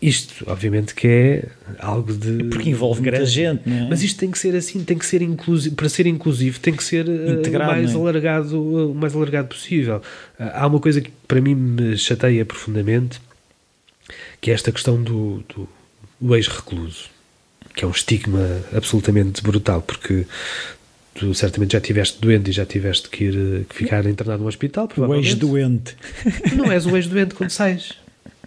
[0.01, 1.49] Isto, obviamente, que é
[1.79, 2.45] algo de.
[2.45, 3.89] Porque envolve muita grande, gente, não é?
[3.89, 5.77] Mas isto tem que ser assim, tem que ser inclusivo.
[5.77, 7.95] Para ser inclusivo, tem que ser eh, Integrado, o mais, é?
[7.95, 10.03] alargado, o mais alargado possível.
[10.39, 13.21] Ah, há uma coisa que para mim me chateia profundamente,
[14.41, 15.69] que é esta questão do, do,
[16.21, 17.09] do ex-recluso,
[17.75, 20.27] que é um estigma absolutamente brutal, porque
[21.15, 24.89] tu certamente já estiveste doente e já tiveste que ir que ficar internado no hospital.
[24.97, 25.97] O ex-doente.
[26.57, 28.03] Não és o ex-doente quando sais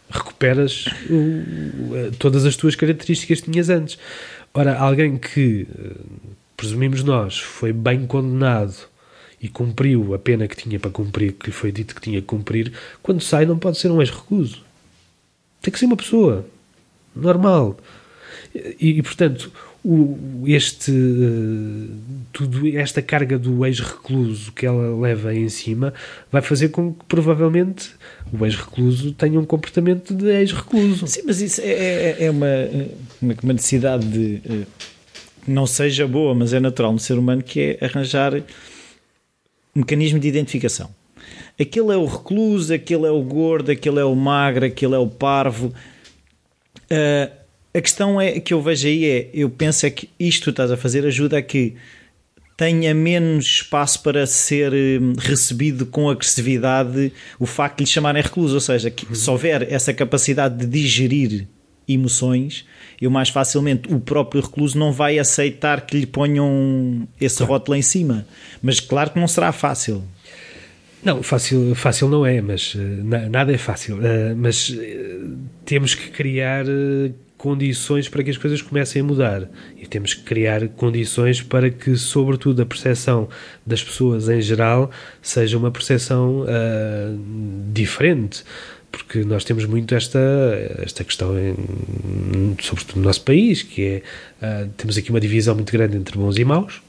[0.10, 3.98] recuperas o, todas as tuas características que tinhas antes.
[4.54, 5.96] Ora, alguém que, eh,
[6.56, 8.76] presumimos nós, foi bem condenado
[9.42, 12.28] e cumpriu a pena que tinha para cumprir, que lhe foi dito que tinha que
[12.28, 12.72] cumprir,
[13.04, 14.64] quando sai não pode ser um ex-recuso.
[15.62, 16.46] Tem que ser uma pessoa
[17.16, 17.78] normal.
[18.54, 19.52] E, e, portanto,
[19.88, 21.90] o, este uh,
[22.34, 25.94] tudo esta carga do ex-recluso que ela leva em cima
[26.32, 27.92] vai fazer com que provavelmente
[28.34, 31.06] o ex-recluso tenha um comportamento de ex-recluso.
[31.06, 32.48] Sim, mas isso é, é, é uma,
[33.22, 34.66] uma necessidade de uh,
[35.48, 38.34] não seja boa, mas é natural no ser humano que é arranjar
[39.76, 40.90] um mecanismo de identificação.
[41.62, 45.08] Aquele é o recluso, aquele é o gordo, aquele é o magro, aquele é o
[45.08, 45.72] parvo.
[46.86, 47.45] Uh,
[47.76, 50.50] a questão é que eu vejo aí é, eu penso é que isto que tu
[50.52, 51.76] estás a fazer ajuda a que
[52.56, 58.56] tenha menos espaço para ser hum, recebido com agressividade o facto de lhe chamarem recluso,
[58.56, 61.48] ou seja, que se houver essa capacidade de digerir
[61.86, 62.66] emoções,
[63.02, 67.52] eu mais facilmente o próprio recluso não vai aceitar que lhe ponham esse claro.
[67.52, 68.26] rótulo em cima.
[68.62, 70.02] Mas claro que não será fácil.
[71.04, 72.80] Não, fácil, fácil não é, mas uh,
[73.30, 73.98] nada é fácil.
[73.98, 76.66] Uh, mas uh, temos que criar
[77.46, 79.48] condições para que as coisas comecem a mudar.
[79.80, 83.30] E temos que criar condições para que, sobretudo, a percepção
[83.64, 84.90] das pessoas em geral
[85.22, 86.44] seja uma percepção
[87.72, 88.44] diferente.
[88.92, 90.20] Porque nós temos muito esta,
[90.80, 91.54] esta questão, em,
[92.62, 94.02] sobretudo no nosso país, que é,
[94.42, 96.82] uh, temos aqui uma divisão muito grande entre bons e maus,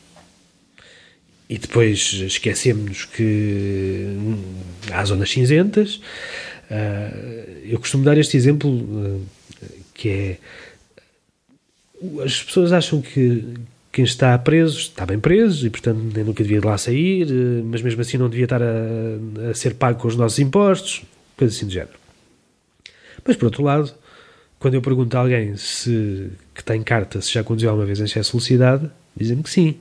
[1.50, 4.06] e depois esquecemos que
[4.92, 5.96] há zonas cinzentas.
[6.70, 9.20] Uh, eu costumo dar este exemplo uh,
[9.96, 10.38] que é
[12.22, 13.54] as pessoas acham que
[13.90, 17.26] quem está preso está bem preso e portanto nem nunca devia de lá sair,
[17.64, 21.02] mas mesmo assim não devia estar a, a ser pago com os nossos impostos
[21.36, 21.98] coisa assim do género.
[23.24, 23.92] Mas, por outro lado,
[24.58, 28.04] quando eu pergunto a alguém se que tem carta se já conduziu alguma vez em
[28.04, 29.76] excesso de velocidade, dizem-me que sim.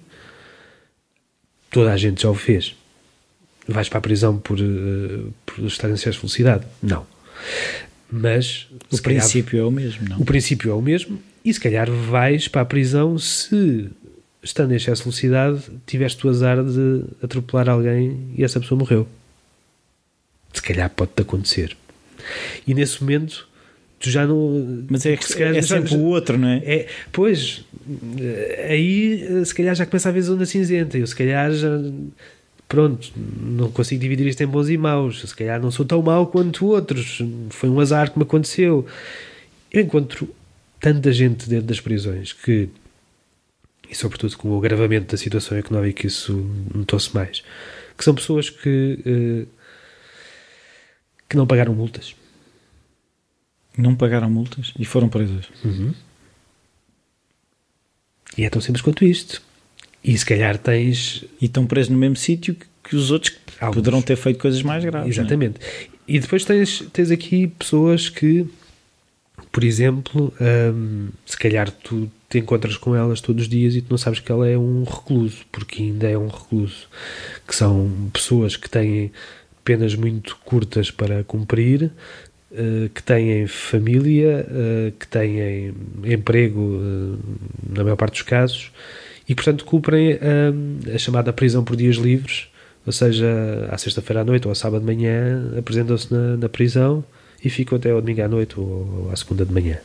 [1.72, 2.76] Toda a gente já o fez.
[3.68, 6.66] Vais para a prisão por, uh, por estar em excesso de velocidade?
[6.82, 7.06] Não.
[8.12, 10.20] Mas o princípio calhar, é o mesmo, não?
[10.20, 13.90] O princípio é o mesmo e se calhar vais para a prisão se
[14.44, 19.08] estando em excesso de velocidade tiveste o azar de atropelar alguém e essa pessoa morreu
[20.56, 21.76] se calhar pode-te acontecer.
[22.66, 23.48] E nesse momento
[24.00, 24.86] tu já não.
[24.90, 26.58] Mas é, se calhar, é sempre já, o outro, não é?
[26.66, 26.88] é?
[27.12, 27.64] Pois,
[28.70, 30.98] aí se calhar já começa a haver zona cinzenta.
[30.98, 31.70] Eu se calhar já.
[32.68, 35.22] Pronto, não consigo dividir isto em bons e maus.
[35.22, 37.22] Se calhar não sou tão mau quanto outros.
[37.50, 38.86] Foi um azar que me aconteceu.
[39.72, 40.28] Eu encontro
[40.80, 42.70] tanta gente dentro das prisões que.
[43.90, 46.34] E sobretudo com o agravamento da situação económica, isso
[46.74, 47.44] notou-se mais.
[47.96, 49.00] Que são pessoas que.
[49.06, 49.48] Uh,
[51.30, 52.16] que não pagaram multas.
[53.78, 55.46] Não pagaram multas e foram presas.
[55.64, 55.94] Uhum.
[58.38, 59.42] E é tão simples quanto isto.
[60.06, 61.26] E se calhar tens.
[61.42, 64.86] E estão presos no mesmo sítio que os outros que poderão ter feito coisas mais
[64.86, 65.18] graves.
[65.18, 65.20] É?
[65.20, 65.56] Exatamente.
[65.60, 65.88] É?
[66.08, 68.46] E depois tens, tens aqui pessoas que,
[69.52, 73.88] por exemplo, hum, se calhar tu te encontras com elas todos os dias e tu
[73.90, 76.88] não sabes que ela é um recluso, porque ainda é um recluso.
[77.48, 79.12] Que são pessoas que têm
[79.64, 81.92] penas muito curtas para cumprir,
[82.52, 85.74] uh, que têm família, uh, que têm
[86.04, 87.20] emprego, uh,
[87.68, 88.72] na maior parte dos casos,
[89.28, 90.20] e portanto cumprem
[90.94, 92.48] a chamada prisão por dias livres,
[92.86, 93.28] ou seja,
[93.72, 97.04] à sexta-feira à noite ou à sábado de manhã apresentam-se na, na, prisão
[97.44, 99.80] e ficam até ao domingo à noite ou à segunda de manhã.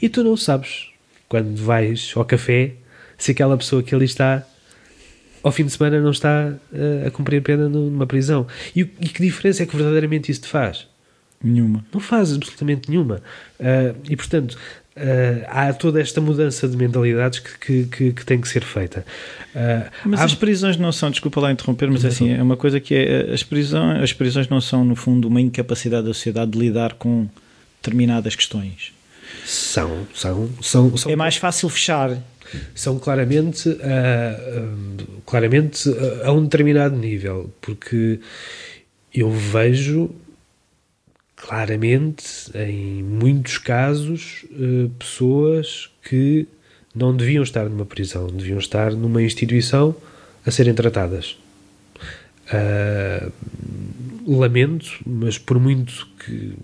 [0.00, 0.90] E tu não sabes,
[1.28, 2.74] quando vais ao café,
[3.18, 4.46] se aquela pessoa que ali está
[5.42, 8.46] ao fim de semana não está uh, a cumprir pena numa prisão.
[8.74, 10.86] E, e, que diferença é que verdadeiramente isso te faz?
[11.42, 11.84] Nenhuma.
[11.92, 13.20] Não faz absolutamente nenhuma.
[13.58, 14.56] Uh, e portanto,
[14.96, 19.04] uh, há toda esta mudança de mentalidades que, que, que, que tem que ser feita.
[20.04, 20.24] mas há...
[20.24, 23.42] as prisões não são, desculpa lá interromper, mas assim, é uma coisa que é, as
[23.42, 27.28] prisões, as prisões não são, no fundo, uma incapacidade da sociedade de lidar com
[27.80, 28.92] determinadas questões.
[29.44, 31.10] São, são, são, são.
[31.10, 32.16] É mais fácil fechar
[32.74, 38.20] são claramente, uh, uh, claramente uh, a um determinado nível, porque
[39.14, 40.10] eu vejo
[41.46, 42.24] claramente
[42.54, 44.44] em muitos casos
[44.98, 46.46] pessoas que
[46.94, 49.94] não deviam estar numa prisão, deviam estar numa instituição
[50.46, 51.36] a serem tratadas.
[54.26, 56.54] lamento, mas por muito que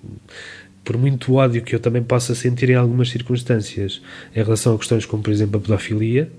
[0.85, 4.01] por muito ódio que eu também possa sentir em algumas circunstâncias
[4.35, 6.33] em relação a questões como, por exemplo, a pedofilia,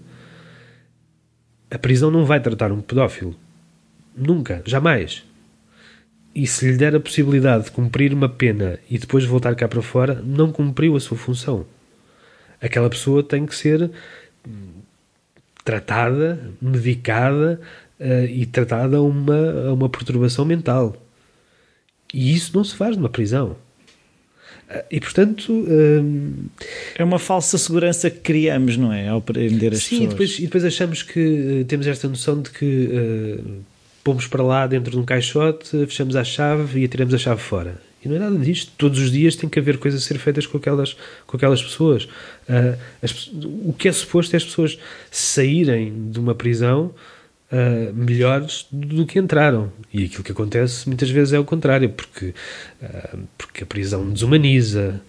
[1.70, 3.36] a prisão não vai tratar um pedófilo.
[4.18, 5.24] Nunca, jamais.
[6.34, 9.82] E se lhe der a possibilidade de cumprir uma pena e depois voltar cá para
[9.82, 11.66] fora, não cumpriu a sua função.
[12.62, 13.90] Aquela pessoa tem que ser
[15.64, 17.60] tratada, medicada
[18.00, 20.96] uh, e tratada a uma, a uma perturbação mental.
[22.14, 23.56] E isso não se faz numa prisão.
[24.90, 25.52] E portanto.
[25.52, 26.46] Hum,
[26.96, 29.08] é uma falsa segurança que criamos, não é?
[29.08, 30.00] Ao prender as sim, pessoas.
[30.00, 33.64] Sim, e depois, e depois achamos que uh, temos esta noção de que uh,
[34.04, 37.90] pomos para lá dentro de um caixote, fechamos a chave e atiramos a chave fora.
[38.04, 38.72] E não é nada disto.
[38.78, 40.96] Todos os dias tem que haver coisas a ser feitas com aquelas,
[41.28, 42.06] com aquelas pessoas.
[42.48, 44.80] Uh, as, o que é suposto é as pessoas
[45.12, 46.94] saírem de uma prisão
[47.52, 49.72] uh, melhores do que entraram.
[49.94, 52.34] E aquilo que acontece muitas vezes é o contrário, porque,
[52.82, 55.02] uh, porque a prisão desumaniza,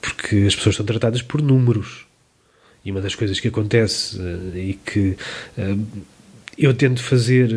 [0.00, 2.06] porque as pessoas são tratadas por números.
[2.84, 4.16] E uma das coisas que acontece
[4.54, 5.16] e que
[6.58, 7.50] eu tento fazer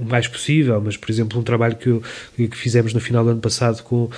[0.00, 2.02] o mais possível, mas por exemplo um trabalho que, eu,
[2.36, 4.08] que fizemos no final do ano passado com,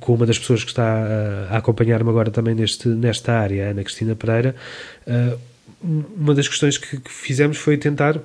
[0.00, 3.70] com uma das pessoas que está a, a acompanhar-me agora também neste, nesta área, a
[3.70, 4.56] Ana Cristina Pereira,
[5.06, 5.38] uh,
[6.16, 8.18] uma das questões que, que fizemos foi tentar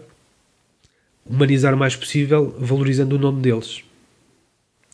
[1.29, 3.83] humanizar o mais possível, valorizando o nome deles.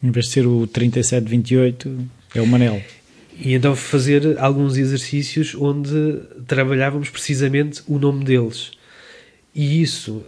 [0.03, 2.81] Em vez de ser o 3728, é o Manel.
[3.37, 8.71] E então fazer alguns exercícios onde trabalhávamos precisamente o nome deles.
[9.55, 10.21] E isso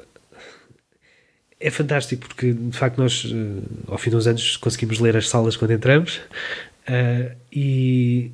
[1.60, 5.58] é fantástico porque de facto nós eh, ao fim dos anos conseguimos ler as salas
[5.58, 6.18] quando entramos
[6.88, 8.32] uh, e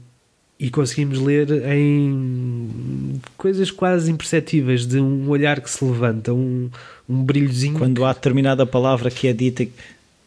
[0.59, 6.69] e conseguimos ler em coisas quase imperceptíveis de um olhar que se levanta, um,
[7.09, 7.77] um brilhozinho.
[7.77, 9.73] Quando há determinada palavra que é dita que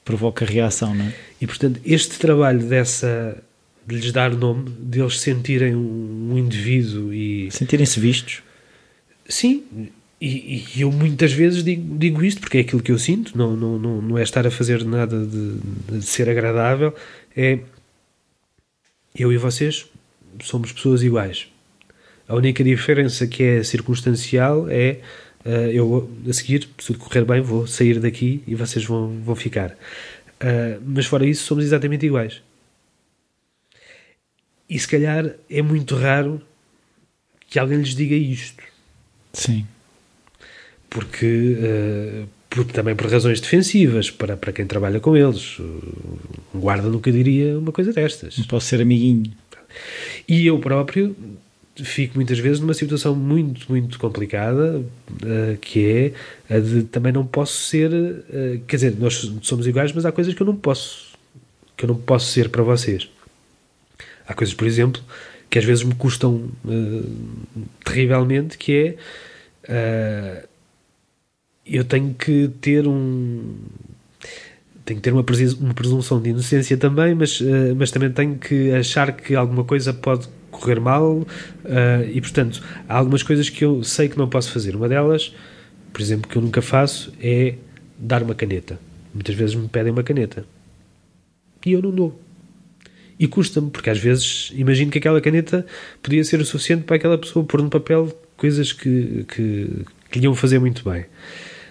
[0.05, 1.15] provoca reação, não é?
[1.41, 3.43] E portanto, este trabalho dessa
[3.87, 8.43] de lhes dar nome, de eles sentirem um, um indivíduo e sentirem-se vistos.
[9.27, 9.63] Sim,
[10.21, 13.57] e, e, eu muitas vezes digo, digo isto porque é aquilo que eu sinto, não,
[13.57, 15.59] não, não, não é estar a fazer nada de,
[15.91, 16.95] de ser agradável,
[17.37, 17.59] é
[19.15, 19.87] eu e vocês
[20.43, 21.49] somos pessoas iguais.
[22.29, 25.01] A única diferença que é circunstancial é
[25.45, 29.37] uh, eu a seguir, se tudo correr bem, vou sair daqui e vocês vão, vão
[29.37, 29.73] ficar.
[30.41, 32.43] Uh, mas fora isso, somos exatamente iguais.
[34.69, 36.43] E se calhar é muito raro
[37.49, 38.63] que alguém lhes diga isto.
[39.33, 39.67] Sim.
[40.97, 41.59] Porque,
[42.57, 45.61] uh, também por razões defensivas, para, para quem trabalha com eles.
[46.55, 48.39] Um guarda nunca diria uma coisa destas.
[48.39, 49.31] Não posso ser amiguinho.
[50.27, 51.15] E eu próprio
[51.85, 56.15] fico muitas vezes numa situação muito, muito complicada, uh, que
[56.49, 60.13] é a de também não posso ser, uh, quer dizer, nós somos iguais, mas há
[60.13, 61.13] coisas que eu não posso,
[61.77, 63.07] que eu não posso ser para vocês.
[64.27, 65.03] Há coisas, por exemplo,
[65.51, 67.13] que às vezes me custam uh,
[67.85, 68.97] terrivelmente, que
[69.69, 70.47] é
[71.67, 73.55] eu tenho que ter um
[74.85, 75.25] tenho que ter uma,
[75.75, 80.29] presunção de inocência também, mas, uh, mas também tenho que achar que alguma coisa pode
[80.49, 81.27] correr mal uh,
[82.09, 84.77] e, portanto, há algumas coisas que eu sei que não posso fazer.
[84.77, 85.35] Uma delas,
[85.93, 87.57] por exemplo, que eu nunca faço é
[87.99, 88.79] dar uma caneta.
[89.13, 90.47] Muitas vezes me pedem uma caneta
[91.65, 92.21] e eu não dou.
[93.19, 95.67] E custa-me, porque às vezes imagino que aquela caneta
[96.01, 100.27] podia ser o suficiente para aquela pessoa pôr no papel coisas que, que, que lhe
[100.27, 101.07] iam fazer muito bem.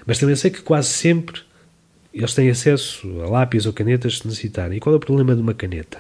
[0.06, 1.42] Mas também sei que quase sempre
[2.14, 4.78] eles têm acesso a lápis ou canetas se necessitarem.
[4.78, 6.00] E qual é o problema de uma caneta?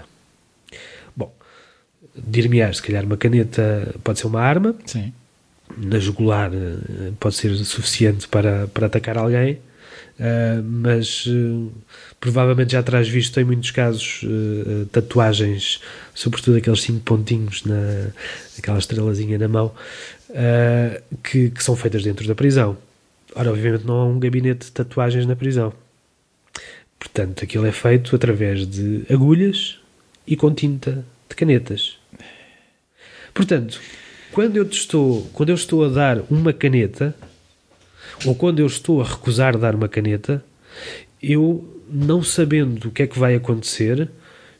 [1.15, 1.34] Bom,
[2.15, 4.73] dir-me se calhar uma caneta pode ser uma arma.
[4.86, 5.11] Sim.
[5.77, 9.60] Na jugular eh, pode ser suficiente para, para atacar alguém.
[10.18, 11.69] Uh, mas uh,
[12.22, 15.82] provavelmente já terás visto em muitos casos uh, tatuagens,
[16.14, 18.11] sobretudo aqueles cinco pontinhos na
[18.57, 19.73] aquela estrelazinha na mão,
[21.22, 22.77] que, que são feitas dentro da prisão.
[23.36, 25.74] Ora, obviamente não há um gabinete de tatuagens na prisão.
[26.98, 29.80] Portanto, aquilo é feito através de agulhas
[30.26, 31.98] e com tinta de canetas.
[33.34, 33.82] Portanto,
[34.32, 37.14] quando eu estou, quando eu estou a dar uma caneta,
[38.26, 40.44] ou quando eu estou a recusar dar uma caneta,
[41.22, 44.10] eu, não sabendo o que é que vai acontecer,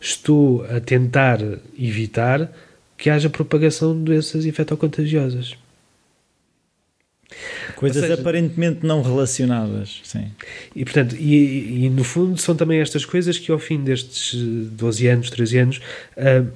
[0.02, 1.40] estou a tentar
[1.80, 2.52] evitar
[2.98, 5.56] que haja propagação de doenças infectocontagiosas.
[7.76, 10.32] Coisas seja, aparentemente não relacionadas, sim.
[10.76, 15.07] E, portanto, e, e, no fundo são também estas coisas que ao fim destes 12
[15.07, 15.82] anos, 13 anos,
[16.18, 16.48] uh,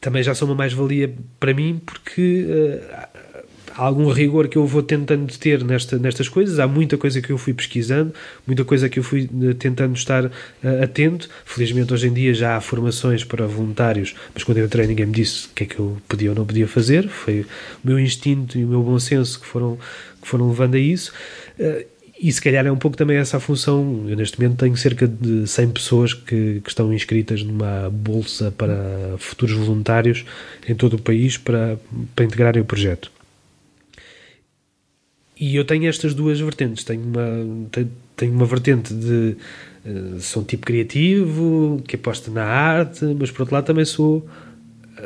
[0.00, 3.13] também já são uma mais-valia para mim, porque uh,
[3.76, 6.58] algum rigor que eu vou tentando ter nesta, nestas coisas.
[6.58, 8.12] Há muita coisa que eu fui pesquisando,
[8.46, 10.30] muita coisa que eu fui uh, tentando estar uh,
[10.82, 11.28] atento.
[11.44, 15.12] Felizmente, hoje em dia já há formações para voluntários, mas quando eu entrei, ninguém me
[15.12, 17.08] disse o que é que eu podia ou não podia fazer.
[17.08, 17.46] Foi o
[17.82, 19.78] meu instinto e o meu bom senso que foram,
[20.20, 21.12] que foram levando a isso.
[21.58, 21.84] Uh,
[22.16, 24.06] e se calhar é um pouco também essa a função.
[24.08, 29.16] Eu neste momento tenho cerca de 100 pessoas que, que, estão inscritas numa bolsa para
[29.18, 30.24] futuros voluntários
[30.68, 31.76] em todo o país para,
[32.14, 33.10] para integrarem o projeto.
[35.38, 36.84] E eu tenho estas duas vertentes.
[36.84, 39.36] Tenho uma, tenho, tenho uma vertente de
[39.84, 44.26] Uh, sou um tipo criativo, que aposta na arte, mas por outro lado também sou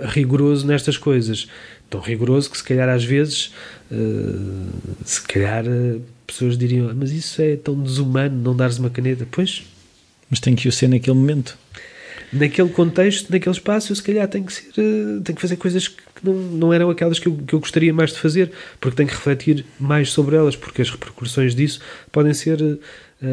[0.05, 1.49] rigoroso nestas coisas.
[1.91, 3.53] Tão rigoroso que se calhar às vezes,
[3.91, 4.69] uh,
[5.05, 5.65] se calhar
[6.27, 9.27] pessoas diriam, mas isso é tão desumano não dares uma caneta.
[9.31, 9.65] Pois.
[10.31, 11.59] Mas tem que o ser naquele momento
[12.33, 15.89] naquele contexto, naquele espaço, eu se calhar tenho que, ser, uh, tenho que fazer coisas
[15.89, 18.51] que não, não eram aquelas que eu, que eu gostaria mais de fazer,
[18.81, 21.81] porque tenho que refletir mais sobre elas, porque as repercussões disso
[22.13, 22.79] podem ser uh,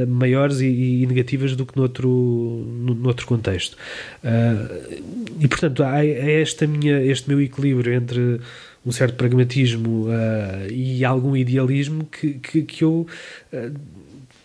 [0.07, 3.75] maiores e, e, negativas do que noutro, no, noutro contexto.
[4.23, 5.03] Uh,
[5.39, 8.39] e portanto, há, há esta minha, este meu equilíbrio entre
[8.85, 13.07] um certo pragmatismo uh, e algum idealismo que, que, que eu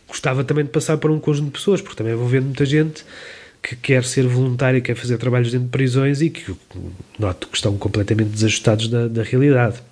[0.08, 3.04] gostava também de passar para um conjunto de pessoas, porque também vou vendo muita gente
[3.62, 6.54] que quer ser voluntário, quer fazer trabalhos dentro de prisões e que
[7.18, 9.82] noto que estão completamente desajustados da, da realidade.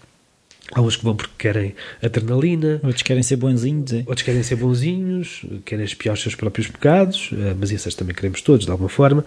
[0.75, 2.79] Há uns que vão porque querem adrenalina.
[2.83, 3.93] Outros querem ser bonzinhos.
[3.93, 3.99] É?
[4.01, 8.43] Outros querem ser bonzinhos, querem espiar os seus próprios pecados, eh, mas esses também queremos
[8.43, 9.25] todos, de alguma forma.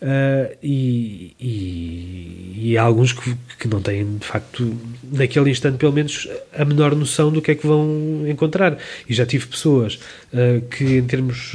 [0.00, 4.72] Uh, e, e, e, há alguns que, que não têm, de facto,
[5.10, 8.78] naquele instante, pelo menos, a menor noção do que é que vão encontrar.
[9.08, 9.98] E já tive pessoas
[10.32, 11.52] uh, que, em termos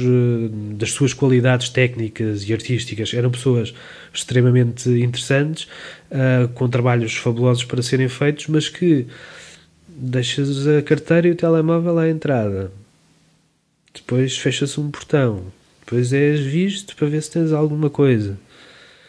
[0.76, 3.72] das suas qualidades técnicas e artísticas, eram pessoas
[4.12, 5.66] extremamente interessantes,
[6.10, 9.06] uh, com trabalhos fabulosos para serem feitos, mas que
[9.88, 12.72] deixas a carteira e o telemóvel à entrada.
[13.94, 15.44] Depois fecha-se um portão.
[15.80, 18.38] Depois és visto para ver se tens alguma coisa.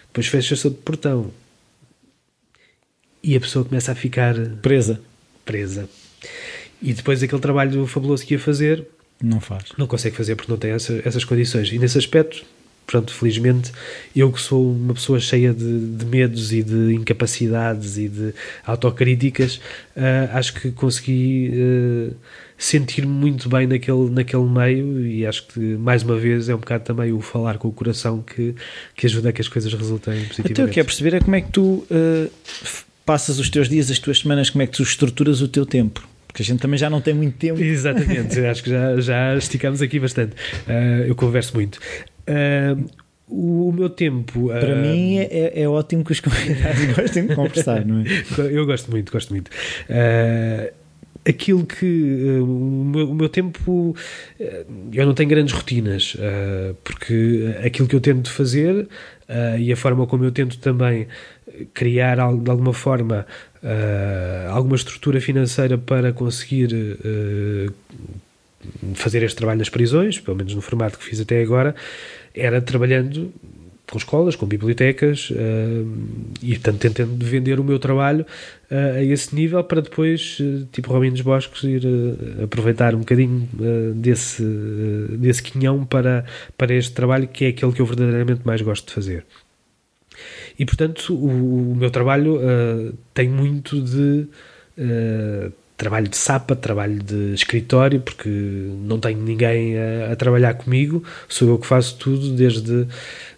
[0.08, 1.32] Depois fecha-se outro portão.
[3.24, 5.00] E a pessoa começa a ficar presa.
[5.46, 5.88] Presa.
[6.82, 8.88] E depois aquele trabalho fabuloso que ia fazer
[9.22, 9.66] não faz.
[9.78, 11.72] Não consegue fazer porque não tem essa, essas condições.
[11.72, 12.44] E nesse aspecto,
[12.92, 13.72] Pronto, felizmente,
[14.14, 18.34] eu que sou uma pessoa cheia de, de medos e de incapacidades e de
[18.66, 19.62] autocríticas,
[19.96, 22.14] uh, acho que consegui uh,
[22.58, 26.84] sentir-me muito bem naquele, naquele meio e acho que, mais uma vez, é um bocado
[26.84, 28.54] também o falar com o coração que,
[28.94, 30.52] que ajuda a que as coisas resultem positivamente.
[30.52, 32.32] Então, eu quero perceber é como é que tu uh,
[33.06, 36.06] passas os teus dias, as tuas semanas, como é que tu estruturas o teu tempo
[36.32, 37.62] porque a gente também já não tem muito tempo.
[37.62, 40.34] Exatamente, acho que já, já esticamos aqui bastante.
[40.66, 41.78] Uh, eu converso muito.
[42.28, 42.86] Uh,
[43.28, 44.48] o meu tempo.
[44.48, 48.06] Para uh, mim é, é, ótimo que os convidados gostem de conversar, não é?
[48.52, 49.50] Eu gosto muito, gosto muito.
[49.50, 50.72] Uh,
[51.26, 52.40] aquilo que.
[52.42, 53.96] O, meu, o, meu, tempo.
[54.94, 56.18] eu não tenho grandes rotinas,
[56.84, 58.88] porque aquilo que eu tento fazer
[59.58, 61.08] e a forma como eu tento também
[61.74, 63.26] criar de alguma forma
[64.50, 66.70] alguma estrutura financeira para conseguir
[68.94, 71.76] fazer este trabalho nas prisões, pelo menos no formato que fiz até agora,
[72.34, 73.32] era trabalhando
[73.92, 75.36] com escolas, com bibliotecas uh,
[76.42, 78.26] e, portanto, tentando vender o meu trabalho
[78.72, 81.84] uh, a esse nível para depois, uh, tipo Robin dos Bosques, ir
[82.42, 83.48] aproveitar um bocadinho
[83.96, 84.44] desse,
[85.20, 86.26] desse quinhão para,
[86.58, 89.26] para este trabalho que é aquele que eu verdadeiramente mais gosto de fazer.
[90.58, 92.40] E, portanto, o, o meu trabalho
[93.14, 94.28] tem muito de
[95.82, 101.50] trabalho de sapa, trabalho de escritório, porque não tenho ninguém a, a, trabalhar comigo, sou
[101.50, 102.86] eu que faço tudo, desde,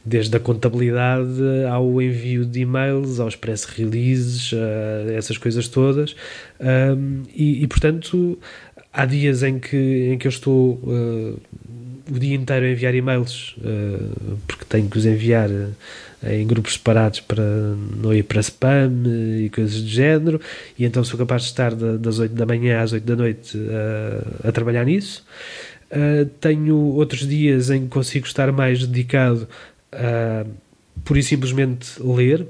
[0.04, 1.42] desde a contabilidade
[1.72, 4.52] ao envio de e-mails, aos press releases,
[5.16, 6.18] essas coisas todas.
[6.60, 8.38] Um, e, e, portanto,
[8.92, 11.40] há dias em que, em que eu estou uh,
[12.12, 15.50] o dia inteiro a enviar e-mails, uh, porque tenho que os enviar
[16.26, 18.92] em grupos separados para não ir para spam
[19.40, 20.40] e coisas do género,
[20.78, 23.58] e então sou capaz de estar das 8 da manhã às 8 da noite
[24.44, 25.26] a, a trabalhar nisso.
[25.92, 29.48] Uh, tenho outros dias em que consigo estar mais dedicado
[29.92, 30.46] a
[31.04, 32.46] por e simplesmente ler.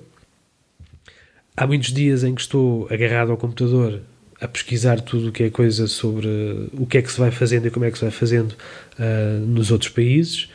[1.56, 4.02] Há muitos dias em que estou agarrado ao computador
[4.42, 6.28] a pesquisar tudo o que é coisa sobre
[6.74, 9.40] o que é que se vai fazendo e como é que se vai fazendo uh,
[9.46, 10.50] nos outros países.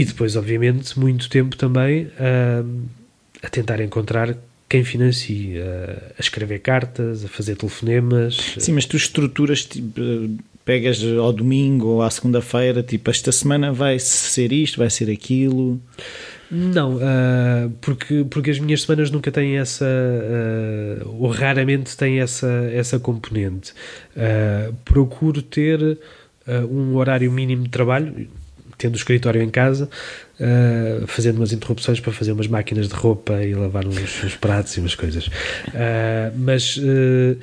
[0.00, 2.80] E depois, obviamente, muito tempo também uh,
[3.42, 4.34] a tentar encontrar
[4.66, 8.54] quem financia, uh, a escrever cartas, a fazer telefonemas.
[8.56, 10.00] Sim, mas tu estruturas, tipo,
[10.64, 15.78] pegas ao domingo ou à segunda-feira, tipo, esta semana vai ser isto, vai ser aquilo.
[16.50, 22.48] Não, uh, porque, porque as minhas semanas nunca têm essa, uh, ou raramente têm essa,
[22.72, 23.74] essa componente.
[24.16, 25.98] Uh, procuro ter
[26.68, 28.26] um horário mínimo de trabalho,
[28.80, 29.88] tendo o escritório em casa,
[30.40, 34.74] uh, fazendo umas interrupções para fazer umas máquinas de roupa e lavar uns, uns pratos
[34.76, 35.26] e umas coisas.
[35.26, 37.38] Uh, mas uh,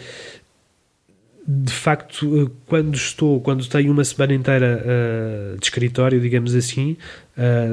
[1.47, 4.83] de facto, quando estou, quando tenho uma semana inteira
[5.57, 6.97] de escritório, digamos assim,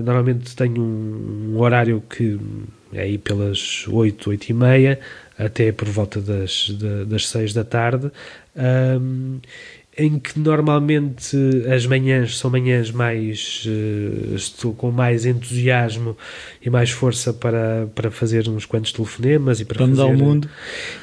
[0.05, 2.39] normalmente tenho um, um, horário que
[2.93, 5.01] é aí pelas 8, 8 e meia
[5.37, 6.71] até por volta das,
[7.09, 8.13] das 6 da tarde.
[8.57, 9.41] Um,
[9.97, 11.37] em que normalmente
[11.73, 16.17] as manhãs são manhãs mais uh, estou com mais entusiasmo
[16.61, 20.19] e mais força para, para fazer uns quantos telefonemas e para, para fazer, mudar o
[20.19, 20.51] mundo.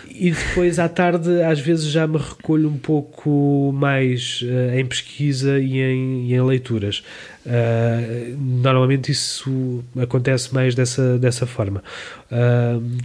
[0.10, 5.58] e depois à tarde às vezes já me recolho um pouco mais uh, em pesquisa
[5.58, 7.02] e em, e em leituras.
[7.46, 11.84] Uh, normalmente isso acontece mais dessa, dessa forma.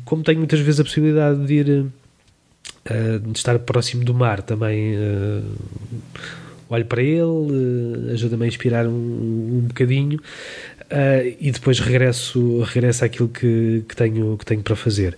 [0.05, 1.87] Como tenho muitas vezes a possibilidade de ir
[2.91, 5.43] uh, de estar próximo do mar também uh,
[6.69, 13.05] olho para ele, uh, ajuda-me a inspirar um, um bocadinho uh, e depois regresso, regresso
[13.05, 15.17] àquilo que, que, tenho, que tenho para fazer.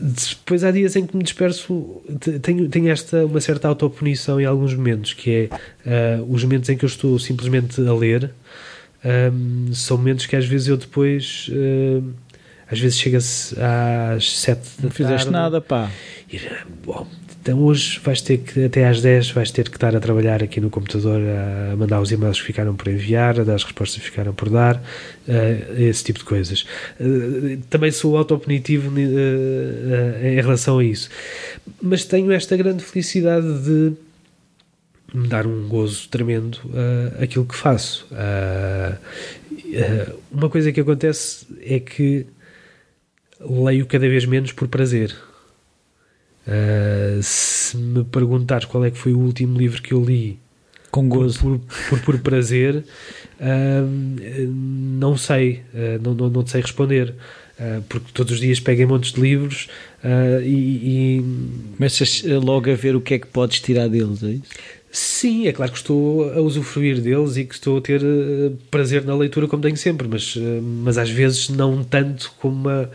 [0.00, 2.02] depois há dias em que me disperso,
[2.42, 5.48] tenho, tenho esta uma certa autopunição em alguns momentos, que
[5.84, 8.30] é os momentos em que eu estou simplesmente a ler.
[9.04, 11.50] Um, são momentos que às vezes eu depois
[12.74, 15.90] às vezes chega-se às sete da Não fizeste nada, pá.
[16.30, 16.40] E,
[16.84, 17.06] bom,
[17.40, 20.60] então hoje vais ter que, até às 10, vais ter que estar a trabalhar aqui
[20.60, 24.10] no computador, a mandar os e-mails que ficaram por enviar, a dar as respostas que
[24.10, 26.66] ficaram por dar, uh, esse tipo de coisas.
[26.98, 31.08] Uh, também sou autopunitivo uh, em relação a isso.
[31.80, 33.92] Mas tenho esta grande felicidade de
[35.14, 38.06] me dar um gozo tremendo uh, aquilo que faço.
[38.10, 38.96] Uh,
[39.52, 42.26] uh, uma coisa que acontece é que
[43.48, 45.14] leio cada vez menos por prazer.
[46.46, 50.38] Uh, se me perguntares qual é que foi o último livro que eu li
[50.90, 52.84] com gozo por, por, por, prazer,
[53.40, 57.14] uh, não sei, uh, não, não, não sei responder.
[57.88, 59.68] porque todos os dias pego em montes de livros
[60.44, 61.24] e, e.
[61.76, 64.50] Começas logo a ver o que é que podes tirar deles, é isso?
[64.90, 68.00] Sim, é claro que estou a usufruir deles e que estou a ter
[68.70, 72.90] prazer na leitura como tenho sempre, mas, mas às vezes não tanto como uma,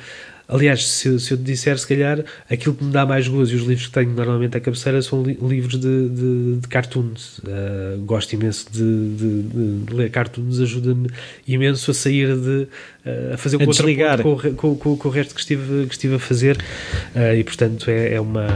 [0.50, 3.56] Aliás, se, se eu te disser, se calhar, aquilo que me dá mais gozo e
[3.56, 7.38] os livros que tenho normalmente à cabeceira são li livros de, de, de cartoons.
[7.40, 9.42] Uh, gosto imenso de, de,
[9.84, 11.08] de ler cartoons, ajuda-me
[11.48, 12.68] imenso a sair de.
[13.06, 16.16] Uh, a fazer o contraponto com, com, com, com, o resto que estive, que estive
[16.16, 18.48] a fazer uh, e, portanto, é, é, uma,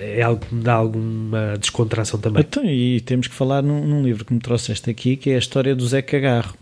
[0.00, 2.40] é algo que me dá alguma descontração também.
[2.40, 5.38] Então, e temos que falar num, num livro que me trouxeste aqui, que é a
[5.38, 6.56] história do Zé Cagarro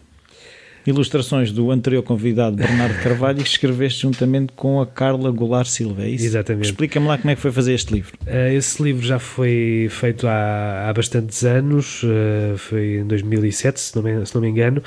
[0.86, 6.08] ilustrações do anterior convidado Bernardo Carvalho que escreveste juntamente com a Carla Goulart Silva, é
[6.08, 6.24] isso?
[6.24, 6.66] Exatamente.
[6.66, 8.16] Explica-me lá como é que foi fazer este livro.
[8.26, 13.96] Uh, esse livro já foi feito há, há bastantes anos, uh, foi em 2007, se
[13.96, 14.82] não me, se não me engano,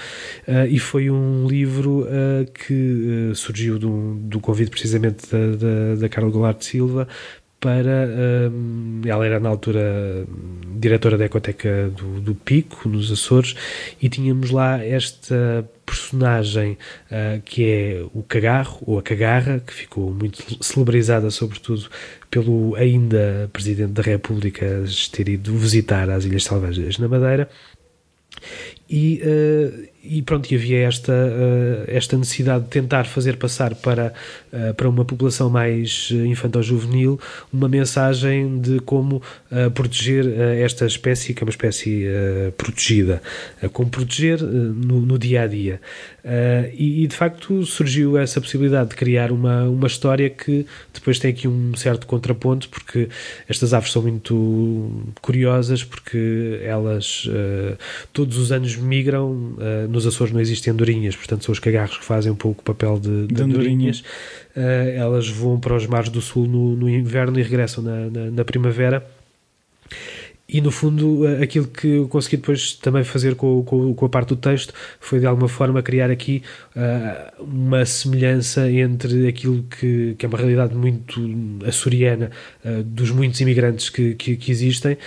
[0.48, 2.08] uh, e foi um livro
[2.54, 7.08] que surgiu do, do convite precisamente da, da, da Carla Goulart Silva
[7.60, 8.08] para.
[8.52, 10.26] Um, ela era na altura
[10.80, 13.56] diretora da Ecoteca do, do, Pico, nos Açores,
[14.02, 16.78] e tínhamos lá esta personagem
[17.12, 21.90] uh, que é o Cagarro, ou a Cagarra, que ficou muito celebrizada, sobretudo
[22.32, 27.50] pelo ainda Presidente da República ter ido visitar as Ilhas Salvagens na Madeira.
[28.90, 34.14] E, uh, e pronto, e havia esta, uh, esta necessidade de tentar fazer passar para,
[34.52, 37.20] uh, para uma população mais infantil-juvenil
[37.52, 39.22] uma mensagem de como
[39.74, 40.26] proteger
[40.60, 42.06] esta espécie, que é uma espécie
[42.56, 43.22] protegida,
[43.74, 45.82] como proteger no, no, dia a dia.
[46.74, 51.32] E, e, de facto surgiu essa possibilidade de criar uma, uma história que depois tem
[51.32, 53.10] aqui um certo contraponto, porque
[53.48, 57.28] estas aves são muito curiosas, porque elas
[58.14, 59.56] todos os anos migram
[59.90, 63.00] nos Açores não existem andorinhas, portanto são os cagarros que fazem um pouco o papel
[63.00, 64.00] de, de, de andorinhas.
[64.56, 68.32] Uh, elas voam para os mares do sul no, no inverno e regressam na, na,
[68.32, 69.06] na, primavera.
[70.52, 74.10] E no fundo, eh, aquilo que eu consegui depois também fazer com, com, com a
[74.10, 76.42] parte do texto foi de alguma forma criar aqui
[76.76, 81.22] uh, uma semelhança entre aquilo que, que, é uma realidade muito
[81.68, 82.32] açoriana
[82.66, 84.98] uh, dos muitos imigrantes que, que, que existem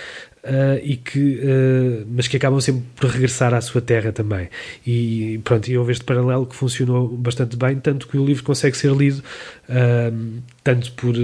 [0.43, 4.49] Uh, e que, uh, mas que acabam sempre por regressar à sua terra também.
[4.85, 8.75] E pronto, e houve este paralelo que funcionou bastante bem, tanto que o livro consegue
[8.75, 9.23] ser lido
[9.69, 11.15] uh, tanto por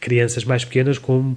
[0.00, 1.34] crianças mais pequenas como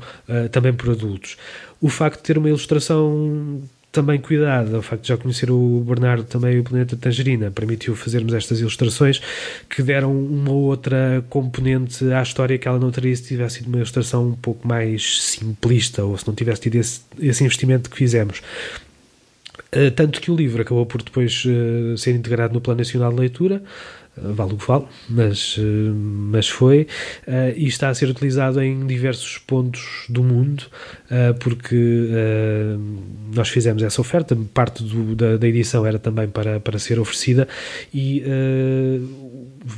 [0.51, 1.37] também por adultos.
[1.79, 4.77] O facto de ter uma ilustração também cuidado.
[4.77, 9.21] O facto de já conhecer o Bernardo também o Planeta Tangerina permitiu fazermos estas ilustrações
[9.69, 13.77] que deram uma outra componente à história que ela não teria se tivesse sido uma
[13.77, 18.41] ilustração um pouco mais simplista ou se não tivesse tido esse, esse investimento que fizemos.
[19.73, 23.19] Uh, tanto que o livro acabou por depois uh, ser integrado no Plano Nacional de
[23.19, 23.63] Leitura,
[24.17, 25.57] vale o que vale, mas,
[25.95, 26.87] mas foi,
[27.55, 30.63] e está a ser utilizado em diversos pontos do mundo,
[31.39, 32.17] porque
[33.33, 37.47] nós fizemos essa oferta, parte do, da, da, edição era também para, para ser oferecida,
[37.93, 38.23] e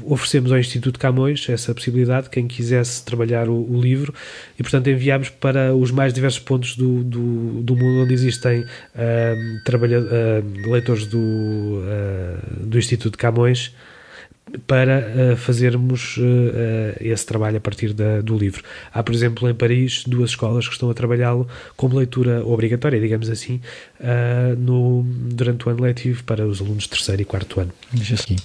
[0.03, 4.13] oferecemos ao Instituto Camões essa possibilidade, quem quisesse trabalhar o, o, livro,
[4.57, 8.65] e portanto enviámos para os mais diversos pontos do, do, do mundo onde existem uh,
[9.95, 13.73] uh, leitores do, uh, do Instituto Camões
[14.67, 16.21] para uh, fazermos uh,
[16.99, 18.63] esse trabalho a partir da, do livro.
[18.93, 23.29] Há, por exemplo, em Paris, duas escolas que estão a trabalhá-lo como leitura obrigatória, digamos
[23.29, 23.59] assim,
[23.99, 27.71] uh, no, durante o ano letivo para os alunos de terceiro e quarto ano.
[28.13, 28.35] Aqui.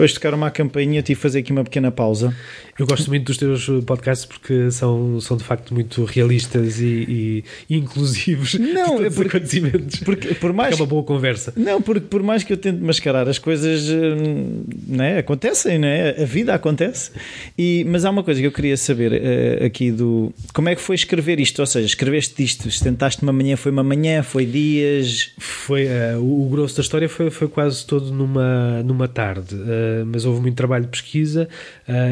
[0.00, 2.34] Depois de tocar uma campainha, tive de fazer aqui uma pequena pausa.
[2.80, 7.76] Eu gosto muito dos teus podcasts porque são, são de facto muito realistas e, e
[7.76, 10.00] inclusivos não, é porque, acontecimentos.
[10.00, 11.52] Porque, por mais, é uma boa conversa.
[11.54, 13.86] Não, porque por mais que eu tente mascarar as coisas,
[14.86, 16.14] né, acontecem, né?
[16.22, 17.10] a vida acontece.
[17.58, 20.80] E, mas há uma coisa que eu queria saber uh, aqui do como é que
[20.80, 21.58] foi escrever isto?
[21.58, 25.32] Ou seja, escreveste isto, tentaste uma manhã, foi uma manhã, foi dias?
[25.38, 29.54] Foi, uh, o, o, grosso da história foi, foi quase todo numa, numa tarde.
[29.54, 31.46] Uh, mas houve muito trabalho de pesquisa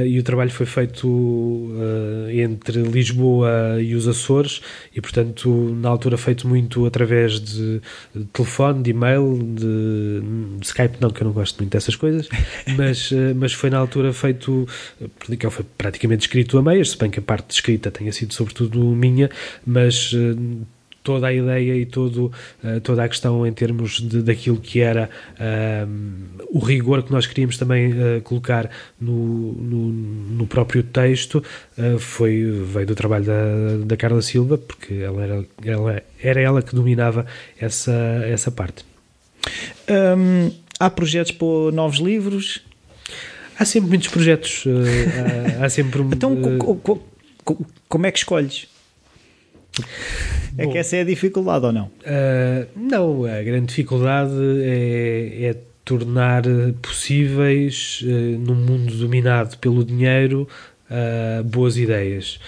[0.05, 4.61] e o trabalho foi feito uh, entre Lisboa e os Açores
[4.95, 5.49] e, portanto,
[5.81, 7.81] na altura feito muito através de,
[8.15, 10.21] de telefone, de e-mail, de,
[10.59, 12.29] de, Skype, não, que eu não gosto muito dessas coisas,
[12.77, 14.67] mas, uh, mas foi na altura feito,
[15.39, 18.35] que foi praticamente escrito a meias, se bem que a parte de escrita tenha sido
[18.35, 19.31] sobretudo minha,
[19.65, 20.13] mas
[21.09, 22.31] toda a ideia e todo,
[22.63, 25.09] uh, toda a questão em termos de, daquilo que era
[25.41, 28.69] uh, o rigor que nós queríamos também uh, colocar
[29.01, 31.43] no, no, no, próprio texto
[31.99, 36.75] foi, veio do trabalho da, da Carla Silva, porque ela era, ela, era ela que
[36.75, 37.25] dominava
[37.59, 37.93] essa,
[38.27, 38.85] essa parte.
[39.89, 42.63] Um, há projetos para novos livros?
[43.59, 44.65] Há sempre muitos projetos.
[45.59, 46.03] há, há sempre.
[46.13, 46.37] então,
[47.89, 48.67] como é que escolhes?
[50.57, 51.87] É Bom, que essa é a dificuldade ou não?
[51.87, 54.33] Uh, não, a grande dificuldade
[54.63, 56.43] é, é tornar
[56.83, 60.49] possíveis, uh, num mundo dominado pelo dinheiro,
[60.91, 62.39] uh, boas ideias.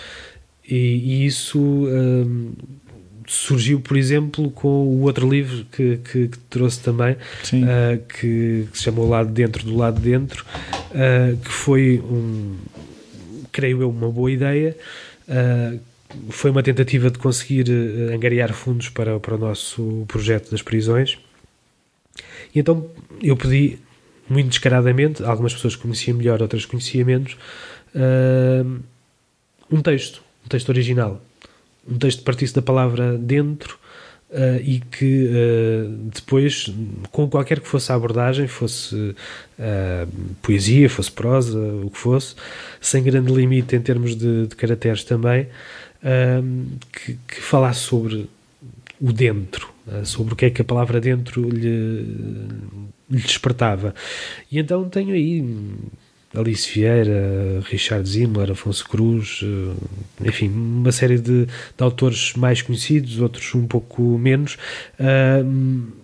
[0.69, 1.89] E, e isso
[3.27, 8.85] surgiu, por exemplo, com o outro livro que, que, que trouxe também, que, que, se
[8.85, 10.45] chamou Lado Dentro do Lado Dentro,
[11.43, 12.55] que foi um,
[13.51, 14.77] creio eu, uma boa ideia.
[15.29, 15.81] Uh,
[16.31, 21.19] foi uma tentativa de conseguir uh, angariar fundos para, para o nosso projeto das prisões.
[22.55, 22.89] E então
[23.23, 23.79] eu pedi,
[24.29, 27.37] muito descaradamente, algumas pessoas conheciam melhor, outras conheciam menos,
[27.95, 28.81] uh,
[29.71, 31.21] um texto, um texto original.
[31.89, 33.79] Um texto que partisse da palavra dentro
[34.31, 36.73] Uh, e que uh, depois,
[37.11, 39.13] com qualquer que fosse a abordagem, fosse
[40.41, 42.37] poesia, fosse prosa, o que fosse,
[42.81, 45.49] sem grande limite em termos de, de caracteres também,
[46.93, 48.29] que, que, falasse sobre
[49.01, 52.03] o dentro, uh, sobre o que é que a palavra dentro lhe,
[53.11, 53.95] lhe despertava.
[54.51, 55.45] E então tenho aí
[56.35, 59.77] Alice Vieira, Richard Zimmler, Afonso Cruz, uh,
[60.25, 64.57] enfim, uma série de, de, autores mais conhecidos, outros um pouco menos.
[64.99, 66.00] Uh,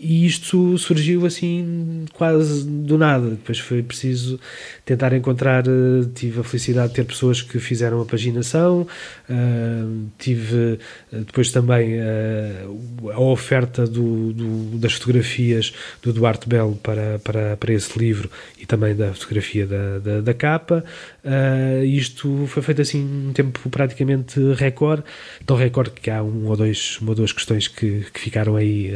[0.00, 3.28] e isto surgiu assim quase do nada.
[3.30, 4.40] Depois foi preciso
[4.82, 5.64] tentar encontrar.
[5.66, 8.86] Eh, tive a felicidade de ter pessoas que fizeram a paginação,
[9.28, 10.78] uh, tive
[11.12, 17.56] eh, depois também uh, a oferta do, do, das fotografias do Duarte Belo para, para,
[17.58, 20.82] para esse livro e também da fotografia da, da, da capa.
[21.24, 25.04] Uh, isto foi feito assim um tempo praticamente recorde,
[25.44, 28.90] tão recorde que há um ou dois, uma ou duas questões que, que ficaram aí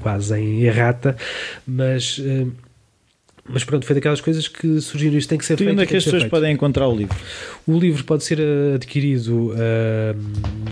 [0.00, 1.16] quase em errata,
[1.66, 2.18] mas.
[2.18, 2.52] Uh,
[3.46, 5.18] mas pronto, foi daquelas coisas que surgiram.
[5.18, 5.68] Isto tem que ser feito.
[5.68, 6.30] E onde é que as pessoas feito.
[6.30, 7.14] podem encontrar o livro?
[7.66, 8.40] O livro pode ser
[8.74, 9.54] adquirido uh,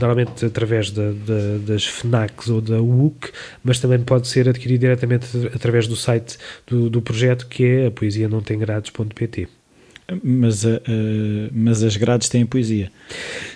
[0.00, 3.30] normalmente através da, da, das FNACs ou da UC,
[3.62, 7.90] mas também pode ser adquirido diretamente através do site do, do projeto que é a
[7.90, 9.48] poesia não tem grades.pt.
[10.22, 10.64] Mas,
[11.52, 12.90] mas as grades têm poesia.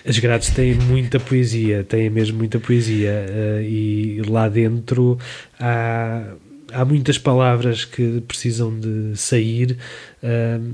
[0.05, 3.25] As grades têm muita poesia, têm mesmo muita poesia.
[3.29, 5.17] Uh, e lá dentro
[5.59, 6.23] há,
[6.71, 9.77] há muitas palavras que precisam de sair.
[10.23, 10.73] Uh,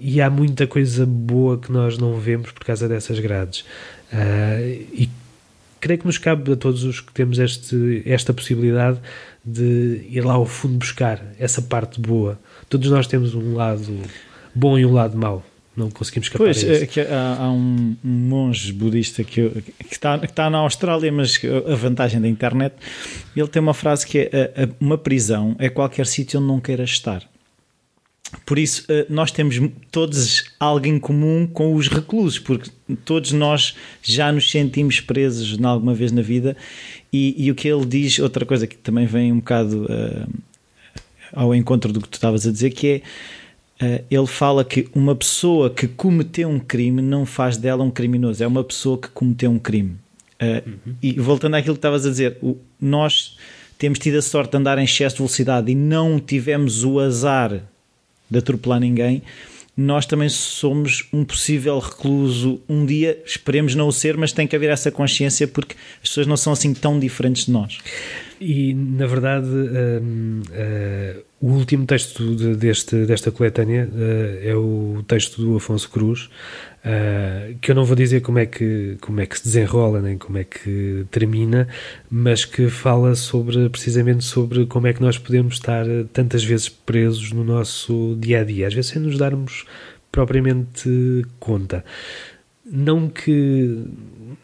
[0.00, 3.64] e há muita coisa boa que nós não vemos por causa dessas grades.
[4.92, 5.08] e
[5.80, 8.98] creio que nos cabe a todos os que temos este, esta possibilidade
[9.42, 12.38] de ir lá ao fundo buscar essa parte boa.
[12.68, 13.94] Todos nós temos um lado
[14.54, 15.42] bom e um lado mau.
[15.76, 19.50] Não conseguimos escapar pois, é que há, há um, um, monge budista que,
[19.88, 22.76] que, está, que está na Austrália, mas a vantagem da internet,
[23.36, 27.28] ele tem uma frase que é uma prisão é qualquer sítio onde não queiras estar.
[28.46, 29.60] por isso, uh, nós temos
[29.90, 32.70] todos algo em comum com os reclusos, porque
[33.04, 36.56] todos nós já nos sentimos presos alguma vez na vida.
[37.12, 40.32] E, e, o que ele diz, outra coisa que também vem um bocado uh,
[41.32, 43.02] ao encontro do que tu estavas a dizer, que é
[44.10, 48.46] ele fala que uma pessoa que cometeu um crime não faz dela um criminoso, é
[48.46, 49.96] uma pessoa que cometeu um crime.
[50.40, 50.94] Uh, uhum.
[51.02, 52.36] E voltando àquilo que estavas a dizer,
[52.80, 53.36] nós
[53.78, 57.60] temos tido a sorte de andar em excesso de velocidade e não tivemos o azar
[58.30, 59.22] de atropelar ninguém.
[59.76, 64.54] Nós também somos um possível recluso um dia, esperemos não o ser, mas tem que
[64.54, 67.78] haver essa consciência porque as pessoas não são assim tão diferentes de nós.
[68.40, 75.04] E na verdade, hum, hum, o último texto de, deste, desta coletânea uh, é o
[75.06, 76.30] texto do Afonso Cruz,
[76.82, 80.16] uh, que eu não vou dizer como é, que, como é que se desenrola, nem
[80.16, 81.68] como é que termina,
[82.10, 85.84] mas que fala sobre precisamente sobre como é que nós podemos estar
[86.14, 89.66] tantas vezes presos no nosso dia a dia, às vezes sem nos darmos
[90.10, 91.84] propriamente conta.
[92.64, 93.84] Não que.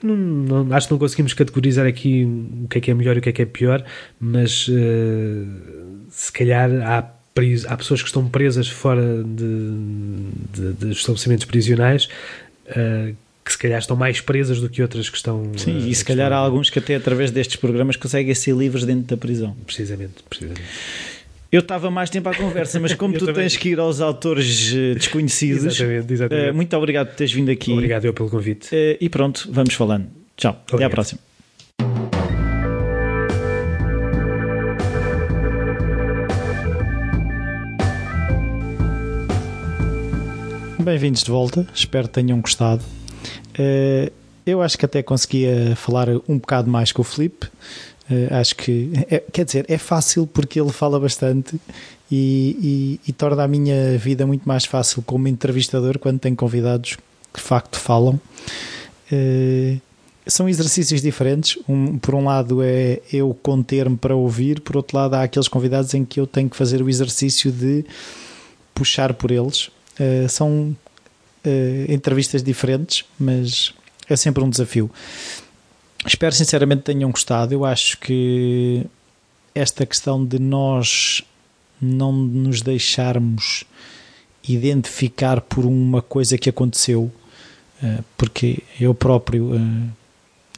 [0.02, 2.26] Não, não, acho que não conseguimos categorizar aqui
[2.62, 3.82] o que é que é melhor e o que é que é pior,
[4.20, 4.68] mas.
[4.68, 5.79] Uh,
[6.10, 6.98] se calhar há,
[7.68, 12.08] há pessoas que estão presas fora de, de, de estabelecimentos prisionais
[12.68, 13.14] uh,
[13.44, 15.52] que se calhar estão mais presas do que outras que estão.
[15.56, 19.04] Sim, e se calhar há alguns que até através destes programas conseguem ser livres dentro
[19.04, 19.56] da prisão.
[19.66, 20.62] Precisamente, precisamente.
[21.50, 23.42] Eu estava mais tempo à conversa, mas como tu também.
[23.42, 26.50] tens que ir aos autores eh, desconhecidos, exatamente, exatamente.
[26.50, 27.72] Uh, muito obrigado por teres vindo aqui.
[27.72, 28.68] Obrigado eu pelo convite.
[29.00, 30.06] E pronto, vamos falando.
[30.36, 30.74] Tchau, obrigado.
[30.74, 32.19] até à próxima.
[40.82, 42.82] Bem-vindos de volta, espero que tenham gostado.
[43.50, 44.10] Uh,
[44.46, 47.46] eu acho que até conseguia falar um bocado mais com o Felipe.
[48.10, 51.60] Uh, acho que, é, quer dizer, é fácil porque ele fala bastante
[52.10, 56.96] e, e, e, torna a minha vida muito mais fácil como entrevistador quando tenho convidados
[57.32, 58.18] que de facto falam.
[59.12, 59.78] Uh,
[60.26, 61.58] são exercícios diferentes.
[61.68, 65.92] Um, por um lado é eu conter-me para ouvir, por outro lado há aqueles convidados
[65.92, 67.84] em que eu tenho que fazer o exercício de
[68.74, 69.70] puxar por eles
[70.00, 70.74] Uh, são
[71.44, 73.74] uh, entrevistas diferentes, mas
[74.08, 74.90] é sempre um desafio.
[76.06, 77.52] Espero sinceramente tenham gostado.
[77.52, 78.86] Eu acho que
[79.54, 81.22] esta questão de nós
[81.80, 83.64] não nos deixarmos
[84.48, 87.12] identificar por uma coisa que aconteceu,
[87.82, 89.52] uh, porque eu próprio,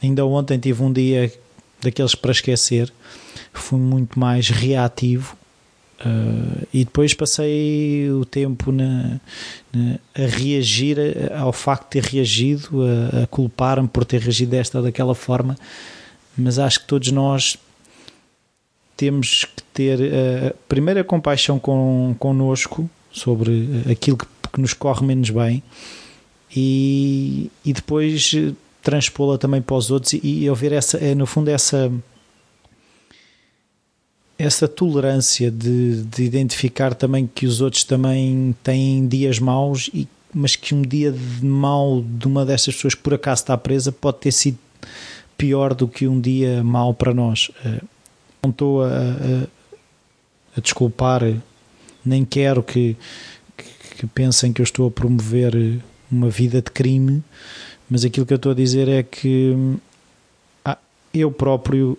[0.01, 1.33] ainda ontem tive um dia
[1.81, 2.93] daqueles para esquecer,
[3.51, 5.35] fui muito mais reativo
[6.05, 9.21] Uh, e depois passei o tempo na,
[9.71, 10.97] na, a reagir
[11.33, 15.55] ao facto de ter reagido, a, a culpar-me por ter reagido desta ou daquela forma,
[16.37, 17.57] mas acho que todos nós
[18.97, 25.05] temos que ter uh, primeiro a compaixão com, connosco sobre aquilo que, que nos corre
[25.05, 25.63] menos bem
[26.53, 28.35] e, e depois
[28.81, 31.89] transpô-la também para os outros e, e eu ver essa, no fundo essa
[34.43, 40.55] essa tolerância de, de, identificar também que os outros também têm dias maus, e, mas
[40.55, 44.31] que um dia de mau de uma dessas pessoas por acaso está presa pode ter
[44.33, 44.57] sido
[45.37, 47.51] pior do que um dia mau para nós.
[47.63, 47.81] Eh,
[48.43, 49.47] não estou a, a,
[50.57, 51.21] a desculpar,
[52.05, 52.97] nem quero que,
[53.97, 55.79] que, pensem que eu estou a promover
[56.11, 57.23] uma vida de crime,
[57.89, 59.55] mas aquilo que eu estou a dizer é que
[60.65, 60.77] ah,
[61.13, 61.97] eu próprio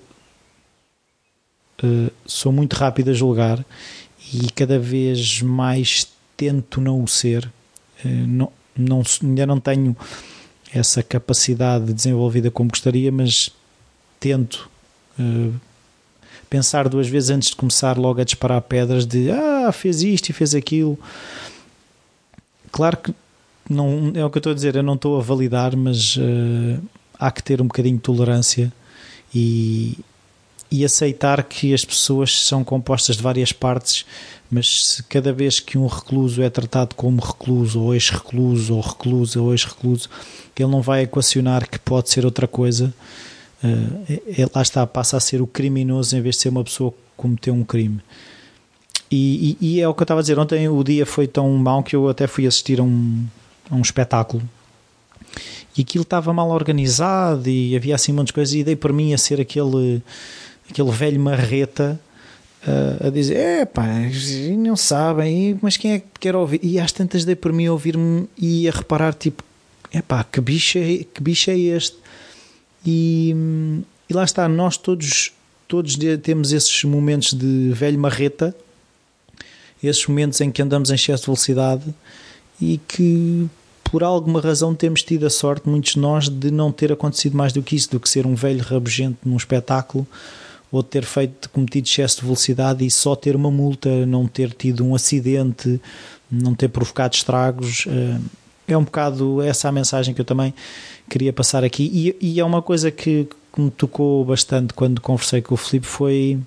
[1.83, 3.65] uh, sou muito rápido a julgar
[4.33, 6.07] e cada vez mais
[6.37, 7.51] tento não o ser.
[8.05, 9.97] Uh, não, não, ainda não tenho
[10.73, 13.51] essa capacidade desenvolvida como gostaria, mas
[14.19, 14.69] tento
[15.19, 15.55] uh,
[16.51, 20.33] pensar duas vezes antes de começar logo a disparar pedras de ah, fez isto e
[20.33, 20.99] fez aquilo.
[22.71, 23.15] Claro que
[23.69, 26.83] não é o que eu estou a dizer, eu não estou a validar, mas uh,
[27.19, 28.73] há que ter um bocadinho de tolerância
[29.35, 29.99] e,
[30.75, 34.05] e aceitar que as pessoas são compostas de várias partes,
[34.51, 39.41] mas se cada vez que um recluso é tratado como recluso, ou ex-recluso, ou recluso,
[39.41, 40.11] ou ex-recluso,
[40.59, 42.93] ele não vai equacionar que pode ser outra coisa,
[43.63, 46.97] uh, lá está, passa a ser o criminoso em vez de ser uma pessoa que
[47.17, 48.01] cometeu um crime.
[49.09, 51.49] E, e, e, é o que eu estava a dizer, ontem o dia foi tão
[51.51, 53.25] mau que eu até fui assistir a um,
[53.71, 54.43] a um espetáculo
[55.77, 59.19] e aquilo estava mal organizado e havia assim muitas coisas e dei por mim a
[59.19, 60.03] ser aquele
[60.69, 62.01] aquele velho marreta
[62.67, 63.87] uh, a dizer: é pá,
[64.59, 66.61] não sabem, mas quem é que quer ouvir?
[66.63, 69.43] E às tantas dei por mim ouvir-me e a reparar: tipo,
[69.93, 71.97] é pá, que bicho é, que bicho é este?
[72.87, 73.35] E,
[74.09, 75.33] e lá está, nós todos,
[75.67, 78.55] todos temos esses momentos de velho marreta
[79.89, 81.95] esses momentos em que andamos em excesso de velocidade
[82.61, 83.49] e que
[83.85, 87.53] por alguma razão temos tido a sorte, muitos de nós, de não ter acontecido mais
[87.53, 90.07] do que isso, do que ser um velho rabugento num espetáculo
[90.77, 94.85] ou ter feito, cometido excesso de velocidade e só ter uma multa, não ter tido
[94.85, 95.81] um acidente,
[96.31, 97.87] não ter provocado estragos.
[97.87, 98.21] Eh,
[98.69, 100.55] é um bocado essa a mensagem que eu também
[101.09, 102.17] queria passar aqui.
[102.21, 105.87] E, e é uma coisa que, que me tocou bastante quando conversei com o Filipe
[105.87, 106.39] foi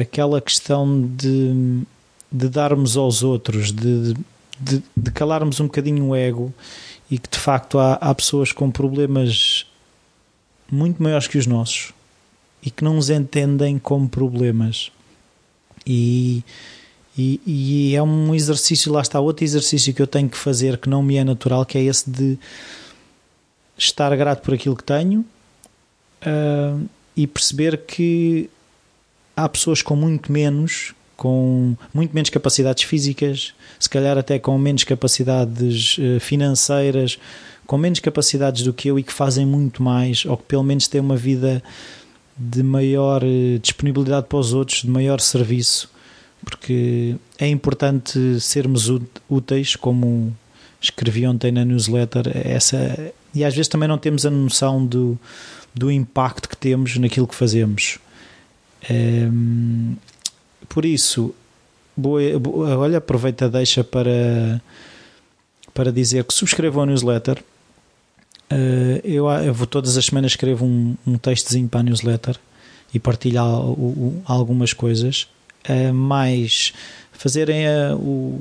[0.00, 1.82] aquela questão de,
[2.30, 4.14] de darmos aos outros, de,
[4.60, 6.52] de, de, calarmos um bocadinho o ego
[7.10, 9.66] e que de facto há, há pessoas com problemas
[10.70, 11.92] muito maiores que os nossos
[12.62, 14.90] e que não nos entendem como problemas.
[15.86, 16.44] E,
[17.16, 20.88] e, e, é um exercício, lá está, outro exercício que eu tenho que fazer que
[20.88, 22.38] não me é natural, que é esse de
[23.76, 25.24] estar grato por aquilo que tenho
[26.22, 28.50] uh, e perceber que
[29.36, 34.84] há pessoas com muito menos, com muito menos capacidades físicas, se calhar até com menos
[34.84, 37.18] capacidades uh, financeiras,
[37.66, 40.88] com menos capacidades do que eu e que fazem muito mais, ou que pelo menos
[40.88, 41.62] têm uma vida
[42.38, 45.90] de maior eh, disponibilidade para os outros, de maior serviço,
[46.44, 48.88] porque é importante sermos
[49.28, 50.34] úteis, como
[50.80, 55.18] escrevi ontem na newsletter, essa, e às vezes também não temos a noção do,
[55.74, 57.98] do impacto que temos naquilo que fazemos.
[58.88, 59.94] Ehm,
[60.68, 61.34] por isso,
[61.96, 64.62] boa, boa, olha, aproveita deixa para,
[65.74, 67.42] para dizer que subscrevam a newsletter
[68.50, 72.36] Uh, eu, eu vou todas as semanas escrevo um, um textozinho para a newsletter
[72.94, 73.40] e partilho
[74.24, 75.28] algumas coisas,
[75.68, 76.72] uh, mais
[77.12, 78.40] fazerem a, o,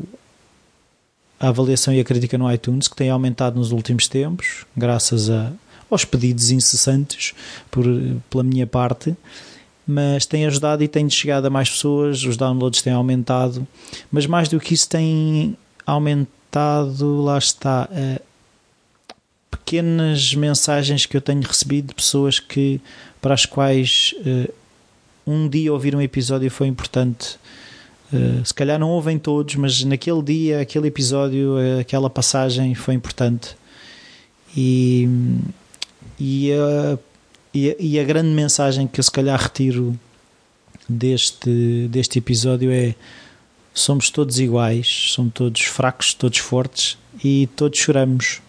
[1.39, 5.51] a avaliação e a crítica no iTunes, que tem aumentado nos últimos tempos, graças a,
[5.89, 7.33] aos pedidos incessantes
[7.69, 7.85] por,
[8.29, 9.15] pela minha parte,
[9.85, 13.67] mas tem ajudado e tem chegado a mais pessoas, os downloads têm aumentado,
[14.11, 17.89] mas mais do que isso tem aumentado, lá está,
[19.67, 22.79] pequenas mensagens que eu tenho recebido de pessoas que
[23.21, 24.53] para as quais uh,
[25.27, 27.37] um dia ouvir um episódio foi importante.
[28.13, 32.93] Uh, se calhar não ouvem todos, mas naquele dia, aquele episódio, uh, aquela passagem foi
[32.93, 33.57] importante.
[34.55, 35.09] E,
[36.17, 36.97] e, a,
[37.53, 39.99] e, a, e a grande mensagem que eu se calhar retiro
[40.87, 42.95] deste, deste episódio é
[43.73, 48.39] somos todos iguais, somos todos fracos, todos fortes e todos choramos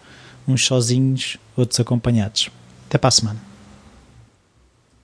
[0.49, 2.51] uns sozinhos, outros acompanhados.
[2.89, 3.48] Até para a semana.